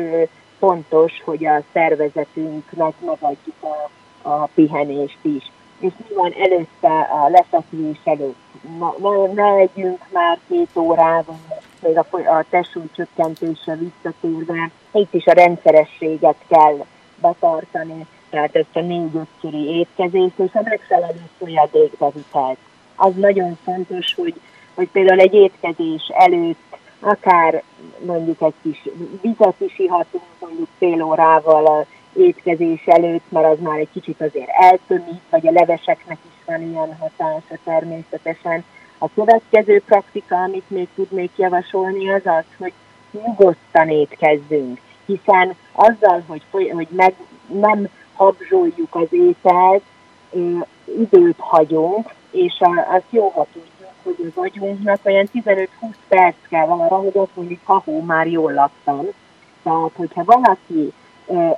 fontos, 0.59 1.23
hogy 1.25 1.47
a 1.47 1.63
szervezetünknek 1.73 2.95
megadjuk 3.01 3.57
a, 3.61 3.91
a 4.29 4.49
pihenést 4.55 5.19
is. 5.23 5.51
És 5.79 5.93
van 6.15 6.33
előtte 6.33 7.01
a 7.01 7.29
lefekvés 7.29 7.99
előtt? 8.05 8.37
Ne, 8.79 9.33
ne 9.35 9.53
legyünk 9.53 10.05
már 10.13 10.39
két 10.49 10.77
órában, 10.77 11.41
még 11.81 11.99
a, 11.99 12.07
a 12.11 12.45
testsúly 12.51 12.89
csökkentése 12.97 13.77
visszatérve. 13.77 14.71
Itt 14.93 15.15
is 15.15 15.27
a 15.27 15.33
rendszerességet 15.33 16.37
kell 16.49 16.85
betartani, 17.21 18.07
tehát 18.31 18.57
ezt 18.57 18.77
a 18.77 18.81
négy-ötszöri 18.81 19.79
étkezést 19.79 20.39
és 20.39 20.53
a 20.53 20.63
megfelelő 20.65 21.29
folyadékbevitelt. 21.39 22.59
Az 22.97 23.15
nagyon 23.15 23.59
fontos, 23.65 24.15
hogy, 24.15 24.41
hogy 24.75 24.89
például 24.89 25.21
egy 25.21 25.35
étkezés 25.35 26.03
előtt 26.15 26.69
akár 27.01 27.63
mondjuk 28.05 28.43
egy 28.43 28.55
kis 28.63 28.89
vizet 29.21 29.55
is 29.59 29.79
ihatunk 29.79 30.25
mondjuk 30.41 30.69
fél 30.79 31.03
órával 31.03 31.87
étkezés 32.13 32.87
előtt, 32.87 33.25
mert 33.29 33.47
az 33.47 33.59
már 33.61 33.79
egy 33.79 33.89
kicsit 33.93 34.21
azért 34.21 34.49
eltömít, 34.49 35.23
vagy 35.31 35.47
a 35.47 35.51
leveseknek 35.51 36.19
is 36.25 36.45
van 36.45 36.63
ilyen 36.63 36.97
hatása 37.01 37.59
természetesen. 37.65 38.65
A 38.99 39.09
következő 39.15 39.83
praktika, 39.87 40.37
amit 40.43 40.71
még 40.71 40.89
tudnék 40.95 41.31
javasolni, 41.37 42.11
az 42.11 42.23
az, 42.25 42.45
hogy 42.59 42.73
nyugodtan 43.11 43.89
étkezzünk, 43.89 44.81
hiszen 45.07 45.55
azzal, 45.73 46.23
hogy, 46.27 46.43
hogy 46.51 46.89
meg 46.91 47.15
nem 47.47 47.89
habzsoljuk 48.15 48.95
az 48.95 49.07
ételt, 49.11 49.83
időt 50.99 51.39
hagyunk, 51.39 52.15
és 52.31 52.61
azt 52.91 53.05
jó, 53.11 53.29
ha 53.29 53.47
tudjuk, 53.53 53.93
hogy 54.03 54.33
az 54.35 54.45
agyunknak 54.45 55.01
olyan 55.05 55.29
15-20 55.35 55.67
perc 56.09 56.37
kell 56.49 56.67
arra, 56.67 56.97
hogy 56.97 57.17
azt 57.17 57.35
mondjuk, 57.35 57.61
ha 57.65 57.83
már 58.07 58.27
jól 58.27 58.53
laktam. 58.53 59.07
Tehát, 59.63 59.91
hogyha 59.95 60.25
valaki 60.25 60.93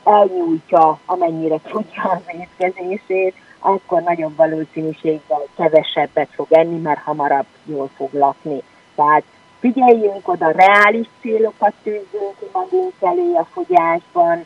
elnyújtja, 0.05 0.99
amennyire 1.07 1.57
tudja 1.69 2.03
az 2.03 2.35
étkezését, 2.41 3.35
akkor 3.59 4.03
nagyobb 4.03 4.37
valószínűséggel 4.37 5.43
kevesebbet 5.57 6.29
fog 6.35 6.47
enni, 6.51 6.81
mert 6.81 7.03
hamarabb 7.03 7.47
jól 7.65 7.91
fog 7.97 8.13
lakni. 8.13 8.63
Tehát 8.95 9.23
figyeljünk 9.61 10.29
oda, 10.29 10.51
reális 10.51 11.07
célokat 11.21 11.73
tűzünk 11.83 12.39
ki 12.39 12.47
magunk 12.53 12.93
elé 13.01 13.35
a 13.35 13.47
fogyásban, 13.53 14.45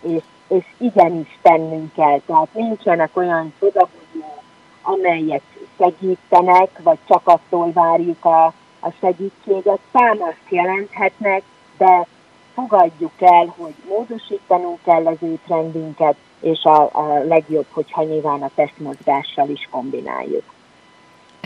és, 0.00 0.22
és 0.48 0.64
igenis 0.78 1.38
tennünk 1.42 1.92
kell. 1.94 2.20
Tehát 2.26 2.54
nincsenek 2.54 3.16
olyan 3.16 3.52
csodahozó, 3.58 4.42
amelyek 4.82 5.42
segítenek, 5.78 6.70
vagy 6.82 6.98
csak 7.08 7.22
attól 7.24 7.72
várjuk 7.72 8.24
a, 8.24 8.44
a 8.80 8.90
segítséget. 9.00 9.78
Számaszt 9.92 10.46
jelenthetnek, 10.48 11.42
de 11.78 12.06
fogadjuk 12.58 13.12
el, 13.18 13.54
hogy 13.56 13.74
módosítanunk 13.88 14.78
kell 14.82 15.06
az 15.06 15.16
étrendünket, 15.20 16.16
és 16.40 16.62
a, 16.62 16.82
a 16.82 17.22
legjobb, 17.28 17.66
hogyha 17.70 18.02
nyilván 18.02 18.42
a 18.42 18.50
testmozgással 18.54 19.48
is 19.48 19.68
kombináljuk. 19.70 20.44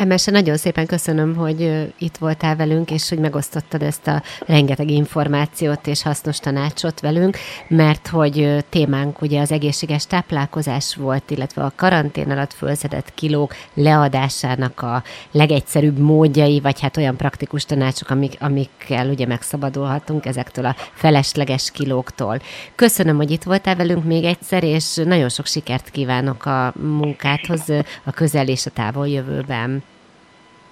Emese, 0.03 0.31
nagyon 0.31 0.57
szépen 0.57 0.87
köszönöm, 0.87 1.37
hogy 1.37 1.91
itt 1.99 2.17
voltál 2.17 2.57
velünk, 2.57 2.91
és 2.91 3.09
hogy 3.09 3.19
megosztottad 3.19 3.83
ezt 3.83 4.07
a 4.07 4.23
rengeteg 4.47 4.91
információt 4.91 5.87
és 5.87 6.03
hasznos 6.03 6.39
tanácsot 6.39 7.01
velünk, 7.01 7.37
mert 7.69 8.09
hogy 8.09 8.65
témánk 8.69 9.21
ugye 9.21 9.41
az 9.41 9.53
egészséges 9.53 10.07
táplálkozás 10.07 10.95
volt, 10.95 11.31
illetve 11.31 11.63
a 11.63 11.73
karantén 11.77 12.31
alatt 12.31 12.53
fölszedett 12.53 13.15
kilók 13.15 13.55
leadásának 13.75 14.81
a 14.81 15.03
legegyszerűbb 15.31 15.99
módjai, 15.99 16.61
vagy 16.61 16.81
hát 16.81 16.97
olyan 16.97 17.17
praktikus 17.17 17.65
tanácsok, 17.65 18.11
amik, 18.11 18.37
amikkel 18.41 19.09
ugye 19.09 19.27
megszabadulhatunk 19.27 20.27
ezektől 20.27 20.65
a 20.65 20.77
felesleges 20.95 21.71
kilóktól. 21.71 22.41
Köszönöm, 22.75 23.17
hogy 23.17 23.31
itt 23.31 23.43
voltál 23.43 23.77
velünk 23.77 24.05
még 24.05 24.25
egyszer, 24.25 24.65
és 24.65 24.95
nagyon 24.95 25.29
sok 25.29 25.47
sikert 25.47 25.91
kívánok 25.91 26.47
a 26.47 26.73
munkádhoz 26.81 27.69
a 28.05 28.11
közel 28.11 28.49
és 28.49 28.67
a 28.67 28.71
távol 28.71 29.09
jövőben. 29.09 29.83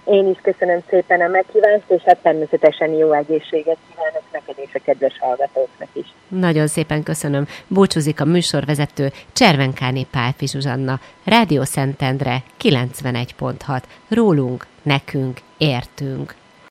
Én 0.05 0.29
is 0.29 0.39
köszönöm 0.43 0.81
szépen 0.89 1.21
a 1.21 1.29
meghívást, 1.29 1.85
és 1.89 2.03
hát 2.03 2.19
természetesen 2.23 2.91
jó 2.91 3.13
egészséget 3.13 3.77
kívánok 3.91 4.23
neked 4.33 4.55
és 4.57 4.75
a 4.75 4.81
kedves 4.85 5.19
hallgatóknak 5.19 5.89
is. 5.93 6.07
Nagyon 6.29 6.67
szépen 6.67 7.03
köszönöm. 7.03 7.47
Búcsúzik 7.67 8.21
a 8.21 8.25
műsorvezető 8.25 9.13
Cservenkáni 9.33 10.07
Pálfi 10.11 10.47
Zsuzsanna, 10.47 11.01
Rádió 11.25 11.65
Szentendre 11.65 12.43
91.6. 12.63 13.83
Rólunk, 14.09 14.67
nekünk, 14.83 15.39
értünk. 15.59 16.35